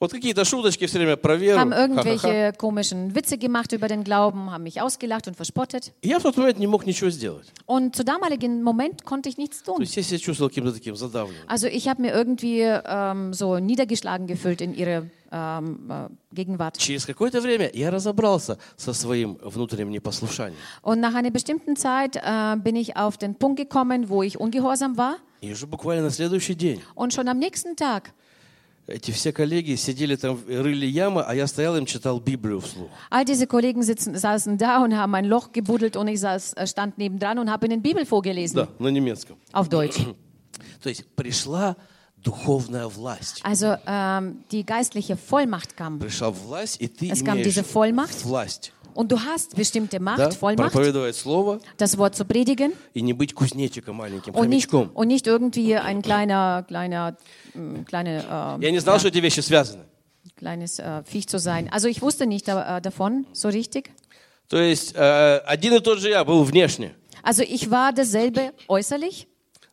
Вот 0.00 0.10
какие-то 0.10 0.44
шуточки 0.44 0.84
все 0.86 0.98
время 0.98 1.16
про 1.16 1.36
веру. 1.36 1.60
haben 1.60 1.70
Ха-ха-ха. 1.70 1.80
irgendwelche 1.84 2.52
komischen 2.58 3.14
Witze 3.14 3.38
gemacht 3.38 3.70
über 3.72 3.86
den 3.86 4.02
Glauben, 4.02 4.50
haben 4.50 4.64
mich 4.64 4.80
ausgelacht 4.82 5.28
und 5.28 5.36
verspottet. 5.36 5.92
И 6.02 6.08
Я 6.08 6.18
в 6.18 6.22
тот 6.24 6.36
момент 6.36 6.58
не 6.58 6.66
мог 6.66 6.86
ничего 6.86 7.08
сделать. 7.10 7.46
Und 7.66 7.94
zu 7.94 8.02
damaligen 8.04 8.64
Moment 8.64 9.04
konnte 9.04 9.28
ich 9.28 9.36
nichts 9.38 9.62
То 9.62 9.74
tun. 9.74 9.80
есть 9.82 9.96
я 9.96 10.02
себя 10.02 10.18
чувствовал 10.18 10.48
каким-то 10.48 10.72
таким 10.72 10.96
задавленным. 10.96 11.44
Also 11.46 11.68
ich 11.68 11.86
habe 11.86 12.02
mir 12.02 12.12
irgendwie 12.12 12.62
ähm, 12.62 13.32
so 13.32 13.60
niedergeschlagen 13.60 14.26
gefühlt 14.26 14.60
in 14.60 14.74
ihre 14.74 15.08
ähm, 15.30 15.88
äh, 15.88 16.08
Gegenwart. 16.34 16.78
Через 16.78 17.06
какое-то 17.06 17.40
время 17.40 17.70
я 17.72 17.92
разобрался 17.92 18.58
со 18.76 18.92
своим 18.94 19.38
внутренним 19.40 19.90
непослушанием. 19.90 20.58
Und 20.82 20.98
nach 20.98 21.14
einer 21.14 21.30
bestimmten 21.30 21.76
Zeit 21.76 22.16
äh, 22.16 22.56
bin 22.56 22.74
ich 22.74 22.96
auf 22.96 23.18
den 23.18 23.36
Punkt 23.36 23.56
gekommen, 23.56 24.08
wo 24.08 24.24
ich 24.24 24.40
ungehorsam 24.40 24.96
war. 24.96 25.18
И 25.40 25.52
уже 25.52 25.68
буквально 25.68 26.02
на 26.02 26.10
следующий 26.10 26.56
день 26.56 26.80
Und 26.96 27.14
schon 27.14 27.28
am 27.28 27.38
nächsten 27.38 27.76
Tag, 27.76 28.12
эти 28.86 29.10
все 29.12 29.32
коллеги 29.32 29.76
сидели 29.76 30.16
там, 30.16 30.40
рыли 30.46 30.86
ямы, 30.86 31.22
а 31.22 31.34
я 31.34 31.46
стоял 31.46 31.76
им 31.76 31.86
читал 31.86 32.18
Библию 32.20 32.60
вслух. 32.60 32.90
all 33.10 33.24
diese 33.24 33.46
Kollegen 33.46 33.82
sitzen, 33.82 34.16
saßen 34.16 34.58
da 34.58 34.82
und 34.82 34.96
haben 34.96 35.14
ein 35.14 35.24
Loch 35.24 35.52
gebuddelt 35.52 35.96
und 35.96 36.08
ich 36.08 36.20
saß, 36.20 36.54
äh, 36.54 36.66
stand 36.66 36.98
nebendran 36.98 37.38
und 37.38 37.50
habe 37.50 37.66
ihnen 37.66 37.80
Bibel 37.80 38.04
vorgelesen. 38.04 38.56
Да, 38.56 38.68
на 38.78 38.88
немецком. 38.90 39.36
Auf 39.52 39.68
Deutsch. 39.68 39.98
То 40.82 40.88
есть 40.88 41.06
пришла 41.14 41.76
духовная 42.16 42.86
власть. 42.88 43.40
Also 43.44 43.76
ähm, 43.86 44.44
die 44.50 44.64
geistliche 44.66 45.16
Vollmacht 45.16 45.76
kam. 45.76 45.98
Пришла 46.00 46.30
власть, 46.30 46.80
и 46.80 46.88
ты 46.88 47.08
Es 47.10 47.24
kam 47.24 47.34
имеешь 47.38 47.46
diese 47.54 47.64
Vollmacht. 47.64 48.24
власть. 48.24 48.72
Und 48.96 49.10
du 49.10 49.18
hast 49.20 49.56
bestimmte 49.56 50.00
Macht, 50.00 50.18
Да? 50.18 50.30
Vollmacht, 50.30 50.72
Проповедовать 50.72 51.16
слово 51.16 51.60
das 51.78 51.96
Wort 51.96 52.14
zu 52.14 52.24
predigen 52.26 52.72
и 52.92 53.00
не 53.00 53.14
быть 53.14 53.34
кузнечиком 53.34 53.96
маленьким, 53.96 54.34
und 54.34 54.48
nicht, 54.50 54.70
хомячком. 54.70 54.90
und 54.94 55.08
nicht 55.08 55.26
irgendwie 55.26 55.76
ein 55.76 56.02
kleiner, 56.02 56.62
kleiner, 56.68 57.16
mm, 57.54 57.84
kleine, 57.86 58.18
äh, 58.60 58.64
Я 58.64 58.70
не 58.70 58.80
знал, 58.80 58.96
ja, 58.96 58.98
что 59.00 59.08
эти 59.08 59.18
вещи 59.20 59.40
связаны. 59.40 59.84
kleines 60.36 60.78
äh, 60.78 61.02
Viech 61.04 61.26
zu 61.26 61.38
sein. 61.38 61.68
Also 61.72 61.88
ich 61.88 62.02
wusste 62.02 62.26
nicht 62.26 62.46
da, 62.48 62.76
äh, 62.78 62.80
davon 62.82 63.24
so 63.32 63.48
richtig. 63.48 63.90
То 64.48 64.58
есть 64.58 64.92
э, 64.94 65.38
один 65.46 65.72
и 65.74 65.80
тот 65.80 65.98
же 66.00 66.10
я 66.10 66.22
был 66.24 66.44
внешне, 66.44 66.94
Also 67.22 67.42
ich 67.44 67.70
war 67.70 67.92
dasselbe 67.94 68.52
äußerlich, 68.68 69.26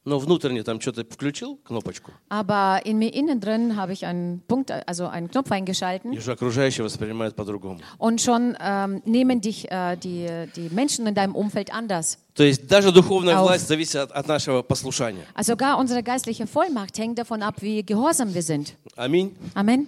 но 0.05 0.17
внутренне 0.17 0.63
там 0.63 0.79
что-то 0.79 1.03
включил, 1.03 1.57
кнопочку, 1.63 2.11
aber 2.29 2.81
in 2.85 2.97
mir 2.97 3.13
innen 3.13 3.39
drin 3.39 3.75
habe 3.75 3.93
ich 3.93 4.05
einen 4.05 4.41
Punkt, 4.47 4.71
also 4.71 5.07
einen 5.07 5.29
Knopf 5.29 5.51
eingeschalten 5.51 6.13
и 6.13 6.17
уже 6.17 6.31
окружающие 6.31 6.83
воспринимают 6.83 7.35
по-другому. 7.35 7.79
und 7.97 8.21
schon 8.21 8.57
ähm, 8.59 9.01
nehmen 9.05 9.41
dich 9.41 9.69
äh, 9.69 9.97
die, 9.97 10.27
die 10.55 10.69
Menschen 10.73 11.05
in 11.05 11.15
deinem 11.15 11.35
Umfeld 11.35 11.73
anders. 11.73 12.17
То 12.33 12.43
есть 12.43 12.67
даже 12.67 12.91
духовная 12.91 13.35
Auf. 13.37 13.47
власть 13.49 13.67
зависит 13.67 13.97
от, 13.97 14.11
от 14.11 14.27
нашего 14.27 14.61
послушания. 14.63 15.25
Also 15.35 15.53
sogar 15.53 15.77
unsere 15.77 16.01
geistliche 16.01 16.47
Vollmacht 16.47 16.97
hängt 16.97 17.19
davon 17.19 17.43
ab, 17.43 17.61
wie 17.61 17.83
gehorsam 17.83 18.33
wir 18.33 18.41
sind. 18.43 18.73
Аминь. 18.95 19.35
Amen. 19.53 19.87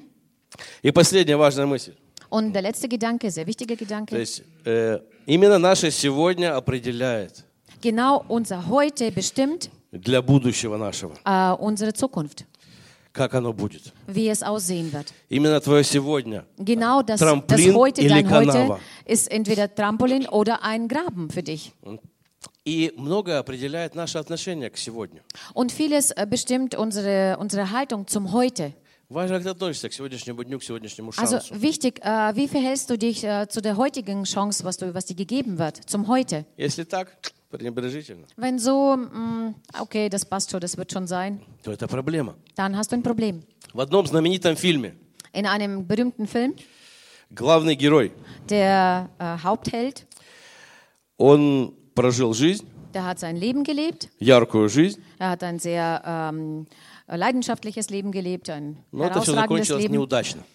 И 0.84 0.92
последняя 0.92 1.38
важная 1.38 1.66
мысль. 1.66 1.96
Und 2.30 2.54
der 2.54 2.62
letzte 2.62 2.88
Gedanke, 2.88 3.32
sehr 3.32 3.48
wichtiger 3.48 3.76
То 3.76 3.86
Gedanke, 3.86 4.18
есть 4.18 4.44
э, 4.66 5.00
именно 5.26 5.58
наше 5.58 5.90
сегодня 5.92 6.56
определяет 6.56 7.46
genau 7.82 8.24
unser 8.28 8.68
Heute 8.68 9.12
bestimmt 9.12 9.70
для 9.96 10.22
будущего 10.22 10.78
нашего, 10.78 11.14
äh, 11.26 11.52
unsere 11.60 11.94
Zukunft, 11.94 12.46
как 13.14 13.34
оно 13.36 13.52
будет. 13.54 13.94
wie 14.08 14.28
es 14.30 14.42
aussehen 14.44 14.92
wird. 14.94 15.14
Именно 15.30 15.60
твое 15.60 15.84
сегодня. 15.84 16.46
Genau 16.58 17.02
das, 17.02 17.20
das 17.20 17.30
Trampolin 17.30 17.76
Heute, 17.76 18.02
или 18.02 18.10
dein 18.10 18.30
Heute, 18.30 18.52
Kanava. 18.52 18.80
ist 19.06 19.30
entweder 19.32 19.74
Trampolin 19.74 20.28
oder 20.28 20.64
ein 20.64 20.88
Graben 20.88 21.30
für 21.30 21.44
dich. 21.44 21.72
И 22.64 22.94
многое 22.96 23.40
определяет 23.40 23.96
наше 23.96 24.18
отношение 24.20 24.70
к 24.70 24.78
сегодня. 24.78 25.22
Und 25.54 25.72
vieles 25.72 26.12
äh, 26.12 26.26
bestimmt 26.30 26.76
unsere, 26.76 27.38
unsere 27.40 27.72
Haltung 27.72 28.08
zum 28.08 28.32
Heute. 28.34 28.74
Важно, 29.10 29.36
как 29.38 29.44
ты 29.44 29.50
относишься 29.50 29.90
к 29.90 29.94
сегодняшнему 29.94 30.42
дню, 30.44 30.58
к 30.60 30.64
сегодняшнему 30.64 31.12
Also 31.18 31.40
шансу. 31.42 31.54
wichtig, 31.62 32.00
äh, 32.02 32.34
wie 32.36 32.48
verhältst 32.48 32.90
du 32.90 32.98
dich 32.98 33.24
äh, 33.26 33.48
zu 33.50 33.62
der 33.62 33.76
heutigen 33.78 34.24
Chance, 34.24 34.64
was, 34.64 34.78
du, 34.78 34.94
was 34.94 35.06
dir 35.06 35.16
gegeben 35.16 35.58
wird, 35.60 35.82
zum 35.90 36.08
Heute? 36.08 36.46
Если 36.56 36.84
так, 36.86 37.18
пренебрежительно, 37.20 37.35
wenn 38.37 38.59
so, 38.59 38.97
mm, 38.97 39.55
okay, 39.81 40.09
das 40.09 40.25
passt 40.25 40.51
schon, 40.51 40.61
das 40.61 40.77
wird 40.77 40.93
schon 40.93 41.07
sein, 41.07 41.41
dann 42.55 42.77
hast 42.77 42.91
du 42.93 42.97
ein 42.97 43.03
Problem. 43.03 43.43
In 45.33 45.47
einem 45.47 45.87
berühmten 45.87 46.27
Film, 46.27 46.55
der 48.49 49.09
äh, 49.19 49.43
Hauptheld, 49.43 50.07
der 52.95 53.05
hat 53.05 53.19
sein 53.19 53.37
Leben 53.37 53.63
gelebt, 53.65 54.09
er 55.19 55.31
hat 55.31 55.43
ein 55.43 55.59
sehr 55.59 56.03
ähm, 56.07 56.67
leidenschaftliches 57.09 57.91
Leben 57.91 58.11
gelebt, 58.13 58.49
ein 58.51 58.77
herausragendes 59.37 59.69
Leben, 59.83 59.95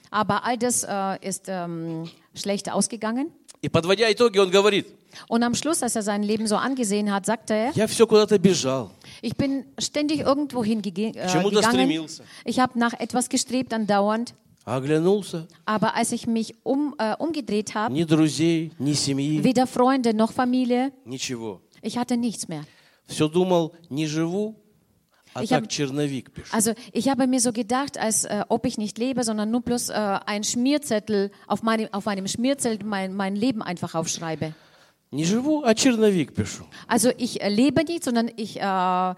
aber 0.10 0.44
all 0.46 0.58
das 0.58 0.84
äh, 0.84 1.18
ist 1.28 1.46
ähm, 1.48 2.10
schlecht 2.34 2.72
ausgegangen. 2.72 3.32
И 3.63 3.69
подводя 3.69 4.11
итоги, 4.13 4.39
он 4.39 4.51
говорит, 4.51 4.87
Und 5.29 5.43
am 5.43 5.55
Schluss, 5.55 5.83
als 5.83 5.97
er 5.97 6.03
sein 6.03 6.23
Leben 6.23 6.47
so 6.47 6.57
angesehen 6.57 7.11
hat, 7.13 7.25
sagte 7.25 7.55
er, 7.55 7.73
я 7.75 7.87
все 7.87 8.07
куда-то 8.07 8.39
бежал, 8.39 8.91
ich 9.23 9.35
bin 9.35 9.65
ständig 9.79 10.21
irgendwo 10.21 10.63
hingege- 10.63 11.17
äh, 11.17 11.27
чему-то 11.33 11.57
gegangen. 11.61 11.73
стремился, 11.73 12.23
Ich 12.45 12.61
habe 12.61 12.79
nach 12.79 12.93
etwas 12.93 13.29
gestrebt, 13.31 13.73
andauernd. 13.73 14.35
а 14.67 14.77
оглянулся, 14.77 15.47
Aber 15.65 15.95
als 15.95 16.13
ich 16.13 16.27
mich 16.27 16.55
um, 16.65 16.95
äh, 16.99 17.15
umgedreht 17.19 17.75
habe, 17.75 17.95
ни 17.95 18.05
друзей, 18.05 18.73
ни 18.79 18.93
семьи, 18.93 19.43
weder 19.43 19.67
Freunde 19.67 20.13
noch 20.13 20.33
Familie, 20.33 20.93
ничего. 21.07 21.61
ich 21.83 21.97
hatte 21.97 22.17
nichts 22.19 22.47
mehr. 22.49 22.65
Все 23.09 23.27
думал, 23.29 23.73
не 23.89 24.07
живу, 24.07 24.55
а 25.35 25.43
Ich 25.43 25.51
так 25.51 25.63
hab- 25.65 25.69
черновик 25.69 26.33
пишу. 26.33 26.49
Also 26.55 26.73
ich 26.93 27.09
habe 27.09 27.27
mir 27.27 27.41
so 27.41 27.53
gedacht, 27.53 27.99
als 27.99 28.25
äh, 28.25 28.45
ob 28.49 28.65
ich 28.67 28.79
nicht 28.79 28.97
lebe, 28.99 29.23
sondern 29.23 29.51
nur 29.51 29.61
bloß 29.63 29.91
äh, 29.91 29.93
ein 30.27 30.45
Schmierzettel 30.45 31.31
auf 31.47 31.63
meinem, 31.63 31.89
auf 31.93 32.07
einem 32.09 32.27
Schmierzettel 32.27 32.87
mein, 32.87 33.15
mein 33.15 33.37
Leben 33.37 33.63
einfach 33.63 33.95
aufschreibe. 33.95 34.55
Не 35.13 35.25
живу, 35.25 35.63
а 35.65 35.75
черновик 35.75 36.35
пишу. 36.35 36.65
Also 36.89 37.11
ich 37.17 37.41
äh, 37.43 37.49
lebe 37.49 37.85
nicht, 37.85 38.03
sondern 38.03 38.31
ich 38.37 38.61
äh, 38.61 39.15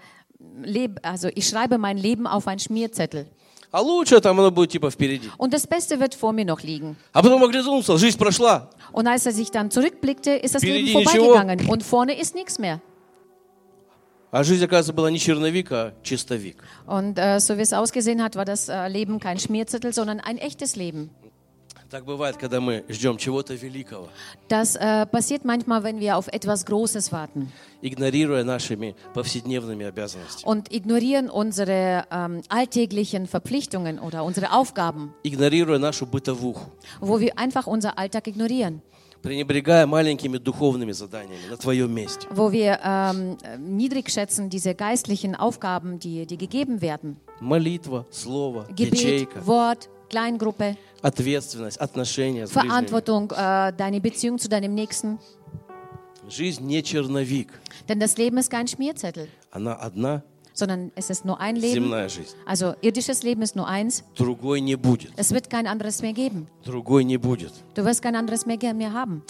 lebe, 0.63 1.03
also 1.03 1.29
ich 1.33 1.47
schreibe 1.47 1.77
mein 1.77 1.97
Leben 1.97 2.27
auf 2.27 2.47
einen 2.47 2.59
Schmierzettel. 2.59 3.25
А 3.71 3.81
лучше 3.81 4.19
там 4.19 4.39
оно 4.39 4.49
будет 4.51 4.71
типа 4.71 4.89
впереди. 4.89 5.29
Und 5.37 5.53
das 5.53 5.67
Beste 5.67 5.99
wird 5.99 6.15
vor 6.15 6.33
mir 6.33 6.43
noch 6.45 6.61
liegen. 6.63 6.97
А 7.13 7.21
потом 7.21 7.43
оглянулся, 7.43 7.97
жизнь 7.97 8.17
прошла. 8.17 8.69
Und 8.91 9.05
als 9.07 9.25
er 9.27 9.31
sich 9.31 9.51
dann 9.51 9.69
zurückblickte, 9.69 10.31
ist 10.31 10.55
das 10.55 10.63
Впереди 10.63 10.85
Leben 10.93 10.99
ничего. 10.99 11.25
vorbeigegangen 11.33 11.69
und 11.69 11.83
vorne 11.83 12.19
ist 12.19 12.33
nichts 12.35 12.57
mehr. 12.59 12.81
А 14.33 14.43
жизнь, 14.43 14.63
оказывается, 14.63 14.93
была 14.93 15.09
не 15.09 15.17
черновик, 15.17 15.71
а 15.71 15.93
чистовик. 16.03 16.63
Und 16.85 17.17
äh, 17.17 17.39
so 17.39 17.57
wie 17.57 17.61
es 17.61 17.73
ausgesehen 17.73 18.21
hat, 18.21 18.35
war 18.35 18.45
das 18.45 18.69
äh, 18.69 18.87
Leben 18.87 19.19
kein 19.19 19.39
Schmierzettel, 19.39 19.91
sondern 19.91 20.19
ein 20.19 20.37
echtes 20.37 20.75
Leben. 20.75 21.09
Так 21.89 22.05
бывает, 22.05 22.37
когда 22.37 22.61
мы 22.61 22.85
ждем 22.87 23.17
чего-то 23.17 23.55
великого, 23.55 24.09
Das 24.47 24.75
äh, 24.75 25.07
passiert 25.07 25.43
manchmal, 25.43 25.83
wenn 25.83 25.99
wir 25.99 26.17
auf 26.17 26.27
etwas 26.27 26.65
Großes 26.65 27.11
warten 27.11 27.51
игнорируя 27.81 28.43
нашими 28.43 28.95
повседневными 29.15 29.87
обязанностями, 29.87 30.45
und 30.45 30.71
ignorieren 30.71 31.31
unsere 31.31 32.05
ähm, 32.11 32.41
alltäglichen 32.49 33.25
Verpflichtungen 33.25 33.97
oder 33.97 34.23
unsere 34.23 34.51
Aufgaben, 34.51 35.15
игнорируя 35.23 35.79
нашу 35.79 36.05
бытовуху, 36.05 36.69
wo 37.01 37.19
wir 37.19 37.39
einfach 37.39 37.65
unser 37.65 37.97
Alltag 37.97 38.27
ignorieren, 38.27 38.83
пренебрегая 39.23 39.85
маленькими 39.85 40.37
духовными 40.37 40.91
заданиями 40.93 41.49
на 41.49 41.57
твоем 41.57 41.91
месте. 41.93 42.27
wo 42.31 42.51
wir 42.51 42.79
ähm, 42.83 43.37
niedrig 43.57 44.09
schätzen 44.09 44.49
diese 44.49 44.73
geistlichen 44.75 45.35
Aufgaben, 45.35 45.99
die, 45.99 46.25
die 46.25 46.37
gegeben 46.37 46.81
werden. 46.81 47.17
Молитва, 47.41 48.05
слово, 48.11 48.65
Gebet, 48.75 48.93
ячейка, 48.93 49.45
Wort, 49.45 49.89
Kleingruppe, 50.09 50.77
ответственность, 51.01 51.77
отношения 51.77 52.47
с 52.47 52.51
ближними. 52.51 52.69
Verantwortung, 52.69 53.31
äh, 53.31 53.73
deine 53.75 53.99
Beziehung 54.01 54.37
zu 54.39 54.47
deinem 54.49 54.73
Nächsten. 54.73 55.19
Жизнь 56.29 56.65
не 56.65 56.81
черновик, 56.83 57.49
Denn 57.87 57.99
das 57.99 58.17
Leben 58.17 58.37
ist 58.37 58.49
kein 58.51 58.67
Schmierzettel, 58.67 59.27
она 59.51 59.73
одна, 59.75 60.21
sondern 60.53 60.91
es 60.95 61.09
ist 61.09 61.23
nur 61.25 61.39
ein 61.39 61.55
Leben. 61.55 61.73
земная 61.85 62.09
жизнь. 62.09 62.35
Also 62.45 62.73
irdisches 62.81 63.23
Leben 63.23 63.41
ist 63.41 63.55
nur 63.55 63.67
eins. 63.67 64.03
Другой 64.15 64.59
не 64.61 64.75
будет, 64.75 65.11
Es 65.15 65.31
wird 65.31 65.49
kein 65.49 65.67
anderes 65.67 66.01
mehr 66.01 66.13
geben. 66.13 66.47
другой 66.65 67.03
не 67.05 67.17
будет. 67.17 67.53
Du 67.75 67.85
wirst 67.85 68.01
kein 68.01 68.15
anderes 68.15 68.45
mehr, 68.45 68.57
mehr 68.73 68.93
haben. 68.93 69.21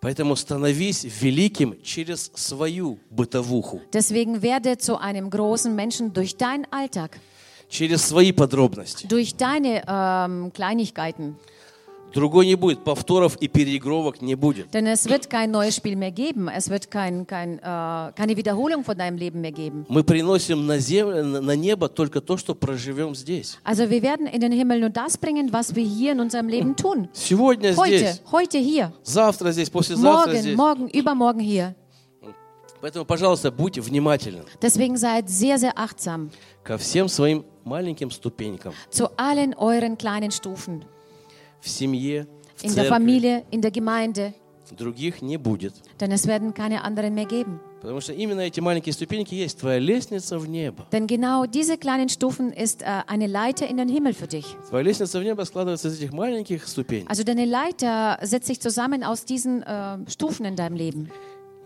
Поэтому 0.00 0.36
становись 0.36 1.04
великим 1.22 1.76
через 1.82 2.30
свою 2.34 2.98
бытовуху, 3.10 3.80
Deswegen 3.92 4.42
werde 4.42 4.76
zu 4.76 4.98
einem 4.98 5.30
großen 5.30 5.74
Menschen 5.74 6.12
durch 6.12 6.36
deinen 6.36 6.66
Alltag, 6.70 7.18
через 7.70 8.06
свои 8.06 8.32
подробности. 8.32 9.06
durch 9.08 9.34
deine 9.36 9.82
ähm, 9.88 10.52
Kleinigkeiten. 10.52 11.36
Другой 12.13 12.45
не 12.47 12.55
будет, 12.55 12.83
повторов 12.83 13.35
и 13.37 13.47
переигровок 13.47 14.21
не 14.21 14.35
будет. 14.35 14.71
Denn 14.73 14.87
es 14.87 15.05
wird 15.07 15.29
kein 15.29 15.51
neues 15.51 15.75
Spiel 15.75 15.95
mehr 15.95 16.11
geben. 16.11 16.47
Es 16.47 16.69
wird 16.69 16.89
kein, 16.89 17.27
kein, 17.27 17.59
äh, 17.59 17.61
keine 17.61 18.35
Wiederholung 18.35 18.83
von 18.83 18.97
deinem 18.97 19.17
Leben 19.17 19.41
mehr 19.41 19.51
geben. 19.51 19.85
Мы 19.89 20.03
приносим 20.03 20.65
на, 20.65 20.79
землю, 20.79 21.23
на 21.23 21.55
небо 21.55 21.87
только 21.89 22.21
то, 22.21 22.37
что 22.37 22.55
проживем 22.55 23.13
здесь. 23.15 23.57
Also 23.63 23.89
wir 23.89 24.01
werden 24.01 24.25
in 24.27 24.41
den 24.41 24.51
Himmel 24.51 24.79
nur 24.79 24.89
das 24.89 25.17
bringen, 25.17 25.51
was 25.53 25.75
wir 25.75 25.83
hier 25.83 26.13
in 26.13 26.19
unserem 26.19 26.47
Leben 26.47 26.75
tun. 26.75 27.09
Сегодня 27.13 27.75
Heute, 27.75 27.97
здесь, 27.97 28.21
heute 28.31 28.57
hier. 28.57 28.91
завтра 29.03 29.51
здесь, 29.51 29.69
послезавтра 29.69 30.31
Morgen, 30.31 30.41
здесь. 30.41 30.55
morgen, 30.55 30.87
übermorgen 30.89 31.39
hier. 31.39 31.75
Поэтому, 32.81 33.03
пожалуйста, 33.05 33.51
будьте 33.51 33.81
внимательны 33.81 34.43
Deswegen 34.61 34.95
seid 34.95 35.29
sehr, 35.29 35.57
sehr 35.57 35.77
achtsam 35.77 36.31
ко 36.63 36.77
всем 36.77 37.07
своим 37.09 37.45
маленьким 37.65 38.09
ступенькам 38.09 38.73
zu 38.89 39.09
allen 39.17 39.53
euren 39.53 39.97
kleinen 39.97 40.31
Stufen. 40.31 40.85
в 41.60 41.68
семье, 41.68 42.26
в 42.56 42.64
In 42.64 42.68
der 42.68 42.74
церкви. 42.74 42.88
Familie, 42.88 43.44
in 43.50 43.60
der 43.60 43.70
Gemeinde. 43.70 44.34
Других 44.78 45.20
не 45.22 45.36
будет. 45.36 45.74
Denn 46.00 46.10
es 46.10 46.26
werden 46.26 46.54
keine 46.54 46.82
anderen 46.84 47.14
mehr 47.14 47.26
geben. 47.26 47.60
Потому 47.82 48.00
что 48.00 48.14
именно 48.14 48.40
эти 48.40 48.60
маленькие 48.60 48.94
ступеньки 48.94 49.34
есть 49.34 49.58
твоя 49.60 49.78
лестница 49.78 50.38
в 50.38 50.48
небо. 50.48 50.86
Denn 50.90 51.06
genau 51.06 51.44
diese 51.44 51.76
kleinen 51.76 52.08
Stufen 52.08 52.50
ist 52.50 52.80
äh, 52.82 53.02
eine 53.06 53.26
Leiter 53.26 53.68
in 53.68 53.76
den 53.76 53.88
Himmel 53.88 54.14
für 54.14 54.26
dich. 54.26 54.46
Твоя 54.70 54.82
лестница 54.82 55.18
в 55.20 55.22
небо 55.22 55.44
складывается 55.44 55.88
из 55.88 55.98
этих 56.00 56.12
маленьких 56.12 56.66
ступенек. 56.66 57.10
Also 57.10 57.24
deine 57.24 57.44
Leiter 57.44 58.18
setzt 58.22 58.46
sich 58.46 58.58
zusammen 58.60 59.04
aus 59.04 59.26
diesen 59.26 59.62
äh, 59.62 59.98
Stufen 60.08 60.46
in 60.46 60.56
deinem 60.56 60.76
Leben. 60.76 61.10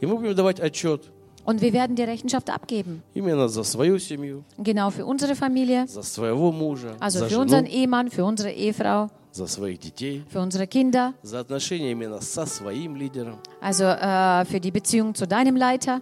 И 0.01 0.07
мы 0.07 0.17
будем 0.17 0.35
давать 0.35 0.61
отчет 0.61 1.03
Und 1.45 1.63
wir 1.63 1.73
werden 1.73 1.95
dir 1.97 2.09
Rechenschaft 2.09 2.51
abgeben. 2.51 3.03
именно 3.15 3.49
за 3.49 3.63
свою 3.63 3.99
семью, 4.01 4.43
Genau 4.59 4.91
für 4.91 5.07
unsere 5.07 5.37
Familie, 5.37 5.87
за 5.87 6.03
своего 6.03 6.51
мужа, 6.53 6.97
also 6.99 7.21
за 7.21 7.27
für 7.29 7.39
unseren 7.39 7.65
жену, 7.65 7.77
Ehemann, 7.77 8.11
für 8.11 8.25
unsere 8.25 8.51
Ehefrau, 8.51 9.09
За 9.34 9.48
своих 9.48 9.80
детей, 9.80 10.24
für 10.32 10.40
unsere 10.40 10.68
Kinder, 10.68 11.14
за 11.24 11.40
отношения 11.40 11.92
именно 11.92 12.22
со 12.22 12.46
своим 12.46 12.96
лидером. 12.96 13.40
also 13.62 13.84
äh, 13.86 14.46
für 14.46 14.60
die 14.60 14.72
Beziehung 14.72 15.14
zu 15.16 15.26
deinem 15.28 15.56
Leiter. 15.58 16.02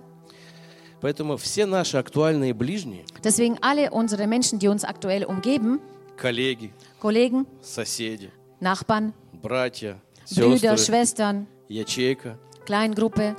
Поэтому 1.01 1.37
все 1.37 1.65
наши 1.65 1.97
актуальные 1.97 2.53
ближние, 2.53 3.05
Deswegen 3.23 3.57
alle 3.61 3.89
unsere 3.89 4.27
Menschen, 4.27 4.59
die 4.59 4.67
uns 4.67 4.83
aktuell 4.83 5.25
umgeben, 5.25 5.79
коллеги, 6.17 6.71
Kollegen, 7.01 7.47
соседи, 7.61 8.29
Nachbarn, 8.59 9.13
братья, 9.41 9.97
Brüder, 10.29 10.77
сестры, 10.77 10.77
Schwestern, 10.77 11.47
ячейка, 11.69 12.37
Kleingruppe, 12.67 13.35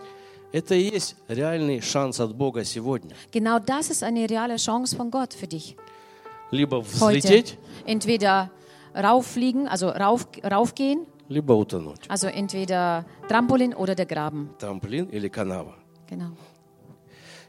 это 0.52 0.74
и 0.74 0.90
есть 0.90 1.14
реальный 1.28 1.80
шанс 1.80 2.18
от 2.18 2.34
Бога 2.34 2.64
сегодня. 2.64 3.14
genau 3.30 3.58
das 3.60 3.90
ist 3.90 4.02
eine 4.02 4.28
reale 4.28 4.56
Chance 4.56 4.96
von 4.96 5.10
Gott 5.10 5.32
für 5.34 5.46
dich. 5.46 5.76
Либо 6.50 6.78
Heute. 7.00 7.18
взлететь, 7.20 7.58
Entweder 7.86 8.50
rauffliegen, 8.95 9.67
also 9.67 9.89
rauf, 9.89 10.27
raufgehen, 10.43 11.05
либо 11.29 11.53
утонуть. 11.53 12.07
also 12.09 12.27
entweder 12.27 13.05
Trampolin 13.27 13.73
oder 13.73 13.95
der 13.95 14.05
Graben. 14.05 14.49
Трамплин 14.59 15.05
или 15.05 15.27
канава. 15.27 15.75
Genau. 16.09 16.31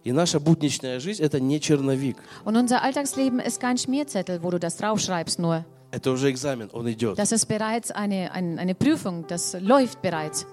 И 0.04 0.12
наша 0.12 0.38
будничная 0.40 1.00
жизнь – 1.00 1.24
это 1.24 1.40
не 1.40 1.60
черновик. 1.60 2.16
Und 2.44 2.56
unser 2.56 2.82
Alltagsleben 2.82 3.40
ist 3.40 3.60
kein 3.60 3.76
Schmierzettel, 3.78 4.42
wo 4.42 4.50
du 4.50 4.58
das 4.58 4.76
draufschreibst 4.76 5.38
nur. 5.38 5.64
Это 5.90 6.10
уже 6.10 6.30
экзамен, 6.30 6.68
он 6.72 6.88
идет. 6.90 7.18
Das 7.18 7.32
ist 7.32 7.46
bereits 7.46 7.90
eine, 7.90 8.30
ein, 8.32 8.58
eine 8.58 8.74
Prüfung, 8.74 9.26
das 9.26 9.56
läuft 9.60 10.00
bereits. 10.02 10.46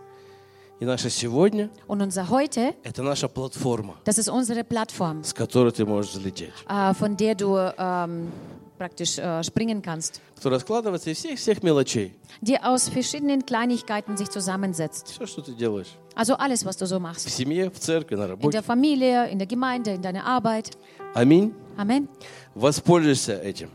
И 0.80 0.86
наше 0.86 1.10
сегодня 1.10 1.70
Und 1.88 2.02
unser 2.02 2.30
Heute, – 2.30 2.84
это 2.84 3.02
наша 3.02 3.30
платформа, 3.30 3.96
das 4.04 4.18
ist 4.18 4.30
unsere 4.30 4.64
Plattform, 4.64 5.24
с 5.24 5.34
которой 5.34 5.72
ты 5.72 5.86
можешь 5.86 6.12
взлететь. 6.12 6.52
äh, 6.68 6.94
von 6.94 7.16
der 7.16 7.36
du 7.36 7.56
ähm, 7.78 8.32
praktisch 8.80 9.18
äh, 9.18 9.44
springen 9.44 9.82
kannst, 9.82 10.20
Которая 10.36 10.60
складывается 10.60 11.10
из 11.10 11.18
всех-всех 11.20 11.64
мелочей. 11.64 12.14
die 12.42 12.58
aus 12.62 12.90
verschiedenen 12.90 13.46
Kleinigkeiten 13.46 14.18
sich 14.18 14.30
zusammensetzt. 14.30 15.10
Все, 15.12 15.26
что 15.26 15.42
ты 15.42 15.54
делаешь. 15.54 15.96
Also 16.16 16.36
alles, 16.36 16.66
was 16.66 16.78
du 16.78 16.86
so 16.86 16.98
В 17.00 17.02
machst. 17.02 17.30
семье, 17.30 17.70
в 17.70 17.80
церкви, 17.80 18.16
на 18.16 18.24
In 18.26 18.30
работе. 18.32 18.52
der 18.52 18.64
Familie, 18.64 19.30
in 19.32 19.38
der 19.40 19.48
Gemeinde, 19.48 19.92
in 19.92 20.02
deiner 20.02 20.26
Arbeit. 20.26 20.72
Аминь. 21.14 21.54
Amen. 21.78 22.08
Воспользуйся 22.56 23.34
этим. 23.42 23.70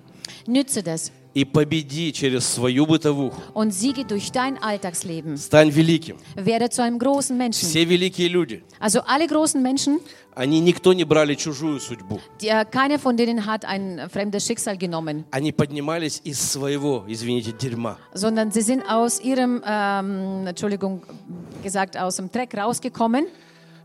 Nütze 0.47 0.83
das 0.83 1.11
И 1.33 1.45
победи 1.45 2.11
через 2.13 2.45
свою 2.45 2.87
бытовуху. 2.87 3.41
und 3.55 3.71
siege 3.73 4.05
durch 4.05 4.33
dein 4.33 4.61
Alltagsleben. 4.61 5.37
Стань 5.37 5.71
великим. 5.71 6.17
Werde 6.35 6.71
zu 6.71 6.83
einem 6.83 6.99
großen 6.99 7.37
Menschen. 7.37 7.69
Все 7.69 7.85
великие 7.85 8.27
люди, 8.29 8.65
Also 8.81 9.01
alle 9.07 9.29
großen 9.29 9.63
Menschen, 9.63 10.01
они 10.36 10.60
никто 10.60 10.94
не 10.94 11.04
брали 11.06 11.34
чужую 11.36 11.80
судьбу. 11.80 12.20
äh, 12.42 12.66
keiner 12.66 13.00
von 13.00 13.16
denen 13.18 13.46
hat 13.46 13.66
ein 13.66 14.10
fremdes 14.10 14.46
Schicksal 14.46 14.78
genommen, 14.78 15.26
Они 15.32 15.52
поднимались 15.52 16.22
из 16.24 16.40
своего, 16.40 17.04
извините, 17.08 17.52
дерьма. 17.54 17.98
sondern 18.14 18.52
sie 18.52 18.62
sind 18.62 18.84
aus 18.88 19.20
ihrem, 19.22 19.62
ähm, 19.66 20.46
Entschuldigung 20.48 21.04
gesagt, 21.64 21.98
aus 21.98 22.18
dem 22.18 22.30
Dreck 22.32 22.54
rausgekommen. 22.56 23.26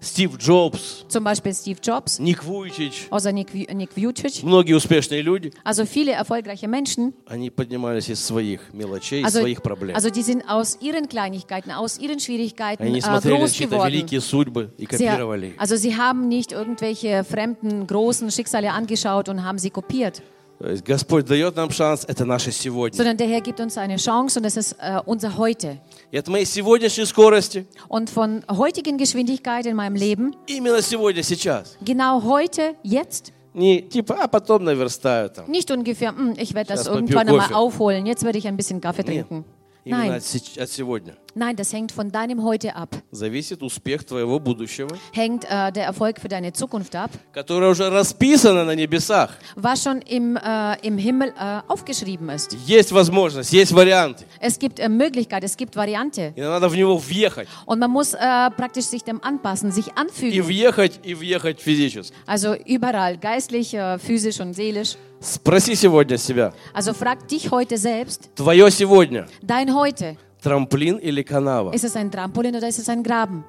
Стив 0.02 0.38
Джобс, 0.38 1.04
Zum 1.08 1.24
Beispiel 1.24 1.52
Steve 1.54 1.80
Jobs, 1.82 2.20
Ник 2.20 2.44
Вуйчич, 2.44 3.08
außer 3.10 3.32
Nick, 3.32 3.50
Vu- 3.56 3.74
Nick 3.74 3.90
Vujicic. 3.98 4.44
многие 4.44 4.74
успешные 4.76 5.22
люди, 5.24 5.52
Also 5.64 5.86
viele 5.86 6.12
erfolgreiche 6.12 6.68
Menschen. 6.68 7.14
они 7.26 7.50
поднимались 7.50 8.10
из 8.10 8.24
своих 8.24 8.72
мелочей, 8.72 9.22
из 9.22 9.26
Also, 9.28 9.40
своих 9.40 9.64
проблем. 9.64 9.96
also 9.96 10.12
die 10.12 10.22
sind 10.22 10.44
aus 10.48 10.78
ihren 10.80 11.08
Kleinigkeiten, 11.10 11.72
aus 11.72 11.98
ihren 11.98 12.20
Schwierigkeiten 12.20 12.84
Они 12.84 13.00
äh, 13.00 13.02
смотрели 13.02 13.34
на 13.34 13.40
groß 13.40 13.52
чьи-то 13.54 13.72
geworden. 13.78 13.88
великие 13.94 14.22
судьбы 14.22 14.70
и 14.78 14.84
Sie, 14.84 14.88
копировали 14.88 15.48
их. 15.48 15.54
also 15.60 15.76
sie 15.76 15.98
haben 15.98 16.28
nicht 16.28 16.52
irgendwelche 16.52 17.24
fremden, 17.24 17.88
großen 17.88 18.30
Schicksale 18.30 18.74
angeschaut 18.74 19.28
und 19.28 19.44
haben 19.44 19.58
sie 19.58 19.72
kopiert, 19.72 20.18
То 20.18 20.22
есть 20.22 20.26
Господь 20.60 21.26
дает 21.26 21.58
нам 21.58 21.70
шанс, 21.70 22.06
это 22.08 22.24
наше 22.24 22.52
сегодня. 22.52 22.96
sondern 22.96 23.18
der 23.18 23.28
Herr 23.28 23.42
gibt 23.42 23.60
uns 23.60 23.78
eine 23.78 23.98
Chance 23.98 24.40
und 24.40 24.44
das 24.44 24.56
ist 24.56 24.74
äh, 24.80 25.02
unser 25.06 25.38
Heute. 25.38 25.80
И 26.12 26.18
от 26.18 26.28
моей 26.30 26.46
сегодняшней 26.46 27.06
скорости, 27.06 27.66
Und 27.90 28.10
von 28.10 28.42
heutigen 28.50 28.98
Geschwindigkeit 28.98 29.66
in 29.66 29.76
meinem 29.76 29.96
Leben, 29.96 30.34
именно 30.48 30.82
сегодня, 30.82 31.24
сейчас, 31.24 31.76
genau 31.84 32.24
heute, 32.24 32.76
jetzt, 32.84 33.34
не 33.54 33.82
типа, 33.82 34.16
а 34.24 34.28
потом 34.30 34.64
наверстаю 34.64 35.30
там. 35.30 35.50
nicht 35.52 35.70
ungefähr, 35.72 36.16
"Hm, 36.16 36.36
ich 36.38 36.54
werde 36.54 36.70
das 36.70 36.84
Сейчас 36.84 36.94
попью 36.94 37.02
irgendwann 37.18 37.28
einmal 37.28 37.48
кофе." 37.48 37.56
aufholen, 37.56 38.06
jetzt 38.06 38.24
werde 38.24 38.38
ich 38.38 38.48
ein 38.48 38.56
bisschen 38.56 38.80
Kaffee 38.80 39.04
Нет, 39.04 39.28
trinken. 39.28 39.46
именно 39.84 40.04
Nein, 40.06 40.18
от, 40.18 40.24
сеч- 40.24 40.58
от 40.58 40.70
сегодня. 40.72 41.16
nein, 41.36 41.56
das 41.56 41.72
hängt 41.74 41.92
von 41.92 42.10
deinem 42.12 42.42
Heute 42.44 42.76
ab. 42.76 42.90
Зависит 43.12 43.62
успех 43.62 44.04
твоего 44.04 44.40
будущего, 44.40 44.90
Hängt 45.14 45.44
äh, 45.46 45.72
der 45.72 45.86
Erfolg 45.86 46.20
für 46.20 46.28
deine 46.28 46.54
Zukunft 46.54 46.96
ab, 46.96 47.12
которое 47.34 47.70
уже 47.70 47.88
расписано 47.92 48.64
на 48.66 48.74
небесах. 48.74 49.30
was 49.56 49.84
schon 49.84 50.02
im, 50.02 50.38
äh, 50.38 50.78
im 50.82 50.98
Himmel 50.98 51.34
äh, 51.40 51.62
aufgeschrieben 51.68 52.30
ist. 52.30 52.58
Есть 52.66 52.92
возможность, 52.94 53.54
есть 53.54 53.74
варианты. 53.74 54.26
Es 54.40 54.58
gibt 54.58 54.80
äh, 54.80 54.90
Möglichkeit, 54.90 55.44
es 55.44 55.56
gibt 55.56 55.76
Variante. 55.76 56.34
И 56.36 56.42
надо 56.42 56.68
в 56.68 56.76
него 56.76 56.98
въехать. 56.98 57.48
Und 57.68 57.78
man 57.80 57.92
muss 57.92 58.16
äh, 58.16 58.50
praktisch 58.58 58.86
sich 58.86 59.04
dem 59.04 59.22
anpassen, 59.24 59.72
sich 59.72 59.90
И 59.90 59.92
anfügen. 59.96 60.42
въехать, 60.48 61.00
и 61.04 61.14
въехать 61.14 61.60
физически. 61.62 62.12
Also 62.26 62.56
überall, 62.66 63.18
geistlich, 63.20 63.74
äh, 63.76 64.00
physisch 64.00 64.40
und 64.40 64.54
seelisch. 64.56 64.96
Спроси 65.21 65.75
сегодня 65.75 66.17
себя. 66.17 66.53
Also 66.75 66.95
frag 66.95 67.29
dich 67.29 67.51
heute 67.51 67.77
selbst, 67.77 68.31
Твое 68.35 68.71
сегодня 68.71 69.27
dein 69.43 69.75
Heute, 69.75 70.17
трамплин 70.43 70.97
или 70.97 71.23
канава? 71.23 71.73
ist 71.75 71.85
es 71.85 71.95
ein 71.97 72.11
Trampolin 72.11 72.57
oder 72.57 72.69
ist 72.69 72.79
es 72.79 72.89
ein 72.89 73.03
Graben? 73.03 73.45